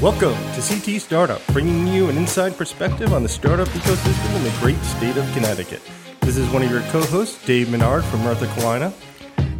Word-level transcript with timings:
Welcome 0.00 0.38
to 0.54 0.62
CT 0.62 1.02
Startup, 1.02 1.46
bringing 1.48 1.86
you 1.86 2.08
an 2.08 2.16
inside 2.16 2.56
perspective 2.56 3.12
on 3.12 3.22
the 3.22 3.28
startup 3.28 3.68
ecosystem 3.68 4.34
in 4.34 4.44
the 4.44 4.54
great 4.60 4.82
state 4.82 5.18
of 5.18 5.30
Connecticut. 5.34 5.82
This 6.22 6.38
is 6.38 6.48
one 6.48 6.62
of 6.62 6.70
your 6.70 6.80
co-hosts, 6.84 7.44
Dave 7.44 7.70
Menard 7.70 8.02
from 8.04 8.20
Murtha 8.20 8.46
Cullina. 8.46 8.94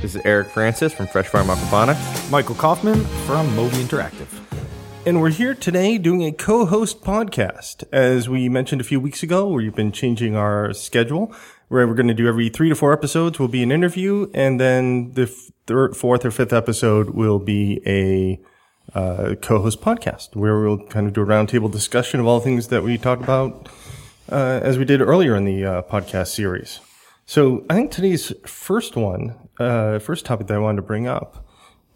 This 0.01 0.15
is 0.15 0.23
Eric 0.25 0.49
Francis 0.49 0.95
from 0.95 1.09
Fresh 1.09 1.29
Farm 1.29 1.49
Aquaponics. 1.49 2.31
Michael 2.31 2.55
Kaufman 2.55 3.05
from 3.27 3.49
Movi 3.51 3.85
Interactive. 3.85 4.42
And 5.05 5.21
we're 5.21 5.31
here 5.31 5.53
today 5.53 5.99
doing 5.99 6.23
a 6.23 6.31
co-host 6.31 7.03
podcast. 7.03 7.83
As 7.91 8.29
we 8.29 8.49
mentioned 8.49 8.81
a 8.81 8.85
few 8.85 9.01
weeks 9.01 9.25
ago, 9.25 9.49
we've 9.49 9.75
been 9.75 9.91
changing 9.91 10.37
our 10.37 10.73
schedule 10.73 11.35
where 11.67 11.89
we're 11.89 11.97
going 11.97 12.07
to 12.07 12.15
do 12.15 12.29
every 12.29 12.49
three 12.49 12.69
to 12.69 12.77
four 12.77 12.93
episodes 12.93 13.41
will 13.41 13.49
be 13.49 13.65
an 13.65 13.73
interview. 13.73 14.31
And 14.33 14.61
then 14.61 15.15
the 15.15 15.27
third, 15.67 15.97
fourth 15.97 16.25
or 16.25 16.31
fifth 16.31 16.53
episode 16.53 17.11
will 17.11 17.41
be 17.41 17.83
a 17.85 18.41
uh, 18.97 19.35
co-host 19.43 19.81
podcast 19.81 20.37
where 20.37 20.61
we'll 20.61 20.87
kind 20.87 21.09
of 21.09 21.15
do 21.15 21.23
a 21.23 21.27
roundtable 21.27 21.71
discussion 21.71 22.21
of 22.21 22.27
all 22.27 22.39
the 22.39 22.45
things 22.45 22.69
that 22.69 22.85
we 22.85 22.97
talked 22.97 23.25
about 23.25 23.69
uh, 24.31 24.61
as 24.63 24.79
we 24.79 24.85
did 24.85 25.01
earlier 25.01 25.35
in 25.35 25.45
the 25.45 25.65
uh, 25.65 25.83
podcast 25.83 26.29
series. 26.29 26.79
So 27.27 27.67
I 27.69 27.75
think 27.75 27.91
today's 27.91 28.33
first 28.47 28.95
one, 28.95 29.35
uh, 29.59 29.99
first 29.99 30.25
topic 30.25 30.47
that 30.47 30.55
I 30.55 30.61
wanted 30.61 30.77
to 30.77 30.83
bring 30.83 31.09
up 31.09 31.45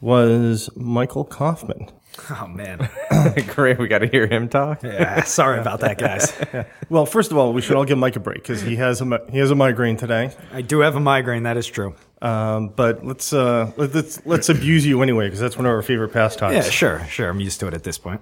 was 0.00 0.70
Michael 0.75 1.25
Kaufman. 1.25 1.88
Oh 2.30 2.47
man, 2.47 2.88
Great, 3.48 3.79
we 3.79 3.88
got 3.88 3.98
to 3.98 4.06
hear 4.06 4.27
him 4.27 4.48
talk. 4.48 4.83
yeah. 4.83 5.23
Sorry 5.25 5.61
about 5.61 5.80
that, 5.80 5.98
guys. 5.98 6.33
Well, 6.89 7.05
first 7.05 7.33
of 7.33 7.37
all, 7.37 7.52
we 7.52 7.62
should 7.62 7.77
all 7.77 7.84
give 7.84 7.98
Mike 7.98 8.15
a 8.16 8.20
break 8.20 8.39
because 8.42 8.62
he 8.62 8.77
has 8.77 9.01
a 9.01 9.20
he 9.29 9.39
has 9.39 9.51
a 9.51 9.55
migraine 9.56 9.97
today. 9.97 10.30
I 10.52 10.62
do 10.62 10.80
have 10.80 10.95
a 10.95 11.01
migraine. 11.01 11.42
That 11.42 11.56
is 11.56 11.66
true. 11.66 11.95
Um, 12.23 12.69
but 12.69 13.05
let's 13.05 13.33
uh, 13.33 13.73
let's 13.77 14.25
let's 14.25 14.48
abuse 14.48 14.86
you 14.86 15.03
anyway 15.03 15.27
because 15.27 15.41
that's 15.41 15.56
one 15.56 15.67
of 15.67 15.70
our 15.73 15.83
favorite 15.83 16.11
pastimes. 16.12 16.55
Yeah, 16.55 16.62
sure, 16.62 17.05
sure. 17.08 17.28
I'm 17.28 17.41
used 17.41 17.58
to 17.61 17.67
it 17.67 17.75
at 17.75 17.83
this 17.83 17.98
point. 17.98 18.20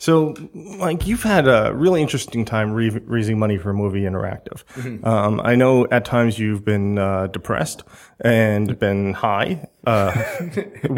So, 0.00 0.34
Mike, 0.54 1.06
you've 1.06 1.22
had 1.22 1.46
a 1.46 1.72
really 1.74 2.00
interesting 2.00 2.46
time 2.46 2.72
re- 2.72 2.88
raising 3.04 3.38
money 3.38 3.58
for 3.58 3.74
Movi 3.74 4.00
Interactive. 4.08 4.64
Um, 5.06 5.42
I 5.44 5.56
know 5.56 5.86
at 5.90 6.06
times 6.06 6.38
you've 6.38 6.64
been 6.64 6.98
uh, 6.98 7.26
depressed 7.26 7.82
and 8.18 8.78
been 8.78 9.12
high, 9.12 9.68
uh, 9.86 10.10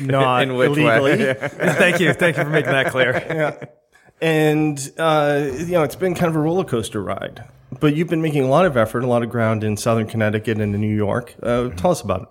not 0.00 0.42
In 0.42 0.56
which 0.56 0.76
way? 0.76 0.96
illegally. 0.96 1.34
thank 1.48 2.00
you, 2.00 2.12
thank 2.12 2.36
you 2.36 2.42
for 2.42 2.50
making 2.50 2.72
that 2.72 2.86
clear. 2.88 3.68
And, 4.22 4.78
uh, 4.98 5.48
you 5.56 5.72
know, 5.72 5.82
it's 5.82 5.96
been 5.96 6.14
kind 6.14 6.28
of 6.28 6.36
a 6.36 6.40
roller 6.40 6.64
coaster 6.64 7.02
ride. 7.02 7.42
But 7.80 7.96
you've 7.96 8.08
been 8.08 8.20
making 8.20 8.42
a 8.44 8.48
lot 8.48 8.66
of 8.66 8.76
effort, 8.76 9.02
a 9.02 9.06
lot 9.06 9.22
of 9.22 9.30
ground 9.30 9.64
in 9.64 9.78
Southern 9.78 10.06
Connecticut 10.06 10.60
and 10.60 10.74
in 10.74 10.80
New 10.82 10.94
York. 10.94 11.34
Uh, 11.42 11.70
tell 11.70 11.90
us 11.90 12.02
about 12.02 12.22
it. 12.22 12.28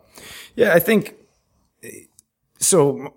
Yeah, 0.55 0.73
I 0.75 0.79
think 0.79 1.15
so. 2.59 3.11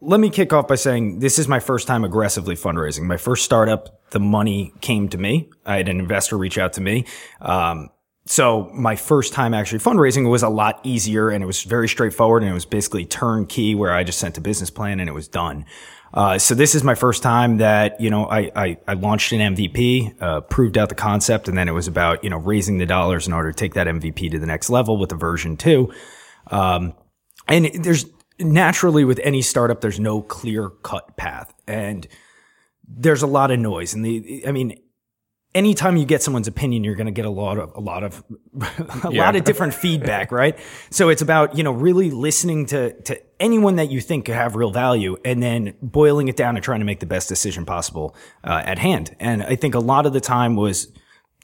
Let 0.00 0.20
me 0.20 0.28
kick 0.28 0.52
off 0.52 0.68
by 0.68 0.74
saying 0.74 1.20
this 1.20 1.38
is 1.38 1.48
my 1.48 1.58
first 1.58 1.86
time 1.86 2.04
aggressively 2.04 2.54
fundraising. 2.54 3.04
My 3.04 3.16
first 3.16 3.44
startup, 3.44 4.10
the 4.10 4.20
money 4.20 4.72
came 4.80 5.08
to 5.08 5.18
me. 5.18 5.50
I 5.64 5.78
had 5.78 5.88
an 5.88 5.98
investor 5.98 6.36
reach 6.36 6.58
out 6.58 6.74
to 6.74 6.80
me. 6.80 7.06
Um, 7.40 7.88
so 8.26 8.70
my 8.74 8.96
first 8.96 9.32
time 9.32 9.54
actually 9.54 9.78
fundraising 9.78 10.28
was 10.28 10.42
a 10.42 10.48
lot 10.48 10.80
easier 10.82 11.30
and 11.30 11.42
it 11.42 11.46
was 11.46 11.62
very 11.62 11.88
straightforward 11.88 12.42
and 12.42 12.50
it 12.50 12.54
was 12.54 12.66
basically 12.66 13.06
turnkey 13.06 13.74
where 13.74 13.92
I 13.92 14.04
just 14.04 14.18
sent 14.18 14.36
a 14.36 14.40
business 14.40 14.68
plan 14.68 15.00
and 15.00 15.08
it 15.08 15.12
was 15.12 15.28
done. 15.28 15.64
Uh, 16.12 16.38
so 16.38 16.54
this 16.54 16.74
is 16.74 16.82
my 16.82 16.94
first 16.94 17.22
time 17.22 17.58
that, 17.58 18.00
you 18.00 18.10
know, 18.10 18.26
I, 18.26 18.50
I, 18.54 18.78
I 18.88 18.94
launched 18.94 19.32
an 19.32 19.54
MVP, 19.54 20.20
uh, 20.20 20.40
proved 20.42 20.76
out 20.78 20.88
the 20.88 20.94
concept, 20.94 21.48
and 21.48 21.58
then 21.58 21.68
it 21.68 21.72
was 21.72 21.88
about, 21.88 22.24
you 22.24 22.30
know, 22.30 22.38
raising 22.38 22.78
the 22.78 22.86
dollars 22.86 23.26
in 23.26 23.32
order 23.32 23.52
to 23.52 23.56
take 23.56 23.74
that 23.74 23.86
MVP 23.86 24.30
to 24.30 24.38
the 24.38 24.46
next 24.46 24.70
level 24.70 24.96
with 24.98 25.10
the 25.10 25.16
version 25.16 25.56
two. 25.56 25.92
Um, 26.48 26.94
and 27.48 27.66
there's 27.74 28.06
naturally 28.38 29.04
with 29.04 29.20
any 29.22 29.42
startup, 29.42 29.80
there's 29.80 30.00
no 30.00 30.22
clear 30.22 30.70
cut 30.70 31.16
path 31.16 31.54
and 31.66 32.06
there's 32.88 33.22
a 33.22 33.26
lot 33.26 33.50
of 33.50 33.58
noise. 33.58 33.94
And 33.94 34.04
the, 34.04 34.44
I 34.46 34.52
mean, 34.52 34.78
anytime 35.54 35.96
you 35.96 36.04
get 36.04 36.22
someone's 36.22 36.48
opinion, 36.48 36.84
you're 36.84 36.94
going 36.94 37.06
to 37.06 37.12
get 37.12 37.24
a 37.24 37.30
lot 37.30 37.58
of, 37.58 37.74
a 37.74 37.80
lot 37.80 38.04
of, 38.04 38.22
a 39.04 39.10
lot 39.10 39.36
of 39.36 39.44
different 39.44 39.74
feedback, 39.74 40.30
right? 40.30 40.58
So 40.90 41.08
it's 41.08 41.22
about, 41.22 41.56
you 41.56 41.64
know, 41.64 41.72
really 41.72 42.10
listening 42.10 42.66
to, 42.66 42.92
to 43.02 43.20
anyone 43.40 43.76
that 43.76 43.90
you 43.90 44.00
think 44.00 44.26
could 44.26 44.34
have 44.34 44.54
real 44.54 44.70
value 44.70 45.16
and 45.24 45.42
then 45.42 45.74
boiling 45.82 46.28
it 46.28 46.36
down 46.36 46.56
and 46.56 46.64
trying 46.64 46.80
to 46.80 46.86
make 46.86 47.00
the 47.00 47.06
best 47.06 47.28
decision 47.28 47.64
possible, 47.64 48.14
uh, 48.44 48.62
at 48.64 48.78
hand. 48.78 49.16
And 49.18 49.42
I 49.42 49.56
think 49.56 49.74
a 49.74 49.80
lot 49.80 50.06
of 50.06 50.12
the 50.12 50.20
time 50.20 50.56
was, 50.56 50.92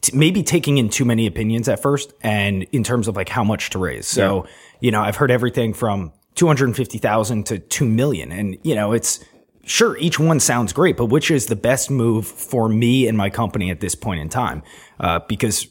t- 0.03 0.17
maybe 0.17 0.43
taking 0.43 0.79
in 0.79 0.91
too 0.91 1.05
many 1.05 1.27
opinions 1.27 1.69
at 1.69 1.81
first 1.81 2.13
and 2.21 2.65
in 2.65 2.85
terms 2.85 3.09
of 3.09 3.17
like 3.17 3.29
how 3.29 3.45
much 3.45 3.71
to 3.71 3.79
raise. 3.79 4.07
So, 4.07 4.47
you 4.81 4.91
know, 4.91 5.01
I've 5.01 5.17
heard 5.17 5.31
everything 5.31 5.73
from 5.73 6.13
250,000 6.35 7.47
to 7.47 7.59
2 7.59 7.85
million 7.85 8.33
and 8.33 8.59
you 8.63 8.75
know, 8.75 8.93
it's 8.93 9.25
sure 9.65 9.97
each 9.99 10.19
one 10.19 10.41
sounds 10.41 10.73
great, 10.73 10.97
but 10.97 11.07
which 11.07 11.31
is 11.31 11.47
the 11.47 11.57
best 11.57 11.91
move 11.91 12.27
for 12.27 12.69
me 12.69 13.07
and 13.07 13.17
my 13.17 13.31
company 13.31 13.71
at 13.71 13.81
this 13.81 13.95
point 13.95 14.21
in 14.21 14.29
time? 14.29 14.63
Uh, 14.99 15.21
because 15.29 15.69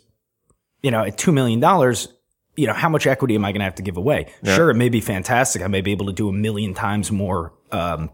you 0.82 0.92
know, 0.92 1.04
at 1.04 1.18
$2 1.18 1.34
million, 1.34 1.60
you 2.56 2.68
know, 2.68 2.74
how 2.74 2.90
much 2.90 3.08
equity 3.08 3.36
am 3.36 3.46
I 3.46 3.52
going 3.52 3.60
to 3.60 3.66
have 3.66 3.76
to 3.76 3.84
give 3.84 3.98
away? 3.98 4.28
Sure, 4.44 4.70
it 4.70 4.76
may 4.76 4.90
be 4.90 5.02
fantastic. 5.02 5.62
I 5.62 5.68
may 5.68 5.82
be 5.82 5.92
able 5.92 6.08
to 6.08 6.14
do 6.14 6.30
a 6.30 6.34
million 6.34 6.74
times 6.74 7.12
more, 7.12 7.54
um, 7.72 8.10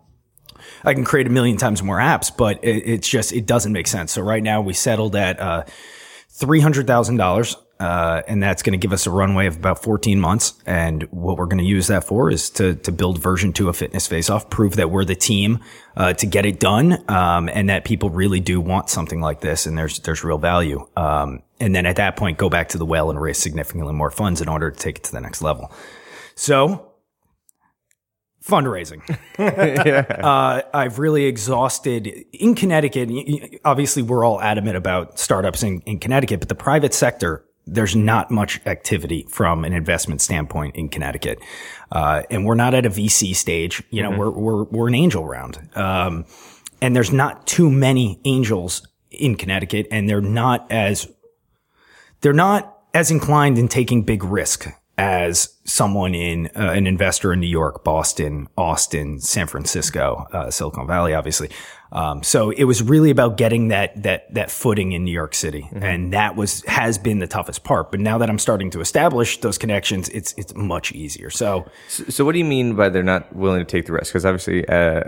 I 0.84 0.94
can 0.94 1.06
create 1.06 1.28
a 1.28 1.30
million 1.30 1.58
times 1.58 1.82
more 1.82 1.98
apps, 1.98 2.36
but 2.36 2.64
it, 2.64 2.84
it's 2.86 3.08
just, 3.08 3.32
it 3.32 3.46
doesn't 3.46 3.72
make 3.72 3.88
sense. 3.88 4.12
So 4.12 4.22
right 4.22 4.44
now 4.44 4.62
we 4.62 4.74
settled 4.74 5.16
at, 5.16 5.40
uh, 5.40 5.64
$300,000. 6.40 7.56
Uh, 7.80 8.22
and 8.28 8.42
that's 8.42 8.64
going 8.64 8.74
to 8.74 8.78
give 8.78 8.94
us 8.94 9.06
a 9.06 9.12
runway 9.12 9.46
of 9.48 9.56
about 9.56 9.84
14 9.84 10.20
months. 10.20 10.54
And 10.66 11.04
what 11.12 11.38
we're 11.38 11.46
going 11.46 11.60
to 11.60 11.64
use 11.64 11.88
that 11.88 12.04
for 12.04 12.32
is 12.32 12.50
to, 12.52 12.76
to 12.76 12.92
build 12.92 13.20
version 13.20 13.54
two 13.54 13.70
of 13.70 13.78
Fitness 13.78 14.08
Face 14.08 14.30
Off, 14.30 14.50
prove 14.50 14.78
that 14.78 14.90
we're 14.90 15.06
the 15.06 15.16
team, 15.16 15.60
uh, 15.96 16.14
to 16.14 16.26
get 16.26 16.46
it 16.46 16.60
done. 16.60 17.04
Um, 17.10 17.50
and 17.50 17.70
that 17.70 17.86
people 17.86 18.10
really 18.10 18.40
do 18.40 18.60
want 18.60 18.90
something 18.90 19.22
like 19.22 19.42
this 19.42 19.66
and 19.66 19.78
there's, 19.78 20.00
there's 20.00 20.24
real 20.24 20.38
value. 20.38 20.88
Um, 20.96 21.44
and 21.60 21.76
then 21.76 21.86
at 21.86 21.98
that 21.98 22.16
point, 22.16 22.38
go 22.38 22.50
back 22.50 22.70
to 22.70 22.78
the 22.78 22.86
well 22.86 23.10
and 23.10 23.20
raise 23.22 23.38
significantly 23.38 23.94
more 23.94 24.12
funds 24.12 24.42
in 24.42 24.48
order 24.48 24.72
to 24.72 24.78
take 24.78 24.98
it 24.98 25.04
to 25.06 25.12
the 25.12 25.22
next 25.22 25.42
level. 25.42 25.72
So 26.36 26.88
fundraising. 28.48 29.02
uh, 30.24 30.62
I've 30.74 31.00
really 31.00 31.26
exhausted 31.26 32.08
in 32.32 32.56
Connecticut. 32.56 33.10
Obviously, 33.66 34.02
we're 34.02 34.24
all 34.24 34.42
adamant 34.42 34.78
about 34.78 35.20
startups 35.20 35.64
in, 35.64 35.82
in 35.82 36.00
Connecticut, 36.00 36.40
but 36.40 36.50
the 36.50 36.56
private 36.56 36.94
sector, 36.94 37.46
there's 37.68 37.96
not 37.96 38.32
much 38.32 38.60
activity 38.66 39.26
from 39.30 39.66
an 39.66 39.74
investment 39.74 40.22
standpoint 40.22 40.76
in 40.76 40.90
Connecticut. 40.90 41.40
Uh, 41.92 42.24
and 42.30 42.46
we're 42.46 42.56
not 42.56 42.74
at 42.74 42.86
a 42.86 42.90
VC 42.90 43.36
stage. 43.36 43.84
You 43.90 44.04
know, 44.04 44.12
we're, 44.12 44.32
we're, 44.32 44.64
we're 44.64 44.88
an 44.88 44.96
angel 44.96 45.26
round. 45.26 45.70
Um, 45.76 46.26
and 46.82 46.96
there's 46.96 47.12
not 47.12 47.46
too 47.48 47.70
many 47.70 48.20
angels 48.26 48.88
in 49.12 49.36
Connecticut 49.36 49.88
and 49.92 50.10
they're 50.10 50.22
not 50.22 50.72
as 50.72 51.08
they're 52.22 52.34
not 52.34 52.80
as 52.94 53.12
inclined 53.12 53.58
in 53.58 53.68
taking 53.68 54.04
big 54.04 54.24
risk 54.24 54.68
as 54.98 55.56
someone 55.64 56.16
in 56.16 56.48
uh, 56.56 56.72
an 56.72 56.88
investor 56.88 57.32
in 57.32 57.40
New 57.40 57.48
York, 57.48 57.84
Boston, 57.84 58.48
Austin, 58.58 59.20
San 59.20 59.46
Francisco, 59.46 60.26
uh, 60.34 60.50
Silicon 60.50 60.88
Valley, 60.88 61.14
obviously. 61.14 61.50
Um, 61.92 62.24
so 62.24 62.50
it 62.52 62.66
was 62.66 62.84
really 62.84 63.10
about 63.10 63.38
getting 63.38 63.70
that 63.70 64.04
that 64.04 64.34
that 64.34 64.52
footing 64.52 64.92
in 64.92 65.04
New 65.04 65.12
York 65.12 65.34
City, 65.34 65.70
and 65.74 66.14
that 66.14 66.36
was 66.36 66.64
has 66.66 66.98
been 66.98 67.20
the 67.20 67.28
toughest 67.28 67.64
part. 67.64 67.92
But 67.92 68.00
now 68.00 68.18
that 68.18 68.30
I'm 68.30 68.40
starting 68.40 68.70
to 68.72 68.82
establish 68.82 69.40
those 69.42 69.58
connections, 69.58 70.10
it's 70.10 70.34
it's 70.38 70.54
much 70.56 70.92
easier. 70.92 71.30
So 71.30 71.66
So, 71.88 72.26
what 72.26 72.34
do 72.34 72.40
you 72.40 72.46
mean 72.46 72.76
by 72.76 72.90
they're 72.90 73.04
not 73.04 73.36
willing 73.36 73.60
to 73.60 73.66
take 73.66 73.86
the 73.86 73.94
risk? 73.94 74.12
Because 74.12 74.26
obviously, 74.26 74.68
uh, 74.68 75.04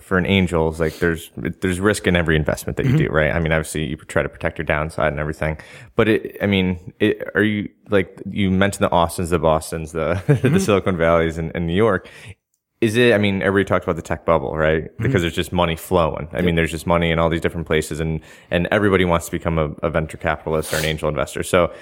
for 0.00 0.16
an 0.16 0.26
angel, 0.26 0.68
it's 0.68 0.80
like 0.80 0.98
there's 0.98 1.30
there's 1.36 1.80
risk 1.80 2.06
in 2.06 2.16
every 2.16 2.36
investment 2.36 2.76
that 2.76 2.86
you 2.86 2.96
do, 2.96 3.08
right? 3.08 3.32
I 3.32 3.40
mean, 3.40 3.52
obviously, 3.52 3.84
you 3.84 3.96
try 3.96 4.22
to 4.22 4.28
protect 4.28 4.58
your 4.58 4.64
downside 4.64 5.12
and 5.12 5.20
everything. 5.20 5.58
But 5.96 6.08
it, 6.08 6.36
I 6.40 6.46
mean, 6.46 6.92
it, 7.00 7.22
are 7.34 7.42
you 7.42 7.68
like 7.90 8.20
you 8.30 8.50
mentioned 8.50 8.84
the 8.84 8.90
Austins, 8.92 9.30
the 9.30 9.38
Boston's, 9.38 9.92
the 9.92 10.22
the 10.42 10.60
Silicon 10.60 10.96
Valleys, 10.96 11.36
and, 11.36 11.52
and 11.54 11.66
New 11.66 11.74
York? 11.74 12.08
Is 12.82 12.96
it? 12.96 13.14
I 13.14 13.18
mean, 13.18 13.42
everybody 13.42 13.64
talks 13.64 13.84
about 13.84 13.94
the 13.94 14.02
tech 14.02 14.26
bubble, 14.26 14.56
right? 14.56 14.90
Because 14.98 15.22
there's 15.22 15.36
just 15.36 15.52
money 15.52 15.76
flowing. 15.76 16.28
I 16.32 16.42
mean, 16.42 16.56
there's 16.56 16.72
just 16.72 16.84
money 16.84 17.12
in 17.12 17.20
all 17.20 17.28
these 17.28 17.40
different 17.40 17.68
places, 17.68 18.00
and 18.00 18.20
and 18.50 18.66
everybody 18.72 19.04
wants 19.04 19.26
to 19.26 19.32
become 19.32 19.56
a, 19.56 19.70
a 19.84 19.88
venture 19.88 20.16
capitalist 20.16 20.74
or 20.74 20.78
an 20.78 20.84
angel 20.84 21.08
investor. 21.08 21.44
So, 21.44 21.72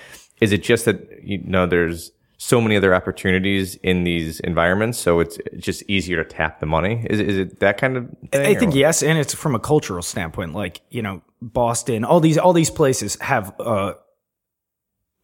is 0.43 0.53
it 0.53 0.63
just 0.63 0.85
that 0.85 1.01
you 1.23 1.39
know 1.39 1.67
there's 1.67 2.13
so 2.37 2.61
many 2.61 2.77
other 2.77 2.95
opportunities 2.95 3.77
in 3.77 4.05
these 4.05 4.41
environments, 4.41 4.99
so 4.99 5.21
it's 5.21 5.39
just 5.57 5.83
easier 5.89 6.23
to 6.23 6.29
tap 6.29 6.61
the 6.61 6.67
money? 6.67 7.07
Is 7.09 7.19
is 7.19 7.39
it 7.39 7.61
that 7.61 7.79
kind 7.79 7.97
of 7.97 8.07
thing? 8.31 8.45
I 8.45 8.55
think 8.55 8.75
yes, 8.75 9.03
and 9.03 9.19
it's 9.19 9.33
from 9.33 9.55
a 9.55 9.59
cultural 9.59 10.03
standpoint. 10.03 10.53
Like 10.53 10.83
you 10.91 11.01
know, 11.01 11.23
Boston, 11.41 12.05
all 12.05 12.21
these 12.21 12.37
all 12.37 12.53
these 12.53 12.71
places 12.71 13.17
have 13.23 13.59
uh, 13.59 13.95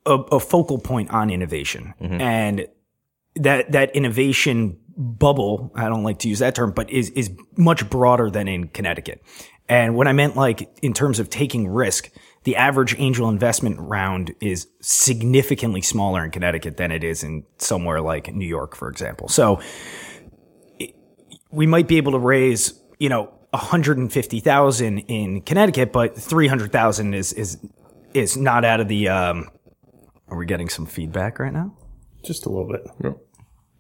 a 0.06 0.14
a 0.14 0.40
focal 0.40 0.78
point 0.78 1.10
on 1.10 1.28
innovation, 1.28 1.92
and 2.00 2.66
that 3.34 3.72
that 3.72 3.94
innovation 3.94 4.78
bubble. 4.96 5.72
I 5.74 5.88
don't 5.88 6.02
like 6.02 6.20
to 6.20 6.28
use 6.28 6.38
that 6.38 6.54
term, 6.54 6.72
but 6.72 6.90
is 6.90 7.10
is 7.10 7.30
much 7.56 7.88
broader 7.88 8.30
than 8.30 8.48
in 8.48 8.68
Connecticut. 8.68 9.22
And 9.68 9.96
what 9.96 10.06
I 10.06 10.12
meant 10.12 10.36
like 10.36 10.68
in 10.82 10.92
terms 10.92 11.18
of 11.18 11.28
taking 11.28 11.68
risk, 11.68 12.10
the 12.44 12.56
average 12.56 12.94
angel 12.98 13.28
investment 13.28 13.80
round 13.80 14.32
is 14.40 14.68
significantly 14.80 15.82
smaller 15.82 16.24
in 16.24 16.30
Connecticut 16.30 16.76
than 16.76 16.92
it 16.92 17.02
is 17.02 17.24
in 17.24 17.44
somewhere 17.58 18.00
like 18.00 18.32
New 18.32 18.46
York, 18.46 18.76
for 18.76 18.88
example. 18.88 19.28
So 19.28 19.60
it, 20.78 20.94
we 21.50 21.66
might 21.66 21.88
be 21.88 21.96
able 21.96 22.12
to 22.12 22.18
raise, 22.18 22.80
you 23.00 23.08
know, 23.08 23.32
150,000 23.50 24.98
in 24.98 25.40
Connecticut, 25.40 25.92
but 25.92 26.16
300,000 26.16 27.14
is, 27.14 27.32
is, 27.32 27.58
is 28.14 28.36
not 28.36 28.64
out 28.64 28.78
of 28.78 28.86
the, 28.86 29.08
um, 29.08 29.48
are 30.28 30.36
we 30.36 30.46
getting 30.46 30.68
some 30.68 30.86
feedback 30.86 31.40
right 31.40 31.52
now? 31.52 31.76
Just 32.24 32.46
a 32.46 32.48
little 32.48 32.68
bit. 32.68 33.16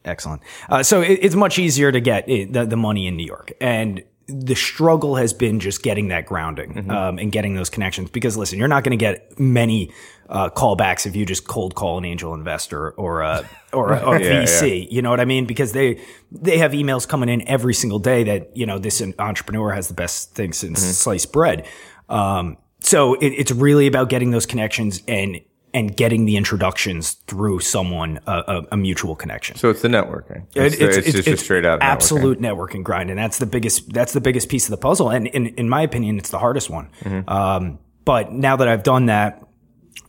Excellent. 0.06 0.42
Uh, 0.68 0.82
so 0.82 1.02
it, 1.02 1.18
it's 1.20 1.34
much 1.34 1.58
easier 1.58 1.92
to 1.92 2.00
get 2.00 2.28
it, 2.28 2.52
the, 2.52 2.64
the 2.64 2.76
money 2.76 3.06
in 3.06 3.16
New 3.16 3.26
York. 3.26 3.52
And 3.60 4.02
the 4.28 4.54
struggle 4.54 5.16
has 5.16 5.32
been 5.32 5.60
just 5.60 5.82
getting 5.82 6.08
that 6.08 6.26
grounding 6.26 6.90
um, 6.90 7.18
and 7.18 7.30
getting 7.30 7.54
those 7.54 7.70
connections. 7.70 8.10
Because 8.10 8.36
listen, 8.36 8.58
you're 8.58 8.68
not 8.68 8.82
going 8.82 8.96
to 8.96 9.02
get 9.02 9.38
many 9.38 9.92
uh, 10.28 10.50
callbacks 10.50 11.06
if 11.06 11.14
you 11.14 11.24
just 11.24 11.46
cold 11.46 11.74
call 11.74 11.98
an 11.98 12.04
angel 12.04 12.34
investor 12.34 12.90
or 12.92 13.22
a 13.22 13.48
or 13.72 13.92
a, 13.92 14.00
or 14.00 14.16
a 14.16 14.20
Yeah, 14.24 14.42
VC. 14.42 14.90
You 14.90 15.02
know 15.02 15.10
what 15.10 15.20
I 15.20 15.24
mean? 15.24 15.46
Because 15.46 15.72
they 15.72 16.00
they 16.32 16.58
have 16.58 16.72
emails 16.72 17.06
coming 17.06 17.28
in 17.28 17.46
every 17.48 17.74
single 17.74 18.00
day 18.00 18.24
that 18.24 18.56
you 18.56 18.66
know 18.66 18.78
this 18.78 19.02
entrepreneur 19.18 19.72
has 19.72 19.88
the 19.88 19.94
best 19.94 20.34
thing 20.34 20.52
since 20.52 20.80
sliced 20.80 21.32
bread. 21.32 21.66
Um, 22.08 22.56
so 22.80 23.14
it, 23.14 23.28
it's 23.28 23.52
really 23.52 23.86
about 23.86 24.08
getting 24.08 24.30
those 24.30 24.46
connections 24.46 25.02
and 25.06 25.40
and 25.76 25.94
getting 25.96 26.24
the 26.24 26.36
introductions 26.36 27.12
through 27.26 27.60
someone 27.60 28.18
a, 28.26 28.32
a, 28.32 28.66
a 28.72 28.76
mutual 28.76 29.14
connection. 29.14 29.56
So 29.56 29.68
it's 29.68 29.82
the 29.82 29.88
networking. 29.88 30.46
It- 30.54 30.72
It's, 30.72 30.78
the- 30.78 30.98
it's, 30.98 31.12
just 31.12 31.28
a 31.28 31.36
straight 31.36 31.66
out 31.66 31.80
networking. 31.80 31.84
absolute 31.84 32.40
networking 32.40 32.82
grind, 32.82 33.10
and 33.10 33.18
that's 33.18 33.38
the 33.38 33.46
biggest 33.46 33.92
that's 33.92 34.12
the 34.12 34.20
biggest 34.20 34.48
piece 34.48 34.64
of 34.66 34.70
the 34.70 34.76
puzzle. 34.78 35.10
And 35.10 35.26
in 35.28 35.46
in 35.48 35.68
my 35.68 35.82
opinion, 35.82 36.18
it's 36.18 36.30
the 36.30 36.38
hardest 36.38 36.70
one. 36.70 36.88
Mm-hmm. 37.02 37.28
Um, 37.28 37.78
but 38.04 38.32
now 38.32 38.56
that 38.56 38.68
I've 38.68 38.82
done 38.82 39.06
that, 39.06 39.42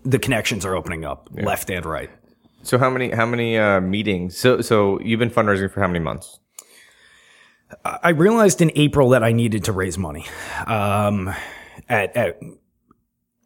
the 0.05 0.19
connections 0.19 0.65
are 0.65 0.73
opening 0.75 1.03
up 1.05 1.29
left 1.33 1.69
and 1.69 1.85
right. 1.85 2.09
So 2.63 2.77
how 2.77 2.89
many 2.89 3.11
how 3.11 3.25
many 3.25 3.57
uh, 3.57 3.81
meetings? 3.81 4.37
So 4.37 4.61
so 4.61 4.99
you've 5.01 5.19
been 5.19 5.29
fundraising 5.31 5.69
for 5.71 5.81
how 5.81 5.87
many 5.87 5.99
months? 5.99 6.39
I 7.83 8.09
realized 8.11 8.61
in 8.61 8.71
April 8.75 9.09
that 9.09 9.23
I 9.23 9.33
needed 9.33 9.65
to 9.65 9.73
raise 9.73 9.97
money. 9.97 10.25
Um, 10.65 11.33
at, 11.89 12.15
at 12.15 12.39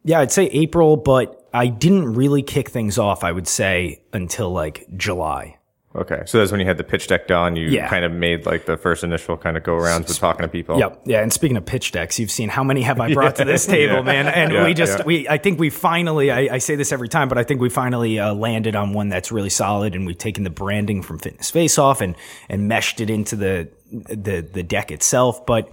yeah, 0.04 0.20
I'd 0.20 0.30
say 0.30 0.46
April, 0.46 0.96
but 0.96 1.41
I 1.54 1.66
didn't 1.66 2.14
really 2.14 2.42
kick 2.42 2.70
things 2.70 2.98
off. 2.98 3.24
I 3.24 3.32
would 3.32 3.48
say 3.48 4.02
until 4.12 4.50
like 4.52 4.86
July. 4.96 5.58
Okay, 5.94 6.22
so 6.24 6.38
that's 6.38 6.50
when 6.50 6.58
you 6.58 6.64
had 6.64 6.78
the 6.78 6.84
pitch 6.84 7.06
deck 7.06 7.26
done. 7.26 7.54
You 7.54 7.68
Yeah. 7.68 7.86
kind 7.86 8.02
of 8.06 8.12
made 8.12 8.46
like 8.46 8.64
the 8.64 8.78
first 8.78 9.04
initial 9.04 9.36
kind 9.36 9.58
of 9.58 9.62
go 9.62 9.72
arounds 9.72 10.08
with 10.08 10.18
talking 10.18 10.40
to 10.42 10.48
people. 10.48 10.78
Yep. 10.78 11.02
Yeah. 11.04 11.20
And 11.20 11.30
speaking 11.30 11.58
of 11.58 11.66
pitch 11.66 11.92
decks, 11.92 12.18
you've 12.18 12.30
seen 12.30 12.48
how 12.48 12.64
many 12.64 12.80
have 12.80 12.98
I 12.98 13.12
brought 13.12 13.36
to 13.36 13.44
this 13.44 13.66
table, 13.76 13.96
Yeah. 13.96 14.00
man? 14.00 14.26
And 14.26 14.52
Yeah, 14.54 14.64
we 14.64 14.72
just, 14.72 15.00
yeah. 15.00 15.04
we, 15.04 15.28
I 15.28 15.36
think 15.36 15.60
we 15.60 15.68
finally, 15.68 16.30
I, 16.30 16.54
I 16.54 16.58
say 16.58 16.76
this 16.76 16.92
every 16.92 17.10
time, 17.10 17.28
but 17.28 17.36
I 17.36 17.44
think 17.44 17.60
we 17.60 17.68
finally 17.68 18.18
uh, 18.18 18.32
landed 18.32 18.74
on 18.74 18.94
one 18.94 19.10
that's 19.10 19.30
really 19.30 19.50
solid 19.50 19.94
and 19.94 20.06
we've 20.06 20.16
taken 20.16 20.44
the 20.44 20.50
branding 20.50 21.02
from 21.02 21.18
Fitness 21.18 21.50
Face 21.50 21.76
Off 21.76 22.00
and, 22.00 22.16
and 22.48 22.68
meshed 22.68 23.02
it 23.02 23.10
into 23.10 23.36
the, 23.36 23.68
the, 23.92 24.40
the 24.50 24.62
deck 24.62 24.90
itself. 24.90 25.44
But, 25.44 25.68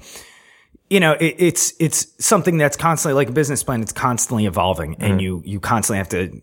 you 0.89 0.99
know, 0.99 1.13
it, 1.13 1.35
it's, 1.37 1.73
it's 1.79 2.07
something 2.23 2.57
that's 2.57 2.77
constantly 2.77 3.15
like 3.15 3.29
a 3.29 3.33
business 3.33 3.63
plan. 3.63 3.81
It's 3.81 3.93
constantly 3.93 4.45
evolving 4.45 4.95
Mm-hmm. 4.95 5.03
and 5.03 5.21
you, 5.21 5.41
you 5.45 5.59
constantly 5.59 5.97
have 5.97 6.09
to, 6.09 6.41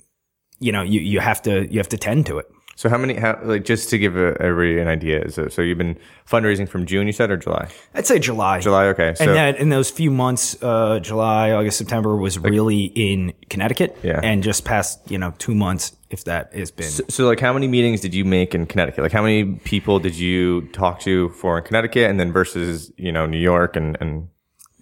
you 0.60 0.72
know, 0.72 0.82
you, 0.82 1.00
you 1.00 1.20
have 1.20 1.43
to, 1.43 1.70
you 1.72 1.78
have 1.78 1.88
to 1.90 1.98
tend 1.98 2.26
to 2.26 2.38
it. 2.38 2.46
So 2.78 2.90
how 2.90 2.98
many? 2.98 3.14
How, 3.14 3.40
like 3.43 3.64
just 3.64 3.88
to 3.88 3.98
give 3.98 4.19
everybody 4.19 4.78
an 4.78 4.87
idea, 4.87 5.22
is 5.22 5.40
so 5.54 5.62
you've 5.62 5.78
been 5.78 5.98
fundraising 6.28 6.69
from 6.69 6.84
June, 6.84 7.06
you 7.06 7.12
said, 7.14 7.31
or 7.31 7.38
July? 7.38 7.70
I'd 7.94 8.06
say 8.06 8.19
July. 8.19 8.60
July. 8.60 8.88
Okay. 8.88 9.14
So 9.14 9.25
and 9.25 9.34
that 9.34 9.56
in 9.56 9.70
those 9.70 9.90
few 9.90 10.10
months, 10.10 10.62
uh, 10.62 10.98
July, 10.98 11.52
August, 11.52 11.78
September 11.78 12.16
was 12.16 12.38
really 12.38 12.84
in 12.94 13.32
Connecticut. 13.48 13.96
Yeah. 14.02 14.20
And 14.22 14.43
just 14.43 14.66
past, 14.66 15.10
you 15.10 15.16
know, 15.16 15.32
two 15.38 15.54
months, 15.54 15.96
if 16.10 16.25
that 16.25 16.52
has 16.52 16.70
been. 16.70 16.90
So, 16.90 17.25
like, 17.26 17.40
how 17.40 17.54
many 17.54 17.66
meetings 17.66 18.02
did 18.02 18.14
you 18.14 18.26
make 18.26 18.54
in 18.54 18.66
Connecticut? 18.66 19.02
Like, 19.02 19.12
how 19.12 19.22
many 19.22 19.54
people 19.64 19.98
did 19.98 20.14
you 20.14 20.69
talk 20.72 21.00
to 21.00 21.31
for 21.31 21.56
in 21.56 21.64
Connecticut, 21.64 22.10
and 22.10 22.20
then 22.20 22.31
versus 22.31 22.93
you 22.98 23.10
know 23.10 23.25
New 23.25 23.40
York 23.40 23.75
and 23.75 23.96
and 24.02 24.28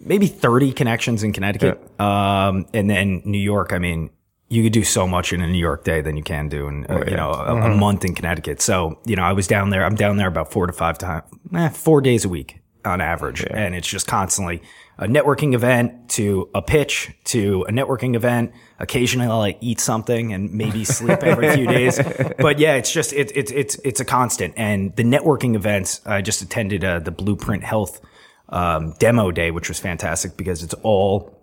maybe 0.04 0.26
30 0.26 0.72
connections 0.72 1.22
in 1.22 1.32
Connecticut. 1.32 1.80
Um, 2.00 2.66
and 2.72 2.88
then 2.88 3.22
New 3.24 3.38
York, 3.38 3.72
I 3.72 3.78
mean, 3.78 4.10
you 4.48 4.62
could 4.62 4.72
do 4.72 4.84
so 4.84 5.06
much 5.06 5.32
in 5.32 5.40
a 5.40 5.46
New 5.46 5.58
York 5.58 5.84
day 5.84 6.00
than 6.00 6.16
you 6.16 6.22
can 6.22 6.48
do 6.48 6.68
in, 6.68 6.86
uh, 6.88 7.04
you 7.06 7.16
know, 7.16 7.32
a, 7.32 7.72
a 7.72 7.74
month 7.74 8.04
in 8.04 8.14
Connecticut. 8.14 8.60
So, 8.60 8.98
you 9.06 9.16
know, 9.16 9.22
I 9.22 9.32
was 9.32 9.46
down 9.46 9.70
there, 9.70 9.84
I'm 9.84 9.94
down 9.94 10.16
there 10.16 10.28
about 10.28 10.52
four 10.52 10.66
to 10.66 10.72
five 10.72 10.98
times, 10.98 11.24
eh, 11.54 11.70
four 11.70 12.00
days 12.00 12.24
a 12.24 12.28
week 12.28 12.60
on 12.84 13.00
average. 13.00 13.44
And 13.48 13.74
it's 13.74 13.88
just 13.88 14.06
constantly 14.06 14.62
a 14.98 15.06
networking 15.06 15.54
event 15.54 16.10
to 16.10 16.48
a 16.54 16.62
pitch 16.62 17.10
to 17.24 17.62
a 17.62 17.72
networking 17.72 18.14
event. 18.14 18.52
Occasionally 18.78 19.26
I'll 19.26 19.38
like 19.38 19.58
eat 19.60 19.80
something 19.80 20.32
and 20.32 20.52
maybe 20.52 20.84
sleep 20.84 21.22
every 21.22 21.54
few 21.54 21.66
days. 21.66 21.98
But 22.38 22.58
yeah, 22.58 22.74
it's 22.74 22.92
just, 22.92 23.12
it, 23.12 23.34
it, 23.36 23.50
it's, 23.50 23.76
it's 23.84 24.00
a 24.00 24.04
constant. 24.04 24.54
And 24.56 24.94
the 24.96 25.02
networking 25.02 25.56
events, 25.56 26.00
I 26.04 26.20
just 26.20 26.42
attended, 26.42 26.84
uh, 26.84 26.98
the 26.98 27.10
Blueprint 27.10 27.64
Health, 27.64 28.00
um, 28.48 28.94
demo 28.98 29.30
day, 29.30 29.50
which 29.50 29.68
was 29.68 29.78
fantastic 29.78 30.36
because 30.36 30.62
it's 30.62 30.74
all 30.82 31.36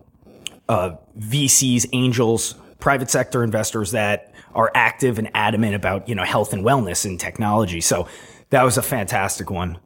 uh, 0.69 0.95
VCs, 1.19 1.87
angels, 1.93 2.55
private 2.79 3.09
sector 3.09 3.43
investors 3.43 3.91
that 3.91 4.33
are 4.53 4.71
active 4.75 5.17
and 5.19 5.29
adamant 5.33 5.75
about 5.75 6.07
you 6.09 6.15
know 6.15 6.23
health 6.23 6.53
and 6.53 6.63
wellness 6.63 7.05
and 7.05 7.19
technology. 7.19 7.81
So 7.81 8.07
that 8.49 8.63
was 8.63 8.77
a 8.77 8.81
fantastic 8.81 9.49
one. 9.49 9.79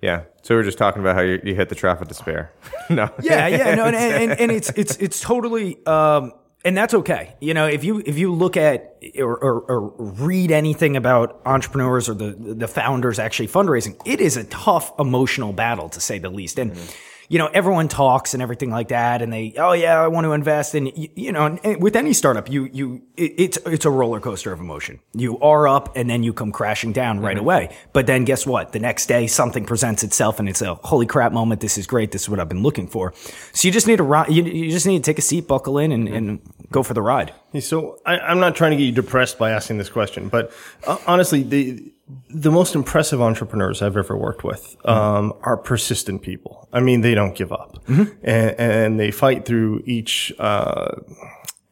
yeah. 0.00 0.24
So 0.42 0.54
we're 0.54 0.62
just 0.62 0.78
talking 0.78 1.00
about 1.00 1.14
how 1.16 1.22
you, 1.22 1.40
you 1.42 1.54
hit 1.54 1.70
the 1.70 1.74
trough 1.74 2.02
of 2.02 2.08
despair. 2.08 2.52
no. 2.90 3.08
Yeah, 3.22 3.46
yeah, 3.46 3.74
no, 3.74 3.84
and, 3.86 3.96
and, 3.96 4.32
and 4.32 4.52
it's 4.52 4.70
it's 4.70 4.96
it's 4.96 5.20
totally. 5.20 5.84
Um, 5.86 6.32
and 6.64 6.76
that's 6.76 6.94
okay. 6.94 7.34
You 7.40 7.52
know, 7.52 7.66
if 7.66 7.84
you 7.84 8.02
if 8.06 8.16
you 8.16 8.32
look 8.32 8.56
at 8.56 8.96
or, 9.18 9.36
or, 9.36 9.60
or 9.60 9.80
read 9.98 10.50
anything 10.50 10.96
about 10.96 11.40
entrepreneurs 11.44 12.08
or 12.08 12.14
the 12.14 12.30
the 12.32 12.68
founders 12.68 13.18
actually 13.18 13.48
fundraising, 13.48 14.00
it 14.06 14.20
is 14.20 14.36
a 14.36 14.44
tough 14.44 14.92
emotional 14.98 15.52
battle 15.52 15.88
to 15.90 16.00
say 16.00 16.18
the 16.18 16.30
least. 16.30 16.58
And 16.58 16.72
mm-hmm. 16.72 16.94
You 17.28 17.38
know, 17.38 17.46
everyone 17.46 17.88
talks 17.88 18.34
and 18.34 18.42
everything 18.42 18.70
like 18.70 18.88
that, 18.88 19.22
and 19.22 19.32
they, 19.32 19.54
oh 19.56 19.72
yeah, 19.72 20.00
I 20.00 20.08
want 20.08 20.24
to 20.24 20.32
invest, 20.32 20.74
and 20.74 20.96
you, 20.96 21.08
you 21.14 21.32
know, 21.32 21.58
and 21.62 21.82
with 21.82 21.96
any 21.96 22.12
startup, 22.12 22.50
you 22.50 22.68
you 22.72 23.02
it, 23.16 23.32
it's 23.38 23.58
it's 23.66 23.84
a 23.84 23.90
roller 23.90 24.20
coaster 24.20 24.52
of 24.52 24.60
emotion. 24.60 25.00
You 25.14 25.38
are 25.40 25.66
up, 25.66 25.96
and 25.96 26.08
then 26.10 26.22
you 26.22 26.32
come 26.32 26.52
crashing 26.52 26.92
down 26.92 27.20
right 27.20 27.38
away. 27.38 27.74
But 27.92 28.06
then 28.06 28.24
guess 28.24 28.46
what? 28.46 28.72
The 28.72 28.80
next 28.80 29.06
day, 29.06 29.26
something 29.26 29.64
presents 29.64 30.02
itself, 30.02 30.38
and 30.38 30.48
it's 30.48 30.62
a 30.62 30.74
holy 30.76 31.06
crap 31.06 31.32
moment. 31.32 31.60
This 31.60 31.78
is 31.78 31.86
great. 31.86 32.12
This 32.12 32.22
is 32.22 32.28
what 32.28 32.40
I've 32.40 32.48
been 32.48 32.62
looking 32.62 32.88
for. 32.88 33.14
So 33.52 33.68
you 33.68 33.72
just 33.72 33.86
need 33.86 33.96
to 33.96 34.02
ri- 34.02 34.30
you, 34.30 34.42
you 34.44 34.70
just 34.70 34.86
need 34.86 35.02
to 35.02 35.10
take 35.10 35.18
a 35.18 35.22
seat, 35.22 35.46
buckle 35.48 35.78
in, 35.78 35.92
and, 35.92 36.08
and 36.08 36.40
go 36.70 36.82
for 36.82 36.94
the 36.94 37.02
ride. 37.02 37.32
So 37.60 38.00
I, 38.04 38.18
I'm 38.18 38.40
not 38.40 38.56
trying 38.56 38.72
to 38.72 38.76
get 38.76 38.84
you 38.84 38.92
depressed 38.92 39.38
by 39.38 39.52
asking 39.52 39.78
this 39.78 39.88
question, 39.88 40.28
but 40.28 40.52
uh, 40.86 40.98
honestly, 41.06 41.42
the 41.42 41.93
the 42.28 42.50
most 42.50 42.74
impressive 42.74 43.20
entrepreneurs 43.20 43.80
I've 43.80 43.96
ever 43.96 44.16
worked 44.16 44.44
with 44.44 44.76
um, 44.84 45.32
are 45.42 45.56
persistent 45.56 46.22
people. 46.22 46.68
I 46.72 46.80
mean, 46.80 47.00
they 47.00 47.14
don't 47.14 47.34
give 47.34 47.52
up, 47.52 47.82
and, 48.22 48.60
and 48.60 49.00
they 49.00 49.10
fight 49.10 49.44
through 49.44 49.82
each. 49.86 50.32
Uh, 50.38 50.96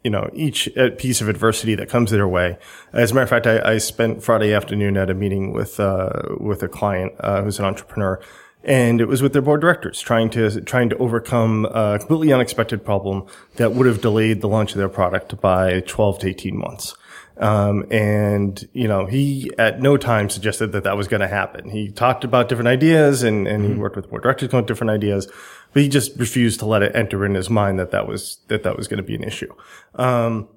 you 0.04 0.10
know, 0.10 0.28
each 0.32 0.68
uh, 0.76 0.90
piece 0.98 1.20
of 1.20 1.28
adversity 1.28 1.76
that 1.76 1.88
comes 1.88 2.10
their 2.10 2.26
way. 2.26 2.58
As 2.92 3.12
a 3.12 3.14
matter 3.14 3.22
of 3.22 3.30
fact, 3.30 3.46
I, 3.46 3.74
I 3.74 3.78
spent 3.78 4.20
Friday 4.20 4.52
afternoon 4.52 4.96
at 4.96 5.08
a 5.08 5.14
meeting 5.14 5.52
with 5.52 5.78
uh, 5.78 6.10
with 6.40 6.60
a 6.64 6.68
client 6.68 7.12
uh, 7.20 7.42
who's 7.42 7.60
an 7.60 7.66
entrepreneur, 7.66 8.20
and 8.64 9.00
it 9.00 9.07
was 9.07 9.23
with 9.23 9.33
their 9.33 9.42
board 9.42 9.61
directors 9.61 10.00
trying 10.00 10.31
to 10.31 10.61
trying 10.62 10.88
to 10.90 10.97
overcome 10.99 11.66
a 11.66 11.99
completely 11.99 12.33
unexpected 12.33 12.85
problem 12.85 13.26
that 13.57 13.73
would 13.73 13.87
have 13.87 14.00
delayed 14.00 14.40
the 14.40 14.49
launch 14.49 14.73
of 14.73 14.78
their 14.78 14.88
product 14.88 15.40
by 15.40 15.81
12 15.81 16.21
to 16.21 16.28
18 16.28 16.57
months. 16.57 16.95
Um, 17.38 17.87
and 17.90 18.69
you 18.73 18.87
know, 18.87 19.07
he 19.07 19.50
at 19.59 19.81
no 19.81 19.97
time 19.97 20.28
suggested 20.28 20.73
that 20.73 20.85
that 20.85 20.97
was 20.97 21.09
going 21.09 21.23
to 21.23 21.28
happen. 21.28 21.71
He 21.71 21.90
talked 21.90 22.25
about 22.25 22.49
different 22.49 22.69
ideas 22.69 23.23
and, 23.23 23.49
and 23.49 23.64
he 23.64 23.75
worked 23.75 23.97
with 23.97 24.11
board 24.11 24.23
directors 24.23 24.52
on 24.54 24.66
different 24.66 24.90
ideas, 24.90 25.26
but 25.73 25.83
he 25.83 25.88
just 25.88 26.16
refused 26.19 26.61
to 26.61 26.66
let 26.66 26.83
it 26.83 26.95
enter 26.95 27.25
in 27.25 27.35
his 27.35 27.50
mind 27.50 27.78
that 27.78 27.90
that 27.90 28.07
was, 28.07 28.38
that 28.49 28.62
that 28.62 28.76
was 28.76 28.87
going 28.87 28.99
to 28.99 29.02
be 29.02 29.14
an 29.14 29.25
issue. 29.25 29.52
Um, 29.95 30.49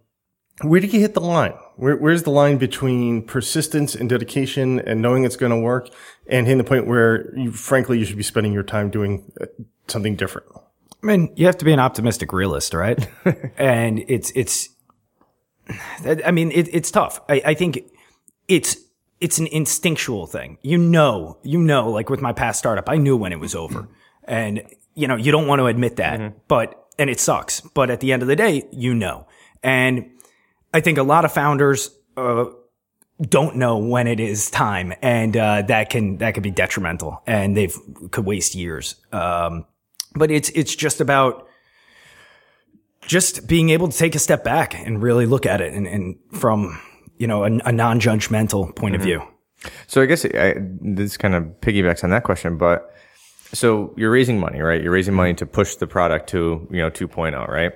where 0.61 0.79
do 0.79 0.87
you 0.87 0.99
hit 0.99 1.13
the 1.13 1.21
line? 1.21 1.53
Where, 1.75 1.97
where's 1.97 2.23
the 2.23 2.29
line 2.29 2.57
between 2.57 3.23
persistence 3.23 3.93
and 3.93 4.09
dedication 4.09 4.79
and 4.79 5.01
knowing 5.01 5.25
it's 5.25 5.35
going 5.35 5.51
to 5.51 5.59
work 5.59 5.89
and 6.27 6.47
hitting 6.47 6.57
the 6.57 6.63
point 6.63 6.87
where 6.87 7.37
you, 7.37 7.51
frankly, 7.51 7.99
you 7.99 8.05
should 8.05 8.17
be 8.17 8.23
spending 8.23 8.53
your 8.53 8.63
time 8.63 8.89
doing 8.89 9.31
uh, 9.41 9.47
something 9.87 10.15
different? 10.15 10.47
I 11.03 11.05
mean, 11.05 11.33
you 11.35 11.45
have 11.45 11.57
to 11.57 11.65
be 11.65 11.73
an 11.73 11.79
optimistic 11.79 12.31
realist, 12.31 12.73
right? 12.73 13.07
and 13.57 14.03
it's 14.07 14.31
it's. 14.33 14.69
I 16.05 16.31
mean, 16.31 16.51
it, 16.51 16.73
it's 16.73 16.89
tough. 16.89 17.21
I, 17.27 17.41
I 17.45 17.53
think 17.53 17.83
it's 18.47 18.77
it's 19.19 19.37
an 19.37 19.47
instinctual 19.47 20.25
thing. 20.25 20.57
You 20.61 20.77
know, 20.77 21.37
you 21.43 21.59
know. 21.59 21.89
Like 21.89 22.09
with 22.09 22.21
my 22.21 22.33
past 22.33 22.59
startup, 22.59 22.89
I 22.89 22.97
knew 22.97 23.17
when 23.17 23.33
it 23.33 23.39
was 23.39 23.53
over, 23.53 23.87
and 24.23 24.63
you 24.95 25.07
know, 25.07 25.15
you 25.15 25.31
don't 25.31 25.47
want 25.47 25.59
to 25.59 25.65
admit 25.65 25.97
that, 25.97 26.47
but 26.47 26.87
and 26.97 27.09
it 27.09 27.19
sucks. 27.19 27.61
But 27.61 27.89
at 27.89 27.99
the 27.99 28.13
end 28.13 28.21
of 28.21 28.27
the 28.27 28.35
day, 28.35 28.63
you 28.71 28.95
know. 28.95 29.27
And 29.61 30.09
I 30.75 30.81
think 30.81 30.97
a 30.97 31.03
lot 31.03 31.23
of 31.23 31.31
founders. 31.31 31.89
Uh, 32.17 32.45
don't 33.21 33.55
know 33.55 33.77
when 33.77 34.07
it 34.07 34.19
is 34.19 34.51
time, 34.51 34.91
and 35.01 35.37
uh, 35.37 35.61
that 35.61 35.89
can 35.89 36.17
that 36.17 36.33
can 36.33 36.43
be 36.43 36.51
detrimental, 36.51 37.23
and 37.25 37.55
they've 37.55 37.73
could 38.11 38.25
waste 38.25 38.55
years. 38.55 38.95
Um, 39.13 39.65
but 40.13 40.31
it's 40.31 40.49
it's 40.49 40.75
just 40.75 40.99
about 40.99 41.47
just 43.07 43.47
being 43.47 43.69
able 43.69 43.87
to 43.87 43.97
take 43.97 44.15
a 44.15 44.19
step 44.19 44.43
back 44.43 44.73
and 44.77 45.01
really 45.01 45.25
look 45.25 45.45
at 45.45 45.61
it 45.61 45.73
and, 45.73 45.87
and 45.87 46.17
from 46.33 46.77
you 47.17 47.27
know 47.27 47.45
a, 47.45 47.51
a 47.65 47.71
non-judgmental 47.71 48.75
point 48.75 48.95
of 48.95 49.01
view. 49.01 49.23
So 49.87 50.01
I 50.01 50.07
guess 50.07 50.25
I, 50.25 50.55
this 50.57 51.15
kind 51.15 51.35
of 51.35 51.43
piggybacks 51.61 52.03
on 52.03 52.09
that 52.09 52.23
question, 52.23 52.57
but 52.57 52.93
so 53.53 53.93
you're 53.95 54.11
raising 54.11 54.41
money, 54.41 54.59
right? 54.59 54.81
You're 54.81 54.91
raising 54.91 55.13
money 55.13 55.33
to 55.35 55.45
push 55.45 55.75
the 55.75 55.87
product 55.87 56.29
to, 56.31 56.67
you 56.69 56.81
know, 56.81 56.91
2.0, 56.91 57.47
right? 57.47 57.71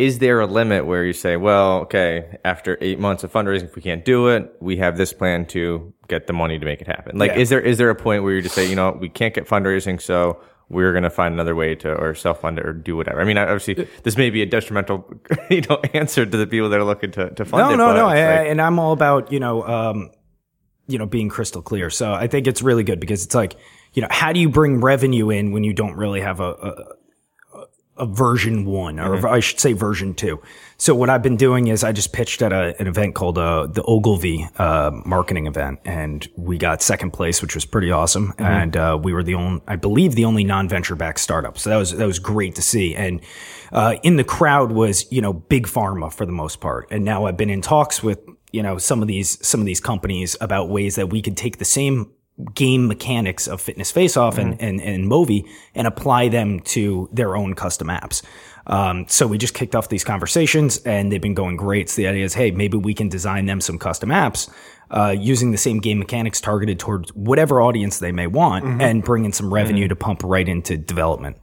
Is 0.00 0.18
there 0.18 0.40
a 0.40 0.46
limit 0.46 0.86
where 0.86 1.04
you 1.04 1.12
say, 1.12 1.36
well, 1.36 1.80
okay, 1.80 2.38
after 2.44 2.78
eight 2.80 2.98
months 2.98 3.22
of 3.24 3.32
fundraising, 3.32 3.64
if 3.64 3.76
we 3.76 3.82
can't 3.82 4.04
do 4.04 4.28
it, 4.28 4.54
we 4.60 4.76
have 4.78 4.96
this 4.96 5.12
plan 5.12 5.44
to 5.46 5.92
get 6.08 6.26
the 6.26 6.32
money 6.32 6.58
to 6.58 6.64
make 6.64 6.80
it 6.80 6.86
happen? 6.86 7.18
Like, 7.18 7.32
Yeah. 7.32 7.38
is 7.38 7.48
there, 7.50 7.60
is 7.60 7.76
there 7.78 7.90
a 7.90 7.94
point 7.94 8.22
where 8.22 8.32
you 8.34 8.42
just 8.42 8.54
say, 8.54 8.68
you 8.68 8.76
know, 8.76 8.96
we 8.98 9.08
can't 9.08 9.34
get 9.34 9.46
fundraising, 9.46 10.00
so 10.00 10.40
we're 10.68 10.92
going 10.92 11.02
to 11.02 11.10
find 11.10 11.34
another 11.34 11.54
way 11.54 11.74
to, 11.74 11.92
or 11.92 12.14
self-fund 12.14 12.58
it 12.58 12.64
or 12.66 12.72
do 12.72 12.96
whatever? 12.96 13.20
I 13.20 13.24
mean, 13.24 13.36
obviously, 13.38 13.88
this 14.04 14.16
may 14.16 14.30
be 14.30 14.40
a 14.42 14.46
detrimental, 14.46 15.04
you 15.50 15.60
know, 15.68 15.80
answer 15.92 16.24
to 16.24 16.36
the 16.36 16.46
people 16.46 16.68
that 16.70 16.78
are 16.80 16.84
looking 16.84 17.10
to, 17.12 17.30
to 17.30 17.44
fund 17.44 17.60
No, 17.66 17.74
it. 17.74 17.76
no, 17.76 17.94
no. 17.94 18.08
it's 18.08 18.38
like- 18.38 18.48
and 18.48 18.60
I'm 18.62 18.78
all 18.78 18.92
about, 18.92 19.30
you 19.32 19.40
know, 19.40 19.62
um, 19.66 20.10
you 20.86 20.98
know, 20.98 21.06
being 21.06 21.28
crystal 21.28 21.62
clear. 21.62 21.90
So 21.90 22.12
I 22.12 22.26
think 22.26 22.46
it's 22.46 22.62
really 22.62 22.82
good 22.84 23.00
because 23.00 23.24
it's 23.24 23.34
like, 23.34 23.56
you 23.92 24.02
know, 24.02 24.08
how 24.10 24.32
do 24.32 24.40
you 24.40 24.48
bring 24.48 24.80
revenue 24.80 25.30
in 25.30 25.52
when 25.52 25.62
you 25.64 25.72
don't 25.72 25.94
really 25.96 26.20
have 26.20 26.40
a, 26.40 26.50
a 26.52 26.84
version 28.06 28.64
one, 28.64 28.98
or 28.98 29.26
I 29.28 29.40
should 29.40 29.60
say 29.60 29.72
version 29.72 30.14
two. 30.14 30.40
So 30.76 30.94
what 30.94 31.10
I've 31.10 31.22
been 31.22 31.36
doing 31.36 31.66
is 31.66 31.84
I 31.84 31.92
just 31.92 32.12
pitched 32.14 32.40
at 32.40 32.54
a, 32.54 32.74
an 32.80 32.86
event 32.86 33.14
called 33.14 33.36
uh, 33.36 33.66
the 33.66 33.82
Ogilvy 33.82 34.48
uh, 34.56 34.90
marketing 35.04 35.46
event, 35.46 35.80
and 35.84 36.26
we 36.36 36.56
got 36.56 36.80
second 36.80 37.10
place, 37.10 37.42
which 37.42 37.54
was 37.54 37.66
pretty 37.66 37.90
awesome. 37.90 38.32
And 38.38 38.76
uh, 38.76 38.98
we 39.00 39.12
were 39.12 39.22
the 39.22 39.34
only, 39.34 39.60
I 39.66 39.76
believe, 39.76 40.14
the 40.14 40.24
only 40.24 40.42
non-venture 40.42 40.94
backed 40.94 41.20
startup. 41.20 41.58
So 41.58 41.68
that 41.68 41.76
was 41.76 41.94
that 41.96 42.06
was 42.06 42.18
great 42.18 42.54
to 42.54 42.62
see. 42.62 42.94
And 42.94 43.20
uh, 43.72 43.96
in 44.02 44.16
the 44.16 44.24
crowd 44.24 44.72
was 44.72 45.10
you 45.12 45.20
know 45.20 45.32
big 45.32 45.66
pharma 45.66 46.12
for 46.12 46.24
the 46.24 46.32
most 46.32 46.60
part. 46.60 46.88
And 46.90 47.04
now 47.04 47.26
I've 47.26 47.36
been 47.36 47.50
in 47.50 47.60
talks 47.60 48.02
with 48.02 48.20
you 48.52 48.62
know 48.62 48.78
some 48.78 49.02
of 49.02 49.08
these 49.08 49.44
some 49.46 49.60
of 49.60 49.66
these 49.66 49.80
companies 49.80 50.36
about 50.40 50.68
ways 50.70 50.96
that 50.96 51.10
we 51.10 51.20
could 51.20 51.36
take 51.36 51.58
the 51.58 51.64
same 51.64 52.10
game 52.54 52.88
mechanics 52.88 53.46
of 53.46 53.60
Fitness 53.60 53.90
Face 53.90 54.16
Off 54.16 54.38
and, 54.38 54.60
and, 54.60 54.80
and 54.80 55.10
Movi 55.10 55.48
and 55.74 55.86
apply 55.86 56.28
them 56.28 56.60
to 56.60 57.08
their 57.12 57.36
own 57.36 57.54
custom 57.54 57.88
apps. 57.88 58.22
Um, 58.66 59.06
so 59.08 59.26
we 59.26 59.38
just 59.38 59.54
kicked 59.54 59.74
off 59.74 59.88
these 59.88 60.04
conversations 60.04 60.78
and 60.84 61.10
they've 61.10 61.20
been 61.20 61.34
going 61.34 61.56
great. 61.56 61.88
So 61.88 62.02
the 62.02 62.08
idea 62.08 62.24
is, 62.24 62.34
hey, 62.34 62.50
maybe 62.50 62.76
we 62.76 62.94
can 62.94 63.08
design 63.08 63.46
them 63.46 63.60
some 63.60 63.78
custom 63.78 64.10
apps 64.10 64.50
uh, 64.90 65.14
using 65.18 65.50
the 65.50 65.58
same 65.58 65.80
game 65.80 65.98
mechanics 65.98 66.40
targeted 66.40 66.78
towards 66.78 67.14
whatever 67.14 67.60
audience 67.62 67.98
they 67.98 68.12
may 68.12 68.26
want 68.26 68.64
and 68.82 69.02
bring 69.02 69.24
in 69.24 69.32
some 69.32 69.52
revenue 69.52 69.88
to 69.88 69.96
pump 69.96 70.22
right 70.22 70.48
into 70.48 70.76
development. 70.76 71.36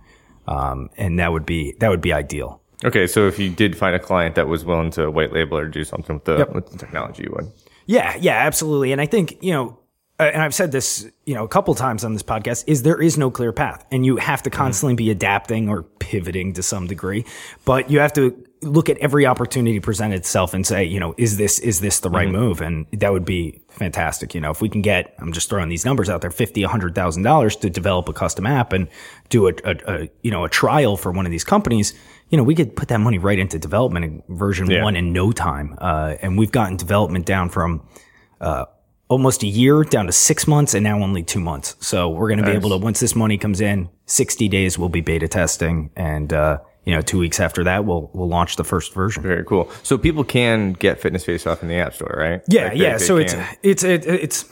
Um, 0.48 0.90
and 0.98 1.20
that 1.20 1.34
would 1.34 1.46
be 1.46 1.76
that 1.80 1.90
would 1.90 2.02
be 2.02 2.14
ideal. 2.14 2.62
Okay, 2.86 3.08
so 3.08 3.28
if 3.28 3.40
you 3.40 3.50
did 3.50 3.76
find 3.76 3.96
a 3.96 4.00
client 4.00 4.36
that 4.36 4.48
was 4.48 4.64
willing 4.64 4.92
to 4.92 5.10
white 5.10 5.34
label 5.34 5.58
or 5.58 5.68
do 5.68 5.84
something 5.84 6.16
with 6.16 6.26
the, 6.26 6.48
with 6.54 6.70
the 6.70 6.78
technology, 6.78 7.24
you 7.24 7.34
would. 7.36 7.52
Yeah, 7.88 8.16
yeah, 8.20 8.36
absolutely. 8.36 8.92
And 8.92 9.02
I 9.02 9.08
think, 9.08 9.38
you 9.42 9.52
know, 9.52 9.80
and 10.20 10.42
I've 10.42 10.56
said 10.56 10.72
this, 10.72 11.08
you 11.26 11.36
know, 11.36 11.44
a 11.44 11.48
couple 11.48 11.74
times 11.76 12.04
on 12.04 12.14
this 12.14 12.24
podcast 12.24 12.64
is 12.68 12.84
there 12.84 13.02
is 13.02 13.18
no 13.18 13.30
clear 13.30 13.52
path 13.54 13.86
and 13.92 14.06
you 14.06 14.18
have 14.18 14.42
to 14.44 14.50
constantly 14.50 14.96
be 14.96 15.12
adapting 15.12 15.70
or 15.70 15.84
pivoting 15.84 16.54
to 16.54 16.64
some 16.64 16.88
degree, 16.88 17.24
but 17.66 17.90
you 17.92 18.00
have 18.00 18.14
to 18.14 18.44
look 18.64 18.90
at 18.90 18.98
every 18.98 19.28
opportunity 19.28 19.80
present 19.80 20.16
itself 20.16 20.56
and 20.56 20.66
say, 20.66 20.84
you 20.84 21.00
know, 21.00 21.14
is 21.18 21.38
this, 21.38 21.60
is 21.60 21.82
this 21.82 22.00
the 22.00 22.10
right 22.10 22.30
move? 22.30 22.60
And 22.62 22.88
that 22.94 23.14
would 23.14 23.26
be 23.26 23.62
fantastic. 23.70 24.34
You 24.34 24.42
know, 24.42 24.50
if 24.50 24.60
we 24.62 24.70
can 24.70 24.82
get, 24.82 25.14
I'm 25.20 25.32
just 25.32 25.50
throwing 25.50 25.70
these 25.70 25.86
numbers 25.86 26.10
out 26.10 26.22
there, 26.22 26.32
fifty, 26.32 26.64
a 26.64 26.68
hundred 26.68 26.96
thousand 26.96 27.22
dollars 27.22 27.56
to 27.58 27.70
develop 27.70 28.10
a 28.10 28.14
custom 28.14 28.48
app 28.48 28.74
and 28.74 28.88
do 29.30 29.48
a, 29.48 29.54
a, 29.64 29.76
a, 29.88 30.10
you 30.24 30.32
know, 30.32 30.44
a 30.44 30.50
trial 30.50 30.98
for 30.98 31.12
one 31.12 31.28
of 31.28 31.32
these 31.32 31.44
companies, 31.44 31.94
you 32.30 32.38
know, 32.38 32.44
we 32.44 32.56
could 32.56 32.76
put 32.76 32.88
that 32.88 33.00
money 33.00 33.20
right 33.20 33.38
into 33.38 33.60
development 33.60 34.06
in 34.06 34.24
version 34.36 34.68
Yeah. 34.72 34.84
one 34.84 34.96
in 34.96 35.14
no 35.14 35.32
time. 35.32 35.76
Uh, 35.78 36.16
and 36.24 36.36
we've 36.40 36.52
gotten 36.52 36.78
development 36.78 37.28
down 37.28 37.50
from, 37.50 37.88
uh, 38.42 38.66
almost 39.10 39.44
a 39.44 39.48
year 39.48 39.84
down 39.84 40.06
to 40.06 40.12
six 40.12 40.48
months 40.48 40.74
and 40.74 40.84
now 40.84 41.02
only 41.02 41.24
two 41.24 41.40
months. 41.40 41.76
So 41.80 42.10
we're 42.10 42.28
going 42.28 42.40
to 42.40 42.46
be 42.46 42.52
able 42.52 42.70
to, 42.72 42.78
once 42.78 43.00
this 43.00 43.16
money 43.16 43.38
comes 43.38 43.62
in, 43.62 43.90
60 44.06 44.48
days 44.50 44.78
we'll 44.78 44.90
be 44.90 45.02
beta 45.02 45.28
testing. 45.28 45.92
And, 45.96 46.34
uh, 46.34 46.60
you 46.84 46.94
know, 46.94 47.02
two 47.02 47.20
weeks 47.20 47.40
after 47.40 47.64
that, 47.66 47.86
we'll, 47.86 48.10
we'll 48.14 48.28
launch 48.28 48.56
the 48.58 48.64
first 48.64 48.94
version. 48.94 49.24
Very 49.24 49.44
cool. 49.46 49.70
So 49.84 49.98
people 49.98 50.24
can 50.24 50.74
get 50.74 51.00
Fitness 51.00 51.24
Face 51.26 51.48
Off 51.48 51.62
in 51.62 51.70
the 51.70 51.76
App 51.76 51.94
Store, 51.94 52.16
right? 52.18 52.42
Yeah. 52.50 52.64
Like, 52.66 52.74
they- 52.74 52.80
yeah. 52.80 52.98
they 52.98 53.04
so 53.06 53.18
it's, 53.18 53.34
can- 53.34 53.58
it's, 53.64 53.84
it, 53.84 54.06
it's, 54.06 54.46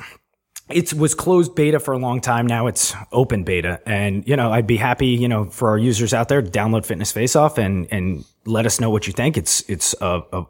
it 0.70 0.94
was 0.94 1.14
closed 1.14 1.54
beta 1.54 1.80
for 1.80 1.94
a 1.94 1.98
long 1.98 2.22
time. 2.22 2.48
Now 2.48 2.68
it's 2.68 2.94
open 3.12 3.44
beta. 3.44 3.82
And, 3.86 4.28
you 4.28 4.36
know, 4.36 4.52
I'd 4.52 4.68
be 4.68 4.78
happy, 4.78 5.08
you 5.08 5.28
know, 5.28 5.46
for 5.46 5.70
our 5.70 5.78
users 5.78 6.14
out 6.14 6.28
there 6.30 6.42
to 6.42 6.50
download 6.50 6.86
Fitness 6.86 7.12
Face 7.12 7.36
Off 7.36 7.58
and, 7.58 7.88
and 7.92 8.26
let 8.46 8.66
us 8.66 8.80
know 8.80 8.90
what 8.90 9.06
you 9.06 9.14
think. 9.14 9.38
It's, 9.38 9.62
it's 9.70 9.94
a, 10.02 10.22
a 10.34 10.44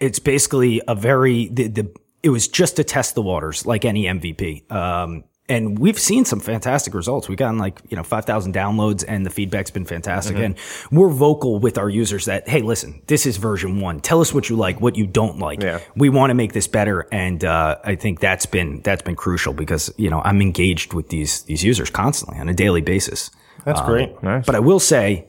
it's 0.00 0.18
basically 0.18 0.80
a 0.88 0.94
very, 0.94 1.48
the, 1.48 1.68
the, 1.68 1.94
it 2.22 2.30
was 2.30 2.48
just 2.48 2.76
to 2.76 2.84
test 2.84 3.14
the 3.14 3.22
waters 3.22 3.66
like 3.66 3.84
any 3.84 4.04
MVP. 4.04 4.70
Um, 4.70 5.24
and 5.50 5.78
we've 5.78 5.98
seen 5.98 6.26
some 6.26 6.40
fantastic 6.40 6.92
results. 6.92 7.26
We've 7.26 7.38
gotten 7.38 7.58
like, 7.58 7.80
you 7.88 7.96
know, 7.96 8.02
5,000 8.02 8.54
downloads 8.54 9.02
and 9.06 9.24
the 9.24 9.30
feedback's 9.30 9.70
been 9.70 9.86
fantastic. 9.86 10.36
And 10.36 10.56
we're 10.90 11.08
vocal 11.08 11.58
with 11.58 11.78
our 11.78 11.88
users 11.88 12.26
that, 12.26 12.46
Hey, 12.46 12.60
listen, 12.60 13.00
this 13.06 13.24
is 13.24 13.38
version 13.38 13.80
one. 13.80 14.00
Tell 14.00 14.20
us 14.20 14.34
what 14.34 14.50
you 14.50 14.56
like, 14.56 14.80
what 14.80 14.96
you 14.96 15.06
don't 15.06 15.38
like. 15.38 15.62
Yeah. 15.62 15.80
We 15.96 16.10
want 16.10 16.30
to 16.30 16.34
make 16.34 16.52
this 16.52 16.66
better. 16.66 17.08
And, 17.10 17.42
uh, 17.44 17.78
I 17.82 17.94
think 17.94 18.20
that's 18.20 18.44
been, 18.44 18.82
that's 18.82 19.00
been 19.00 19.16
crucial 19.16 19.54
because, 19.54 19.90
you 19.96 20.10
know, 20.10 20.20
I'm 20.20 20.42
engaged 20.42 20.92
with 20.92 21.08
these, 21.08 21.42
these 21.42 21.64
users 21.64 21.88
constantly 21.88 22.38
on 22.38 22.50
a 22.50 22.54
daily 22.54 22.82
basis. 22.82 23.30
That's 23.64 23.80
great. 23.80 24.22
nice. 24.22 24.44
But 24.44 24.54
I 24.54 24.60
will 24.60 24.80
say 24.80 25.28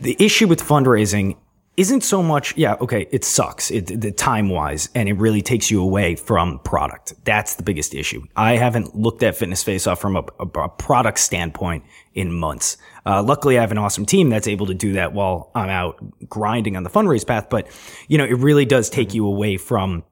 the 0.00 0.16
issue 0.18 0.46
with 0.46 0.62
fundraising 0.62 1.36
isn't 1.76 2.02
so 2.02 2.22
much, 2.22 2.56
yeah, 2.56 2.76
okay, 2.80 3.08
it 3.10 3.24
sucks, 3.24 3.70
it, 3.70 4.00
the 4.00 4.12
time 4.12 4.48
wise, 4.48 4.88
and 4.94 5.08
it 5.08 5.14
really 5.14 5.42
takes 5.42 5.70
you 5.70 5.82
away 5.82 6.14
from 6.14 6.60
product. 6.60 7.14
That's 7.24 7.56
the 7.56 7.62
biggest 7.62 7.94
issue. 7.94 8.22
I 8.36 8.56
haven't 8.56 8.94
looked 8.94 9.22
at 9.22 9.34
Fitness 9.36 9.62
Face 9.64 9.86
Off 9.86 10.00
from 10.00 10.16
a, 10.16 10.24
a, 10.38 10.46
a 10.60 10.68
product 10.68 11.18
standpoint 11.18 11.84
in 12.14 12.32
months. 12.32 12.76
Uh, 13.04 13.22
luckily, 13.22 13.58
I 13.58 13.60
have 13.60 13.72
an 13.72 13.78
awesome 13.78 14.06
team 14.06 14.30
that's 14.30 14.46
able 14.46 14.66
to 14.66 14.74
do 14.74 14.92
that 14.92 15.12
while 15.12 15.50
I'm 15.54 15.68
out 15.68 15.98
grinding 16.28 16.76
on 16.76 16.84
the 16.84 16.90
fundraise 16.90 17.26
path. 17.26 17.48
But, 17.50 17.68
you 18.08 18.18
know, 18.18 18.24
it 18.24 18.38
really 18.38 18.64
does 18.64 18.88
take 18.88 19.12
you 19.12 19.26
away 19.26 19.56
from 19.56 20.04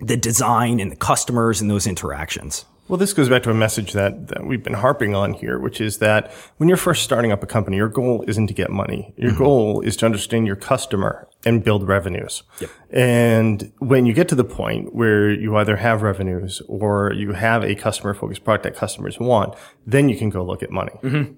the 0.00 0.16
design 0.16 0.78
and 0.78 0.90
the 0.92 0.96
customers 0.96 1.60
and 1.60 1.68
those 1.68 1.86
interactions. 1.86 2.64
Well, 2.88 2.96
this 2.96 3.12
goes 3.12 3.28
back 3.28 3.42
to 3.42 3.50
a 3.50 3.54
message 3.54 3.92
that, 3.92 4.28
that 4.28 4.46
we've 4.46 4.62
been 4.62 4.74
harping 4.74 5.14
on 5.14 5.34
here, 5.34 5.58
which 5.58 5.78
is 5.80 5.98
that 5.98 6.32
when 6.56 6.68
you're 6.68 6.78
first 6.78 7.02
starting 7.02 7.32
up 7.32 7.42
a 7.42 7.46
company, 7.46 7.76
your 7.76 7.88
goal 7.88 8.24
isn't 8.26 8.46
to 8.46 8.54
get 8.54 8.70
money. 8.70 9.12
Your 9.16 9.32
mm-hmm. 9.32 9.44
goal 9.44 9.80
is 9.82 9.96
to 9.98 10.06
understand 10.06 10.46
your 10.46 10.56
customer 10.56 11.28
and 11.44 11.62
build 11.62 11.86
revenues. 11.86 12.42
And 12.90 13.70
when 13.78 14.06
you 14.06 14.14
get 14.14 14.28
to 14.28 14.34
the 14.34 14.44
point 14.44 14.94
where 14.94 15.30
you 15.30 15.54
either 15.56 15.76
have 15.76 16.00
revenues 16.00 16.62
or 16.66 17.12
you 17.12 17.32
have 17.32 17.62
a 17.62 17.74
customer 17.74 18.14
focused 18.14 18.42
product 18.42 18.64
that 18.64 18.74
customers 18.74 19.20
want, 19.20 19.54
then 19.86 20.08
you 20.08 20.16
can 20.16 20.30
go 20.30 20.42
look 20.42 20.62
at 20.62 20.70
money. 20.70 20.92
Mm-hmm. 21.02 21.34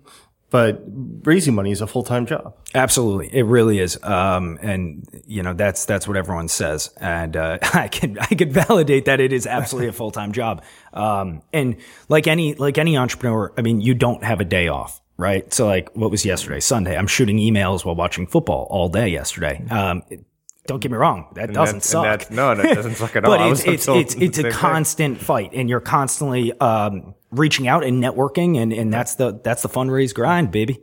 But 0.51 0.83
raising 1.23 1.55
money 1.55 1.71
is 1.71 1.81
a 1.81 1.87
full 1.87 2.03
time 2.03 2.27
job. 2.27 2.55
Absolutely, 2.75 3.29
it 3.33 3.45
really 3.45 3.79
is, 3.79 4.03
um, 4.03 4.59
and 4.61 5.07
you 5.27 5.45
know 5.45 5.55
that's 5.55 5.85
that's 5.85 6.09
what 6.09 6.17
everyone 6.17 6.49
says, 6.49 6.91
and 7.01 7.37
uh, 7.37 7.59
I 7.75 7.87
can 7.87 8.19
I 8.19 8.27
can 8.27 8.51
validate 8.53 9.05
that 9.05 9.21
it 9.21 9.33
is 9.33 9.47
absolutely 9.47 9.89
a 9.89 9.93
full 9.93 10.11
time 10.11 10.33
job. 10.33 10.65
Um, 10.93 11.43
and 11.53 11.77
like 12.09 12.27
any 12.27 12.55
like 12.55 12.79
any 12.79 12.97
entrepreneur, 12.97 13.53
I 13.57 13.63
mean, 13.63 13.81
you 13.81 13.95
don't 13.95 14.25
have 14.25 14.41
a 14.41 14.45
day 14.45 14.67
off, 14.67 15.01
right? 15.17 15.53
So 15.55 15.67
like, 15.69 15.89
what 15.95 16.11
was 16.11 16.25
yesterday? 16.25 16.59
Sunday. 16.59 16.97
I'm 16.97 17.07
shooting 17.07 17.37
emails 17.39 17.85
while 17.85 17.95
watching 17.95 18.27
football 18.27 18.67
all 18.71 18.89
day 18.89 19.07
yesterday. 19.09 19.65
Um, 19.71 20.03
it- 20.11 20.25
don't 20.67 20.79
get 20.81 20.91
me 20.93 20.99
wrong, 20.99 21.27
that 21.35 21.53
doesn't 21.53 21.77
And 21.77 21.83
suck. 21.83 22.05
that- 22.05 22.31
no, 22.31 22.55
that 22.55 22.75
doesn't 22.77 22.95
suck 22.97 23.17
at 23.17 23.25
all. 23.25 23.37
but 23.37 23.51
it's 23.51 23.65
it's 23.65 23.89
it's, 23.89 24.15
it's 24.15 24.39
a 24.39 24.43
same 24.43 24.51
thing. 24.51 24.53
constant 24.53 25.19
fight, 25.21 25.51
and 25.55 25.69
you're 25.69 25.81
constantly 25.81 26.53
um, 26.61 27.15
reaching 27.31 27.69
out 27.69 27.85
and 27.85 28.03
networking, 28.03 28.57
and 28.61 28.73
and 28.73 28.93
that's 28.93 29.15
the 29.17 29.41
that's 29.43 29.63
the 29.63 29.69
fundraise 29.69 30.15
grind, 30.15 30.51
baby. 30.51 30.81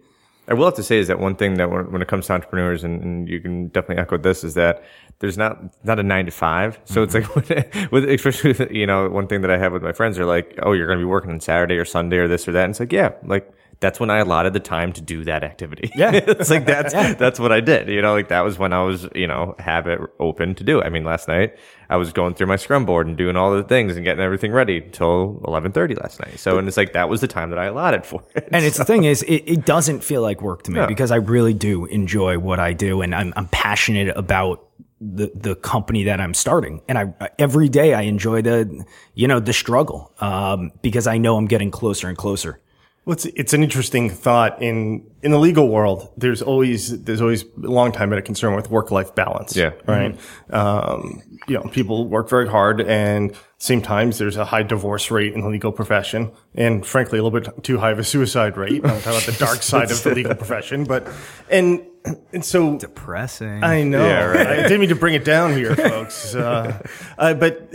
I 0.50 0.54
will 0.54 0.66
have 0.66 0.76
to 0.76 0.84
say 0.84 0.98
is 0.98 1.10
that 1.10 1.20
one 1.20 1.36
thing 1.36 1.56
that 1.56 1.70
when, 1.70 1.92
when 1.92 2.02
it 2.02 2.08
comes 2.08 2.28
to 2.28 2.34
entrepreneurs, 2.34 2.84
and, 2.86 3.04
and 3.04 3.30
you 3.30 3.42
can 3.42 3.68
definitely 3.68 4.02
echo 4.02 4.18
this, 4.18 4.46
is 4.46 4.54
that 4.54 4.84
there's 5.20 5.38
not 5.38 5.62
not 5.84 6.00
a 6.00 6.04
nine 6.04 6.26
to 6.26 6.32
five. 6.32 6.80
So 6.86 7.04
it's 7.04 7.14
like 7.14 7.36
with, 7.36 7.50
with 7.92 8.10
especially 8.10 8.54
with, 8.54 8.72
you 8.72 8.86
know 8.86 9.10
one 9.10 9.28
thing 9.28 9.42
that 9.42 9.52
I 9.52 9.58
have 9.58 9.74
with 9.74 9.84
my 9.84 9.92
friends 9.92 10.18
are 10.18 10.26
like, 10.26 10.58
oh, 10.64 10.72
you're 10.72 10.88
going 10.88 11.00
to 11.00 11.04
be 11.04 11.10
working 11.10 11.32
on 11.32 11.40
Saturday 11.40 11.76
or 11.76 11.86
Sunday 11.86 12.18
or 12.18 12.28
this 12.28 12.48
or 12.48 12.54
that. 12.54 12.64
And 12.64 12.72
it's 12.72 12.80
like, 12.80 12.94
yeah, 12.94 13.12
like 13.24 13.52
that's 13.80 14.00
when 14.00 14.10
I 14.10 14.20
allotted 14.20 14.54
the 14.54 14.60
time 14.60 14.94
to 14.94 15.02
do 15.02 15.24
that 15.26 15.44
activity. 15.44 15.92
Yeah. 15.98 16.12
it's 16.14 16.50
like 16.50 16.66
that's 16.74 16.94
that's 16.94 17.40
what 17.40 17.52
I 17.52 17.60
did. 17.60 17.90
You 17.90 18.02
know, 18.02 18.14
like 18.14 18.30
that 18.30 18.42
was 18.42 18.58
when 18.58 18.72
I 18.72 18.84
was 18.84 19.08
you 19.16 19.28
know 19.28 19.56
have 19.60 19.88
it 19.88 20.00
open 20.20 20.56
to 20.56 20.64
do. 20.64 20.80
it. 20.80 20.86
I 20.86 20.90
mean, 20.90 21.04
last 21.04 21.28
night 21.28 21.58
I 21.90 21.96
was 21.98 22.12
going 22.12 22.34
through 22.34 22.48
my 22.48 22.56
Scrum 22.58 22.86
board 22.86 23.08
and 23.08 23.16
doing 23.18 23.36
all 23.36 23.52
the 23.56 23.64
things 23.64 23.96
and 23.96 24.04
getting 24.04 24.24
everything 24.24 24.52
ready 24.52 24.82
till 24.82 25.42
eleven 25.48 25.72
thirty 25.72 25.96
last 25.96 26.20
night. 26.20 26.40
So 26.40 26.58
and 26.58 26.68
it's 26.68 26.78
like 26.78 26.94
that 26.94 27.10
was 27.10 27.22
the 27.22 27.28
time 27.28 27.50
that 27.52 27.60
I 27.60 27.66
allotted 27.66 28.06
for 28.06 28.24
it. 28.36 28.50
And 28.52 28.66
it's 28.66 28.78
the 28.78 28.86
thing 28.86 29.04
is, 29.06 29.24
it, 29.24 29.44
it 29.46 29.66
doesn't 29.66 30.04
feel 30.04 30.22
like 30.22 30.42
work 30.42 30.64
to 30.64 30.72
me 30.72 30.80
No. 30.82 30.88
because 30.88 31.12
I 31.12 31.18
really 31.18 31.54
do 31.54 31.86
enjoy 31.86 32.40
what 32.40 32.60
I 32.60 32.74
do, 32.74 33.02
and 33.02 33.16
I'm 33.16 33.34
I'm 33.36 33.48
passionate 33.48 34.16
about 34.18 34.64
the 35.00 35.32
the 35.36 35.56
company 35.56 36.04
that 36.06 36.20
I'm 36.20 36.34
starting, 36.34 36.82
and 36.90 36.98
I 36.98 37.30
every 37.38 37.70
day 37.70 37.94
I 37.94 38.02
enjoy 38.02 38.42
the 38.42 38.84
you 39.14 39.28
know 39.28 39.40
the 39.40 39.54
struggle 39.54 40.12
um, 40.20 40.72
because 40.82 41.08
I 41.08 41.18
know 41.20 41.38
I'm 41.38 41.46
getting 41.48 41.72
closer 41.72 42.08
and 42.08 42.18
closer. 42.18 42.60
Well, 43.08 43.14
it's, 43.14 43.24
it's 43.24 43.54
an 43.54 43.64
interesting 43.64 44.10
thought 44.10 44.62
in 44.62 45.10
in 45.24 45.32
the 45.32 45.40
legal 45.40 45.70
world. 45.70 46.12
There's 46.18 46.42
always 46.42 47.04
there's 47.04 47.22
always 47.22 47.44
a 47.44 47.70
long 47.70 47.94
time 47.94 48.10
been 48.10 48.20
a 48.20 48.22
concern 48.22 48.54
with 48.54 48.70
work 48.70 48.92
life 48.92 49.16
balance. 49.16 49.56
Yeah. 49.56 49.72
right. 49.88 50.20
Um, 50.50 51.22
you 51.48 51.56
know, 51.56 51.64
people 51.70 52.06
work 52.10 52.28
very 52.28 52.50
hard, 52.50 52.82
and 52.82 53.34
same 53.60 53.82
times 53.82 54.18
there's 54.18 54.36
a 54.36 54.44
high 54.44 54.64
divorce 54.64 55.10
rate 55.10 55.34
in 55.34 55.40
the 55.40 55.48
legal 55.48 55.72
profession, 55.72 56.34
and 56.54 56.86
frankly, 56.86 57.18
a 57.18 57.24
little 57.24 57.40
bit 57.40 57.64
too 57.64 57.78
high 57.78 57.92
of 57.92 58.00
a 58.00 58.04
suicide 58.04 58.58
rate. 58.58 58.84
I'm 58.84 59.00
talking 59.00 59.12
about 59.12 59.24
the 59.24 59.38
dark 59.40 59.62
side 59.64 59.90
of 59.90 60.04
the 60.04 60.14
legal 60.14 60.36
profession, 60.36 60.84
but 60.84 61.08
and 61.50 61.86
and 62.34 62.44
so 62.44 62.78
Depressing. 62.78 63.64
I 63.64 63.84
know. 63.84 64.06
Yeah, 64.06 64.26
right. 64.26 64.48
I 64.48 64.64
didn't 64.64 64.82
mean 64.82 64.90
to 64.90 64.96
bring 64.96 65.14
it 65.14 65.24
down 65.24 65.54
here, 65.54 65.78
folks. 65.78 66.36
Uh, 66.48 66.86
uh, 67.18 67.34
but 67.36 67.74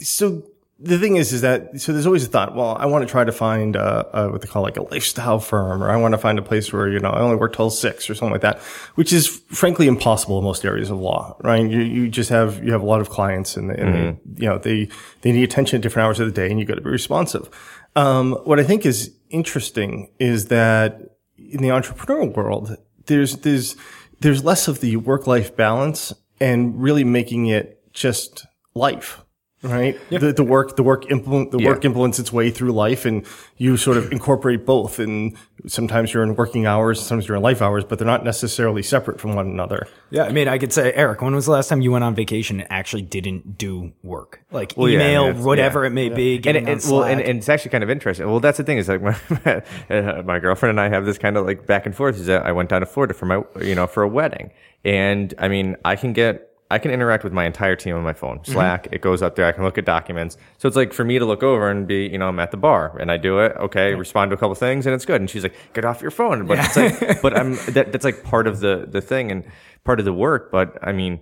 so 0.00 0.42
the 0.78 0.98
thing 0.98 1.16
is, 1.16 1.32
is 1.32 1.40
that 1.40 1.80
so 1.80 1.92
there's 1.92 2.06
always 2.06 2.24
a 2.24 2.28
thought. 2.28 2.54
Well, 2.54 2.76
I 2.78 2.84
want 2.84 3.06
to 3.06 3.10
try 3.10 3.24
to 3.24 3.32
find 3.32 3.76
uh, 3.76 4.04
uh, 4.12 4.28
what 4.28 4.42
they 4.42 4.46
call 4.46 4.62
like 4.62 4.76
a 4.76 4.82
lifestyle 4.82 5.38
firm, 5.38 5.82
or 5.82 5.90
I 5.90 5.96
want 5.96 6.12
to 6.12 6.18
find 6.18 6.38
a 6.38 6.42
place 6.42 6.70
where 6.70 6.88
you 6.88 6.98
know 6.98 7.10
I 7.10 7.20
only 7.20 7.36
work 7.36 7.56
till 7.56 7.70
six 7.70 8.10
or 8.10 8.14
something 8.14 8.32
like 8.32 8.42
that, 8.42 8.58
which 8.94 9.12
is 9.12 9.26
frankly 9.26 9.86
impossible 9.86 10.38
in 10.38 10.44
most 10.44 10.66
areas 10.66 10.90
of 10.90 10.98
law. 10.98 11.36
Right? 11.42 11.68
You 11.68 11.80
you 11.80 12.08
just 12.08 12.28
have 12.28 12.62
you 12.62 12.72
have 12.72 12.82
a 12.82 12.86
lot 12.86 13.00
of 13.00 13.08
clients, 13.08 13.56
and, 13.56 13.70
and 13.70 13.94
they, 13.94 14.42
you 14.42 14.48
know 14.48 14.58
they 14.58 14.88
they 15.22 15.32
need 15.32 15.44
attention 15.44 15.76
at 15.76 15.82
different 15.82 16.04
hours 16.04 16.20
of 16.20 16.26
the 16.26 16.32
day, 16.32 16.50
and 16.50 16.60
you 16.60 16.66
got 16.66 16.74
to 16.74 16.82
be 16.82 16.90
responsive. 16.90 17.48
Um, 17.96 18.32
what 18.44 18.60
I 18.60 18.62
think 18.62 18.84
is 18.84 19.14
interesting 19.30 20.10
is 20.18 20.46
that 20.48 21.00
in 21.38 21.62
the 21.62 21.68
entrepreneurial 21.68 22.34
world, 22.36 22.76
there's 23.06 23.38
there's 23.38 23.76
there's 24.20 24.44
less 24.44 24.68
of 24.68 24.80
the 24.80 24.96
work 24.96 25.26
life 25.26 25.56
balance 25.56 26.12
and 26.38 26.80
really 26.80 27.04
making 27.04 27.46
it 27.46 27.82
just 27.94 28.46
life. 28.74 29.22
Right. 29.62 29.98
The, 30.10 30.32
the 30.32 30.44
work, 30.44 30.76
the 30.76 30.82
work 30.82 31.10
implement, 31.10 31.50
the 31.50 31.58
work 31.58 31.84
implements 31.84 32.18
its 32.18 32.32
way 32.32 32.50
through 32.50 32.72
life 32.72 33.04
and 33.04 33.26
you 33.56 33.76
sort 33.76 33.96
of 33.96 34.12
incorporate 34.12 34.64
both. 34.66 34.98
And 34.98 35.36
sometimes 35.66 36.12
you're 36.12 36.22
in 36.22 36.36
working 36.36 36.66
hours, 36.66 37.00
sometimes 37.02 37.26
you're 37.26 37.36
in 37.38 37.42
life 37.42 37.62
hours, 37.62 37.82
but 37.84 37.98
they're 37.98 38.06
not 38.06 38.22
necessarily 38.22 38.82
separate 38.82 39.18
from 39.20 39.34
one 39.34 39.46
another. 39.46 39.88
Yeah, 40.10 40.24
I 40.24 40.32
mean, 40.32 40.46
I 40.46 40.58
could 40.58 40.72
say, 40.72 40.92
Eric, 40.92 41.22
when 41.22 41.34
was 41.34 41.46
the 41.46 41.52
last 41.52 41.68
time 41.68 41.80
you 41.80 41.90
went 41.90 42.04
on 42.04 42.14
vacation 42.14 42.60
and 42.60 42.70
actually 42.70 43.02
didn't 43.02 43.56
do 43.58 43.92
work? 44.02 44.42
Like 44.52 44.74
Well, 44.76 44.88
email, 44.90 45.24
it's- 45.28 45.42
whatever 45.42 45.82
yeah. 45.82 45.86
it 45.88 45.92
may 45.94 46.08
be. 46.10 46.36
and, 46.46 46.66
well, 46.88 47.04
and, 47.04 47.20
and 47.20 47.38
it's 47.38 47.48
actually 47.48 47.70
kind 47.70 47.82
of 47.82 47.90
interesting. 47.90 48.26
Well, 48.26 48.40
that's 48.40 48.58
the 48.58 48.64
thing 48.64 48.78
is 48.78 48.88
like 48.88 49.02
my, 49.02 49.62
uh, 49.90 50.22
my 50.22 50.38
girlfriend 50.38 50.78
and 50.78 50.80
I 50.80 50.90
have 50.90 51.06
this 51.06 51.18
kind 51.18 51.36
of 51.36 51.46
like 51.46 51.66
back 51.66 51.86
and 51.86 51.94
forth. 51.94 52.16
Is 52.16 52.26
that 52.26 52.44
I 52.44 52.52
went 52.52 52.68
down 52.68 52.80
to 52.82 52.86
Florida 52.86 53.14
for 53.14 53.24
my, 53.26 53.42
you 53.62 53.74
know, 53.74 53.86
for 53.86 54.02
a 54.02 54.08
wedding, 54.08 54.50
and 54.84 55.32
I 55.38 55.48
mean, 55.48 55.76
I 55.84 55.96
can 55.96 56.12
get. 56.12 56.52
I 56.70 56.78
can 56.78 56.90
interact 56.90 57.22
with 57.22 57.32
my 57.32 57.44
entire 57.44 57.76
team 57.76 57.94
on 57.94 58.02
my 58.02 58.12
phone. 58.12 58.38
Mm-hmm. 58.40 58.52
Slack, 58.52 58.88
it 58.90 59.00
goes 59.00 59.22
up 59.22 59.36
there. 59.36 59.46
I 59.46 59.52
can 59.52 59.62
look 59.62 59.78
at 59.78 59.84
documents. 59.84 60.36
So 60.58 60.66
it's 60.66 60.76
like 60.76 60.92
for 60.92 61.04
me 61.04 61.18
to 61.18 61.24
look 61.24 61.42
over 61.42 61.70
and 61.70 61.86
be, 61.86 62.06
you 62.08 62.18
know, 62.18 62.28
I'm 62.28 62.40
at 62.40 62.50
the 62.50 62.56
bar 62.56 62.96
and 62.98 63.10
I 63.10 63.16
do 63.16 63.38
it. 63.38 63.52
Okay, 63.56 63.94
respond 63.94 64.30
to 64.30 64.36
a 64.36 64.38
couple 64.38 64.54
things 64.56 64.84
and 64.86 64.94
it's 64.94 65.04
good. 65.04 65.20
And 65.20 65.30
she's 65.30 65.44
like, 65.44 65.54
get 65.74 65.84
off 65.84 66.02
your 66.02 66.10
phone. 66.10 66.46
But 66.46 66.58
it's 66.58 66.76
like, 66.76 67.22
but 67.22 67.36
I'm 67.36 67.54
that, 67.74 67.92
that's 67.92 68.04
like 68.04 68.24
part 68.24 68.46
of 68.46 68.60
the 68.60 68.86
the 68.88 69.00
thing 69.00 69.30
and 69.30 69.44
part 69.84 70.00
of 70.00 70.04
the 70.04 70.12
work. 70.12 70.50
But 70.50 70.76
I 70.82 70.92
mean, 70.92 71.20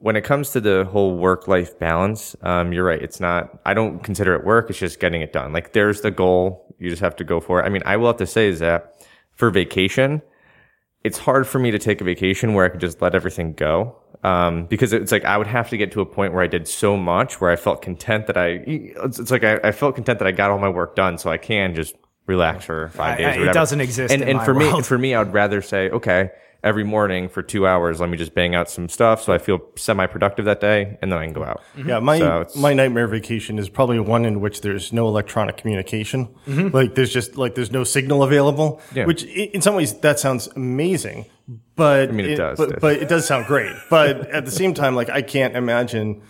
when 0.00 0.16
it 0.16 0.24
comes 0.24 0.50
to 0.50 0.60
the 0.60 0.84
whole 0.84 1.16
work 1.16 1.48
life 1.48 1.78
balance, 1.78 2.36
um, 2.42 2.72
you're 2.72 2.84
right. 2.84 3.00
It's 3.00 3.20
not, 3.20 3.60
I 3.64 3.74
don't 3.74 4.00
consider 4.00 4.34
it 4.34 4.44
work. 4.44 4.68
It's 4.68 4.78
just 4.78 5.00
getting 5.00 5.22
it 5.22 5.32
done. 5.32 5.52
Like 5.52 5.72
there's 5.72 6.02
the 6.02 6.10
goal. 6.10 6.74
You 6.78 6.90
just 6.90 7.00
have 7.00 7.16
to 7.16 7.24
go 7.24 7.40
for 7.40 7.60
it. 7.60 7.64
I 7.64 7.68
mean, 7.68 7.82
I 7.86 7.96
will 7.96 8.08
have 8.08 8.16
to 8.18 8.26
say 8.26 8.48
is 8.48 8.58
that 8.58 8.94
for 9.32 9.50
vacation, 9.50 10.20
it's 11.04 11.18
hard 11.18 11.46
for 11.46 11.58
me 11.58 11.70
to 11.70 11.78
take 11.78 12.00
a 12.00 12.04
vacation 12.04 12.54
where 12.54 12.64
I 12.64 12.68
could 12.70 12.80
just 12.80 13.00
let 13.02 13.14
everything 13.14 13.52
go. 13.52 13.96
Um, 14.22 14.64
because 14.64 14.94
it's 14.94 15.12
like 15.12 15.26
I 15.26 15.36
would 15.36 15.46
have 15.46 15.68
to 15.68 15.76
get 15.76 15.92
to 15.92 16.00
a 16.00 16.06
point 16.06 16.32
where 16.32 16.42
I 16.42 16.46
did 16.46 16.66
so 16.66 16.96
much 16.96 17.42
where 17.42 17.50
I 17.50 17.56
felt 17.56 17.82
content 17.82 18.26
that 18.28 18.38
I, 18.38 18.62
it's, 18.66 19.18
it's 19.18 19.30
like 19.30 19.44
I, 19.44 19.60
I 19.62 19.70
felt 19.70 19.96
content 19.96 20.18
that 20.20 20.26
I 20.26 20.32
got 20.32 20.50
all 20.50 20.58
my 20.58 20.70
work 20.70 20.96
done. 20.96 21.18
So 21.18 21.28
I 21.30 21.36
can 21.36 21.74
just 21.74 21.94
relax 22.26 22.64
for 22.64 22.88
five 22.88 23.18
I- 23.18 23.22
days. 23.22 23.36
I- 23.36 23.40
or 23.42 23.50
it 23.50 23.52
doesn't 23.52 23.82
exist 23.82 24.14
And, 24.14 24.22
and 24.22 24.40
for 24.42 24.54
me, 24.54 24.64
world. 24.66 24.86
for 24.86 24.96
me, 24.96 25.14
I 25.14 25.18
would 25.22 25.34
rather 25.34 25.60
say, 25.60 25.90
okay, 25.90 26.30
every 26.64 26.82
morning 26.82 27.28
for 27.28 27.42
two 27.42 27.66
hours, 27.66 28.00
let 28.00 28.08
me 28.08 28.16
just 28.16 28.34
bang 28.34 28.54
out 28.54 28.68
some 28.70 28.88
stuff 28.88 29.22
so 29.22 29.32
I 29.32 29.38
feel 29.38 29.60
semi 29.76 30.06
productive 30.06 30.46
that 30.46 30.60
day 30.60 30.98
and 31.00 31.12
then 31.12 31.18
I 31.18 31.24
can 31.24 31.34
go 31.34 31.44
out. 31.44 31.62
Mm-hmm. 31.76 31.88
Yeah, 31.90 31.98
my 32.00 32.18
So 32.18 32.46
my 32.56 32.72
nightmare 32.72 33.06
vacation 33.06 33.58
is 33.58 33.68
probably 33.68 34.00
one 34.00 34.24
in 34.24 34.40
which 34.40 34.62
there's 34.62 34.92
no 34.92 35.06
electronic 35.06 35.58
communication. 35.58 36.34
Mm-hmm. 36.48 36.74
Like 36.74 36.94
there's 36.94 37.12
just 37.12 37.36
like 37.36 37.54
there's 37.54 37.70
no 37.70 37.84
signal 37.84 38.22
available. 38.22 38.80
Yeah. 38.94 39.04
Which 39.04 39.22
in 39.24 39.60
some 39.60 39.76
ways 39.76 39.92
that 40.00 40.18
sounds 40.18 40.48
amazing, 40.56 41.26
but 41.76 42.08
I 42.08 42.12
mean, 42.12 42.30
it 42.30 42.36
does. 42.36 42.58
But, 42.58 42.80
but 42.80 42.96
it 42.96 43.08
does 43.08 43.26
sound 43.26 43.46
great. 43.46 43.76
But 43.90 44.30
at 44.30 44.46
the 44.46 44.50
same 44.50 44.72
time, 44.74 44.96
like 44.96 45.10
I 45.10 45.20
can't 45.22 45.54
imagine 45.54 46.22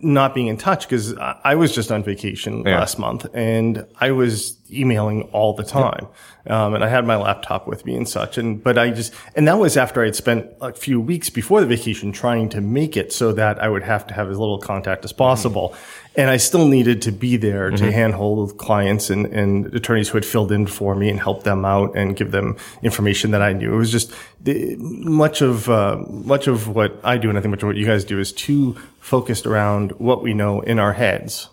not 0.00 0.34
being 0.34 0.46
in 0.46 0.56
touch 0.56 0.88
because 0.88 1.16
I 1.18 1.38
I 1.44 1.54
was 1.54 1.74
just 1.74 1.92
on 1.92 2.02
vacation 2.02 2.62
Yeah. 2.64 2.78
last 2.78 2.98
month 2.98 3.26
and 3.34 3.84
I 4.00 4.10
was 4.12 4.56
emailing 4.70 5.22
all 5.32 5.52
the 5.54 5.64
time. 5.64 6.06
Um, 6.46 6.74
and 6.74 6.82
I 6.82 6.88
had 6.88 7.06
my 7.06 7.16
laptop 7.16 7.66
with 7.68 7.84
me 7.86 7.94
and 7.94 8.08
such. 8.08 8.36
And, 8.38 8.64
but 8.64 8.76
I 8.78 8.90
just, 8.90 9.12
and 9.36 9.46
that 9.46 9.58
was 9.58 9.76
after 9.76 10.02
I'd 10.02 10.16
spent 10.16 10.46
a 10.60 10.72
few 10.72 11.00
weeks 11.00 11.30
before 11.30 11.60
the 11.60 11.66
vacation 11.66 12.10
trying 12.10 12.48
to 12.48 12.60
make 12.60 12.96
it 12.96 13.12
so 13.12 13.32
that 13.32 13.62
I 13.62 13.68
would 13.68 13.82
have 13.84 14.06
to 14.08 14.14
have 14.14 14.28
as 14.30 14.38
little 14.38 14.58
contact 14.58 15.04
as 15.04 15.12
possible. 15.12 15.76
And 16.14 16.28
I 16.30 16.36
still 16.36 16.68
needed 16.68 17.00
to 17.02 17.12
be 17.12 17.36
there 17.36 17.70
to 17.70 17.90
handhold 17.90 18.58
clients 18.58 19.08
and, 19.08 19.26
and 19.26 19.74
attorneys 19.74 20.10
who 20.10 20.18
had 20.18 20.26
filled 20.26 20.52
in 20.52 20.66
for 20.66 20.94
me 20.94 21.08
and 21.08 21.18
help 21.18 21.44
them 21.44 21.64
out 21.64 21.96
and 21.96 22.14
give 22.14 22.32
them 22.32 22.56
information 22.82 23.30
that 23.30 23.40
I 23.40 23.54
knew. 23.54 23.72
It 23.72 23.78
was 23.78 23.90
just 23.90 24.12
the, 24.40 24.76
much 24.76 25.40
of, 25.40 25.70
uh, 25.70 26.04
much 26.08 26.48
of 26.48 26.68
what 26.68 27.00
I 27.02 27.16
do 27.16 27.30
and 27.30 27.38
I 27.38 27.40
think 27.40 27.52
much 27.52 27.62
of 27.62 27.68
what 27.68 27.76
you 27.76 27.86
guys 27.86 28.04
do 28.04 28.18
is 28.18 28.30
too 28.30 28.76
focused 29.00 29.46
around 29.46 29.92
what 29.92 30.22
we 30.22 30.34
know 30.34 30.60
in 30.60 30.78
our 30.78 30.92
heads 30.92 31.48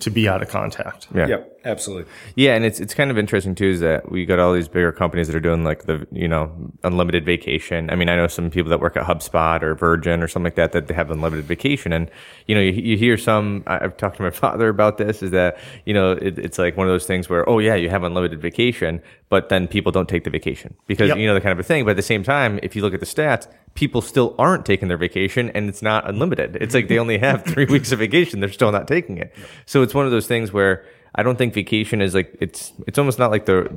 to 0.00 0.10
be 0.10 0.28
out 0.28 0.42
of 0.42 0.48
contact. 0.48 1.06
Yeah. 1.14 1.28
Yep, 1.28 1.60
absolutely. 1.64 2.10
Yeah, 2.34 2.54
and 2.56 2.64
it's 2.64 2.80
it's 2.80 2.94
kind 2.94 3.10
of 3.12 3.16
interesting 3.18 3.54
too 3.54 3.66
is 3.68 3.80
that 3.80 4.10
we 4.10 4.26
got 4.26 4.38
all 4.40 4.52
these 4.52 4.66
bigger 4.68 4.90
companies 4.90 5.28
that 5.28 5.36
are 5.36 5.40
doing 5.40 5.62
like 5.64 5.84
the 5.84 6.06
you 6.10 6.26
know 6.26 6.50
unlimited 6.82 7.24
vacation. 7.24 7.88
I 7.90 7.94
mean, 7.94 8.08
I 8.08 8.16
know 8.16 8.26
some 8.26 8.50
people 8.50 8.70
that 8.70 8.80
work 8.80 8.96
at 8.96 9.04
HubSpot 9.04 9.62
or 9.62 9.74
Virgin 9.76 10.22
or 10.22 10.26
something 10.28 10.46
like 10.46 10.56
that 10.56 10.72
that 10.72 10.88
they 10.88 10.94
have 10.94 11.10
unlimited 11.12 11.44
vacation, 11.44 11.92
and 11.92 12.10
you 12.46 12.54
know 12.56 12.60
you, 12.60 12.72
you 12.72 12.96
hear 12.96 13.16
some. 13.16 13.62
I- 13.68 13.84
I've 13.84 13.96
talked 13.96 14.16
to 14.16 14.22
my 14.22 14.30
father 14.44 14.68
about 14.68 14.98
this. 14.98 15.22
Is 15.22 15.30
that 15.30 15.58
you 15.86 15.94
know 15.94 16.12
it, 16.12 16.38
it's 16.38 16.58
like 16.58 16.76
one 16.76 16.88
of 16.88 16.92
those 16.92 17.06
things 17.06 17.28
where 17.28 17.48
oh 17.48 17.60
yeah 17.60 17.76
you 17.76 17.88
have 17.88 18.02
unlimited 18.02 18.40
vacation, 18.42 19.00
but 19.28 19.48
then 19.48 19.68
people 19.68 19.92
don't 19.92 20.08
take 20.08 20.24
the 20.24 20.30
vacation 20.30 20.74
because 20.88 21.08
Yep. 21.08 21.18
you 21.18 21.26
know 21.26 21.34
the 21.34 21.40
kind 21.40 21.52
of 21.52 21.60
a 21.60 21.66
thing. 21.66 21.84
But 21.84 21.92
at 21.92 21.96
the 21.96 22.02
same 22.02 22.24
time, 22.24 22.58
if 22.64 22.74
you 22.74 22.82
look 22.82 22.94
at 22.94 23.00
the 23.00 23.06
stats, 23.06 23.46
people 23.74 24.00
still 24.00 24.34
aren't 24.38 24.64
taking 24.64 24.88
their 24.88 24.96
vacation, 24.96 25.50
and 25.50 25.68
it's 25.68 25.82
not 25.82 26.08
unlimited. 26.08 26.56
It's 26.60 26.74
like 26.74 26.88
they 26.88 26.98
only 26.98 27.18
have 27.18 27.44
three 27.44 27.64
weeks 27.70 27.92
of 27.92 27.98
vacation; 27.98 28.40
they're 28.40 28.52
still 28.52 28.72
not 28.72 28.88
taking 28.88 29.18
it. 29.18 29.34
So 29.66 29.82
it's 29.82 29.94
one 29.94 30.06
of 30.06 30.12
those 30.12 30.26
things 30.26 30.52
where 30.52 30.84
I 31.14 31.22
don't 31.22 31.36
think 31.36 31.54
vacation 31.54 32.00
is 32.00 32.14
like 32.14 32.36
it's 32.40 32.72
it's 32.86 32.98
almost 32.98 33.18
not 33.18 33.30
like 33.30 33.46
the 33.46 33.74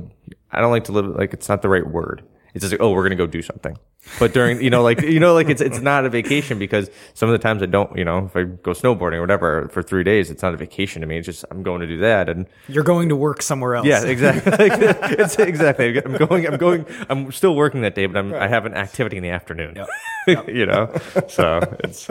I 0.50 0.60
don't 0.60 0.70
like 0.70 0.84
to 0.84 0.92
live 0.92 1.06
like 1.06 1.32
it's 1.32 1.48
not 1.48 1.62
the 1.62 1.68
right 1.68 1.86
word. 1.86 2.22
It's 2.54 2.62
just 2.62 2.72
like 2.72 2.80
oh 2.80 2.92
we're 2.92 3.04
gonna 3.04 3.16
go 3.16 3.26
do 3.26 3.42
something, 3.42 3.76
but 4.18 4.32
during 4.32 4.62
you 4.62 4.70
know 4.70 4.82
like 4.82 5.00
you 5.02 5.20
know 5.20 5.34
like 5.34 5.48
it's 5.48 5.60
it's 5.60 5.80
not 5.80 6.04
a 6.04 6.10
vacation 6.10 6.58
because 6.58 6.90
some 7.14 7.28
of 7.28 7.32
the 7.32 7.38
times 7.38 7.62
I 7.62 7.66
don't 7.66 7.96
you 7.96 8.04
know 8.04 8.26
if 8.26 8.36
I 8.36 8.44
go 8.44 8.72
snowboarding 8.72 9.14
or 9.16 9.20
whatever 9.20 9.68
for 9.68 9.82
three 9.82 10.04
days 10.04 10.30
it's 10.30 10.42
not 10.42 10.54
a 10.54 10.56
vacation 10.56 11.00
to 11.02 11.06
me. 11.06 11.18
It's 11.18 11.26
just 11.26 11.44
I'm 11.50 11.62
going 11.62 11.80
to 11.80 11.86
do 11.86 11.98
that 11.98 12.28
and 12.28 12.46
You're 12.68 12.84
going 12.84 13.08
to 13.10 13.16
work 13.16 13.42
somewhere 13.42 13.74
else. 13.76 13.86
yeah 13.86 14.04
exactly 14.04 14.52
Like, 14.52 14.72
it's 15.18 15.38
exactly 15.38 16.02
I'm 16.02 16.16
going 16.16 16.46
I'm 16.46 16.56
going 16.56 16.86
I'm 17.08 17.32
still 17.32 17.54
working 17.54 17.80
that 17.82 17.94
day 17.94 18.06
but 18.06 18.16
I'm 18.16 18.34
I 18.34 18.48
have 18.48 18.66
an 18.66 18.74
activity 18.74 19.16
in 19.16 19.22
the 19.22 19.30
afternoon. 19.30 19.76
you 20.46 20.66
know 20.66 20.94
so 21.28 21.60
it's 21.84 22.10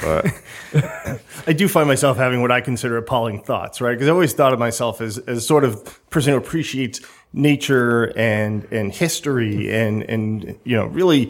but 0.00 0.26
I 1.46 1.52
do 1.52 1.68
find 1.68 1.86
myself 1.86 2.16
having 2.16 2.40
what 2.40 2.50
I 2.50 2.60
consider 2.60 2.96
appalling 2.96 3.42
thoughts, 3.42 3.80
right? 3.80 3.92
Because 3.92 4.08
I 4.08 4.10
always 4.12 4.32
thought 4.32 4.52
of 4.52 4.58
myself 4.58 5.00
as, 5.00 5.18
as 5.18 5.46
sort 5.46 5.64
of 5.64 6.00
person 6.10 6.32
who 6.32 6.38
appreciates 6.38 7.00
nature 7.32 8.16
and, 8.18 8.64
and 8.70 8.92
history 8.92 9.72
and, 9.72 10.02
and, 10.04 10.58
you 10.64 10.76
know, 10.76 10.86
really 10.86 11.21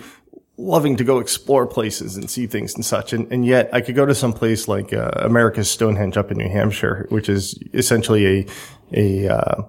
loving 0.56 0.96
to 0.96 1.04
go 1.04 1.18
explore 1.18 1.66
places 1.66 2.16
and 2.16 2.30
see 2.30 2.46
things 2.46 2.74
and 2.74 2.84
such. 2.84 3.12
And, 3.12 3.30
and 3.32 3.44
yet 3.44 3.68
I 3.72 3.80
could 3.80 3.96
go 3.96 4.06
to 4.06 4.14
some 4.14 4.32
place 4.32 4.68
like, 4.68 4.92
uh, 4.92 5.10
America's 5.16 5.70
Stonehenge 5.70 6.16
up 6.16 6.30
in 6.30 6.38
New 6.38 6.48
Hampshire, 6.48 7.06
which 7.10 7.28
is 7.28 7.58
essentially 7.74 8.26
a, 8.26 8.46
a, 8.92 9.34
uh, 9.34 9.62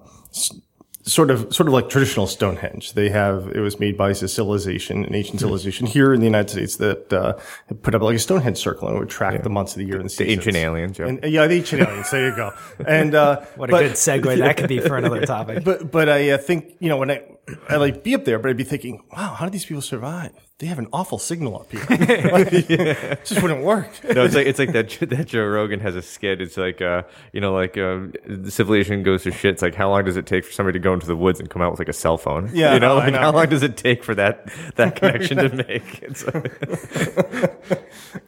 sort 1.04 1.30
of 1.30 1.54
sort 1.54 1.68
of 1.68 1.74
like 1.74 1.90
traditional 1.90 2.28
Stonehenge. 2.28 2.94
They 2.94 3.10
have 3.10 3.50
it 3.54 3.60
was 3.60 3.80
made 3.80 3.98
by 3.98 4.10
a 4.12 4.16
civilization, 4.16 5.04
an 5.06 5.14
ancient 5.14 5.40
civilization 5.40 5.86
here 5.86 6.14
in 6.14 6.20
the 6.20 6.26
United 6.26 6.50
States 6.50 6.78
that 6.78 7.12
uh, 7.14 7.34
put 7.82 7.94
up 7.96 8.02
like 8.02 8.16
a 8.16 8.20
Stonehenge 8.20 8.58
circle 8.58 8.88
and 8.88 8.98
would 9.00 9.10
track 9.10 9.44
the 9.44 9.50
months 9.50 9.74
of 9.74 9.80
the 9.80 9.86
year 9.86 10.00
and 10.00 10.10
the, 10.10 10.16
the 10.24 10.32
ancient 10.32 10.56
aliens. 10.56 10.98
Yeah. 10.98 11.08
And, 11.08 11.24
yeah, 11.24 11.46
the 11.48 11.56
ancient 11.56 11.82
aliens. 11.82 12.10
There 12.10 12.30
you 12.30 12.36
go. 12.36 12.52
And 12.88 13.16
uh, 13.16 13.42
What 13.56 13.70
a 13.70 13.72
but- 13.74 13.82
good 13.82 13.92
segue 13.94 14.38
that 14.40 14.58
could 14.58 14.70
be 14.70 14.80
for 14.80 14.98
another 14.98 15.26
topic. 15.36 15.64
But 15.64 15.92
but 15.92 16.10
I 16.10 16.32
uh, 16.32 16.38
think 16.38 16.76
you 16.80 16.90
know 16.90 16.98
when 16.98 17.12
I 17.12 17.24
I 17.70 17.76
like 17.78 18.04
be 18.04 18.16
up 18.16 18.26
there, 18.26 18.40
but 18.40 18.50
I'd 18.50 18.58
be 18.58 18.64
thinking, 18.64 19.04
wow, 19.12 19.34
how 19.34 19.46
do 19.46 19.52
these 19.52 19.66
people 19.66 19.82
survive? 19.82 20.32
They 20.64 20.70
have 20.70 20.80
an 20.80 20.88
awful 20.94 21.20
signal 21.20 21.58
up 21.60 21.70
here. 21.70 21.84
Like, 22.32 22.54
it 22.54 23.20
just 23.26 23.42
wouldn't 23.42 23.66
work. 23.66 24.02
no, 24.16 24.24
it's 24.24 24.34
like 24.34 24.48
it's 24.48 24.60
like 24.60 24.72
that 24.72 24.92
that 25.10 25.28
Joe 25.28 25.44
Rogan 25.46 25.82
has 25.82 25.94
a 25.98 26.02
skit. 26.02 26.40
It's 26.40 26.56
like 26.56 26.82
uh, 26.82 27.04
you 27.34 27.42
know, 27.42 27.54
like 27.54 27.78
uh, 27.78 28.08
civilization 28.48 29.04
goes 29.04 29.24
to 29.24 29.32
shit. 29.32 29.56
It's 29.56 29.62
like 29.62 29.76
how 29.76 29.90
long 29.90 30.06
does 30.06 30.16
it 30.16 30.26
take 30.26 30.46
for 30.46 30.54
somebody 30.54 30.80
to 30.80 30.82
go 30.82 30.94
into 30.94 31.06
the 31.06 31.18
woods 31.18 31.42
and 31.42 31.50
come 31.50 31.62
out 31.62 31.72
with 31.72 31.80
like 31.80 31.90
a 31.90 31.94
cell 31.94 32.18
phone? 32.18 32.50
Yeah, 32.54 32.76
you 32.76 32.80
know, 32.80 32.94
no, 32.94 32.96
like 32.96 33.12
know. 33.12 33.20
how 33.20 33.34
long 33.34 33.50
does 33.50 33.62
it 33.62 33.76
take 33.76 34.06
for 34.06 34.16
that 34.16 34.50
that 34.76 34.96
connection 34.96 35.38
to 35.40 35.50
make? 35.50 36.02
It's 36.02 36.26
like, 36.28 36.54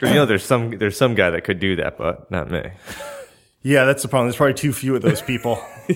you 0.02 0.14
know, 0.14 0.26
there's 0.26 0.44
some 0.44 0.72
there's 0.72 0.98
some 0.98 1.16
guy 1.16 1.30
that 1.30 1.46
could 1.46 1.62
do 1.62 1.78
that, 1.78 1.98
but 1.98 2.30
not 2.30 2.52
me. 2.52 2.64
Yeah, 3.66 3.86
that's 3.86 4.04
the 4.04 4.08
problem. 4.10 4.28
There's 4.28 4.36
probably 4.36 4.54
too 4.54 4.72
few 4.72 4.96
of 4.96 5.02
those 5.02 5.24
people. 5.24 5.60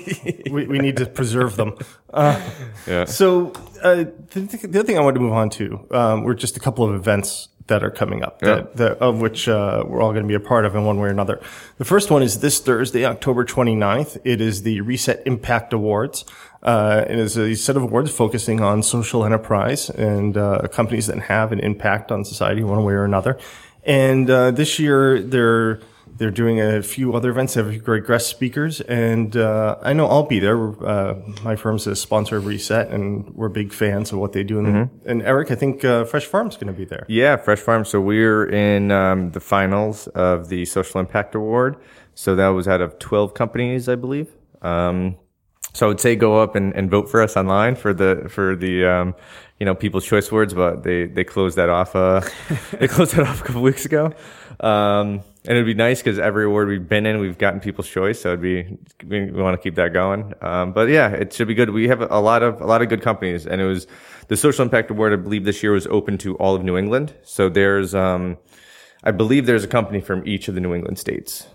we, 0.49 0.65
we 0.65 0.79
need 0.79 0.97
to 0.97 1.05
preserve 1.05 1.55
them. 1.55 1.77
Uh, 2.11 2.41
Yeah. 2.87 3.05
So 3.05 3.53
uh, 3.83 4.05
the, 4.31 4.39
the 4.63 4.79
other 4.79 4.83
thing 4.83 4.97
I 4.97 5.01
wanted 5.01 5.19
to 5.19 5.19
move 5.19 5.33
on 5.33 5.51
to 5.51 5.87
um, 5.91 6.23
were 6.23 6.33
just 6.33 6.57
a 6.57 6.59
couple 6.59 6.83
of 6.83 6.95
events 6.95 7.49
that 7.67 7.83
are 7.83 7.91
coming 7.91 8.23
up, 8.23 8.39
that, 8.39 8.75
that, 8.77 8.97
of 8.97 9.21
which 9.21 9.47
uh, 9.47 9.83
we're 9.85 10.01
all 10.01 10.13
going 10.13 10.23
to 10.23 10.27
be 10.27 10.33
a 10.33 10.39
part 10.39 10.65
of 10.65 10.75
in 10.75 10.83
one 10.83 10.97
way 10.97 11.09
or 11.09 11.11
another. 11.11 11.39
The 11.77 11.85
first 11.85 12.09
one 12.09 12.23
is 12.23 12.39
this 12.39 12.59
Thursday, 12.59 13.05
October 13.05 13.45
29th. 13.45 14.17
It 14.23 14.41
is 14.41 14.63
the 14.63 14.81
Reset 14.81 15.21
Impact 15.27 15.71
Awards. 15.71 16.25
Uh, 16.63 17.05
it 17.07 17.19
is 17.19 17.37
a 17.37 17.53
set 17.53 17.77
of 17.77 17.83
awards 17.83 18.09
focusing 18.09 18.61
on 18.61 18.81
social 18.81 19.23
enterprise 19.23 19.91
and 19.91 20.37
uh, 20.37 20.67
companies 20.71 21.05
that 21.05 21.19
have 21.19 21.51
an 21.51 21.59
impact 21.59 22.11
on 22.11 22.25
society 22.25 22.63
one 22.63 22.83
way 22.83 22.93
or 22.93 23.05
another. 23.05 23.37
And 23.83 24.27
uh, 24.27 24.49
this 24.49 24.79
year, 24.79 25.21
they're 25.21 25.79
they're 26.19 26.31
doing 26.31 26.59
a 26.59 26.83
few 26.83 27.15
other 27.15 27.29
events. 27.31 27.53
They 27.53 27.63
have 27.63 27.83
great 27.83 28.05
guest 28.05 28.27
speakers, 28.27 28.81
and 28.81 29.35
uh, 29.37 29.77
I 29.81 29.93
know 29.93 30.05
I'll 30.05 30.27
be 30.27 30.39
there. 30.39 30.59
Uh, 30.85 31.15
my 31.43 31.55
firm's 31.55 31.87
a 31.87 31.95
sponsor 31.95 32.37
of 32.37 32.45
Reset, 32.45 32.89
and 32.89 33.33
we're 33.33 33.47
big 33.47 33.71
fans 33.71 34.11
of 34.11 34.19
what 34.19 34.33
they 34.33 34.43
do. 34.43 34.59
And, 34.59 34.89
and 35.05 35.21
Eric, 35.21 35.49
I 35.49 35.55
think 35.55 35.85
uh, 35.85 36.03
Fresh 36.03 36.25
Farm's 36.25 36.57
going 36.57 36.67
to 36.67 36.73
be 36.73 36.83
there. 36.83 37.05
Yeah, 37.07 37.37
Fresh 37.37 37.59
Farm. 37.59 37.85
So 37.85 38.01
we're 38.01 38.45
in 38.45 38.91
um, 38.91 39.31
the 39.31 39.39
finals 39.39 40.07
of 40.09 40.49
the 40.49 40.65
Social 40.65 40.99
Impact 40.99 41.35
Award. 41.35 41.77
So 42.15 42.35
that 42.35 42.49
was 42.49 42.67
out 42.67 42.81
of 42.81 42.99
12 42.99 43.33
companies, 43.33 43.87
I 43.87 43.95
believe. 43.95 44.29
Um, 44.61 45.15
so 45.73 45.85
I 45.85 45.87
would 45.87 46.01
say 46.01 46.17
go 46.17 46.37
up 46.41 46.55
and, 46.55 46.75
and 46.75 46.91
vote 46.91 47.09
for 47.09 47.21
us 47.21 47.37
online 47.37 47.75
for 47.75 47.93
the 47.93 48.27
for 48.27 48.55
the 48.55 48.85
um, 48.85 49.15
you 49.59 49.65
know 49.65 49.75
People's 49.75 50.05
Choice 50.05 50.29
Awards, 50.29 50.53
but 50.53 50.83
they 50.83 51.05
they 51.05 51.23
closed 51.23 51.55
that 51.57 51.69
off. 51.69 51.95
Uh, 51.95 52.21
they 52.79 52.87
closed 52.87 53.15
that 53.15 53.25
off 53.25 53.41
a 53.41 53.43
couple 53.45 53.61
weeks 53.61 53.85
ago. 53.85 54.11
Um, 54.59 55.21
and 55.49 55.57
it'd 55.57 55.65
be 55.65 55.73
nice 55.73 55.99
because 55.99 56.19
every 56.19 56.45
award 56.45 56.67
we've 56.67 56.87
been 56.87 57.07
in, 57.07 57.17
we've 57.17 57.39
gotten 57.39 57.59
People's 57.59 57.89
Choice. 57.89 58.21
So 58.21 58.29
it'd 58.29 58.41
be 58.41 58.77
we, 59.03 59.31
we 59.31 59.41
want 59.41 59.59
to 59.59 59.61
keep 59.61 59.73
that 59.75 59.93
going. 59.93 60.35
Um, 60.41 60.73
but 60.73 60.89
yeah, 60.89 61.09
it 61.09 61.33
should 61.33 61.47
be 61.47 61.55
good. 61.55 61.71
We 61.71 61.87
have 61.87 62.01
a 62.01 62.19
lot 62.19 62.43
of 62.43 62.61
a 62.61 62.67
lot 62.67 62.83
of 62.83 62.89
good 62.89 63.01
companies, 63.01 63.47
and 63.47 63.59
it 63.59 63.65
was 63.65 63.87
the 64.27 64.37
Social 64.37 64.61
Impact 64.61 64.91
Award. 64.91 65.11
I 65.11 65.15
believe 65.15 65.45
this 65.45 65.63
year 65.63 65.71
was 65.71 65.87
open 65.87 66.19
to 66.19 66.37
all 66.37 66.53
of 66.53 66.63
New 66.63 66.77
England. 66.77 67.15
So 67.23 67.49
there's 67.49 67.95
um, 67.95 68.37
I 69.03 69.09
believe 69.09 69.47
there's 69.47 69.63
a 69.63 69.67
company 69.67 70.01
from 70.01 70.21
each 70.27 70.47
of 70.49 70.53
the 70.53 70.61
New 70.61 70.75
England 70.75 70.99
states. 70.99 71.47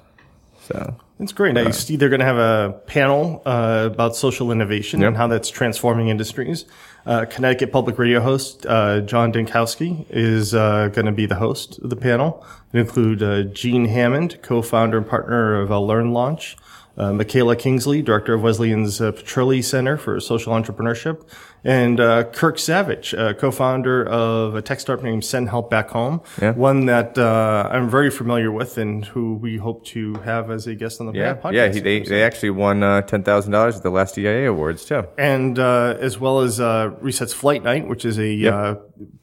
So 0.67 0.97
It's 1.21 1.33
great. 1.33 1.55
Now 1.55 1.61
you 1.61 1.73
see 1.73 1.95
they're 1.95 2.09
going 2.09 2.21
to 2.21 2.27
have 2.27 2.39
a 2.39 2.81
panel 2.87 3.43
uh, 3.47 3.91
about 3.93 4.17
social 4.17 4.51
innovation 4.51 5.05
and 5.05 5.17
how 5.17 5.29
that's 5.29 5.51
transforming 5.51 6.09
industries. 6.09 6.65
Uh, 7.07 7.27
Connecticut 7.27 7.71
Public 7.71 7.99
Radio 7.99 8.21
host 8.21 8.65
uh, 8.65 9.01
John 9.03 9.31
Dankosky 9.31 10.07
is 10.09 10.55
uh, 10.55 10.89
going 10.89 11.05
to 11.05 11.13
be 11.13 11.27
the 11.27 11.35
host 11.35 11.79
of 11.81 11.91
the 11.91 11.97
panel. 11.97 12.45
It 12.73 12.79
include 12.79 13.23
uh, 13.23 13.43
Jean 13.43 13.85
Hammond, 13.85 14.41
co-founder 14.41 14.97
and 14.99 15.07
partner 15.07 15.61
of 15.61 15.71
uh, 15.71 15.79
Learn 15.81 16.13
Launch, 16.13 16.57
uh, 16.97 17.11
Makaela 17.11 17.59
Kingsley, 17.59 18.01
director 18.01 18.33
of 18.33 18.43
Wesleyan's 18.43 19.01
Patricelli 19.01 19.63
Center 19.63 19.99
for 19.99 20.19
Social 20.19 20.55
Entrepreneurship, 20.55 21.29
and 21.65 21.99
uh, 21.99 22.25
Kirk 22.25 22.59
Savage, 22.59 23.15
uh, 23.15 23.33
co-founder 23.35 24.07
of 24.07 24.55
a 24.55 24.63
tech 24.63 24.81
startup 24.81 25.03
named 25.05 25.25
Send 25.25 25.49
Help 25.49 25.71
Back 25.71 25.89
Home, 25.91 26.21
Yeah. 26.41 26.53
one 26.53 26.87
that 26.87 27.17
uh, 27.19 27.69
I'm 27.73 27.89
very 27.89 28.11
familiar 28.11 28.53
with 28.53 28.77
and 28.79 29.05
who 29.05 29.35
we 29.37 29.57
hope 29.57 29.85
to 29.87 30.15
have 30.25 30.51
as 30.51 30.67
a 30.67 30.75
guest 30.75 31.01
on 31.01 31.07
the 31.07 31.13
yeah, 31.15 31.35
podcast. 31.35 31.53
yeah, 31.55 31.69
he, 31.73 31.81
they 31.81 32.01
they 32.01 32.23
actually 32.23 32.51
won 32.51 32.83
uh, 32.83 33.01
ten 33.03 33.23
thousand 33.23 33.53
dollars 33.53 33.77
at 33.77 33.83
the 33.83 33.91
last 33.91 34.19
EIA 34.19 34.51
awards 34.51 34.85
too. 34.85 35.05
and 35.17 35.59
uh, 35.59 35.97
as 35.99 36.19
well 36.21 36.41
as 36.41 36.61
uh, 36.61 36.91
Reset's 37.01 37.33
Flight 37.33 37.63
Night, 37.63 37.89
which 37.89 38.05
is 38.05 38.19
a 38.19 38.47
uh, 38.47 38.75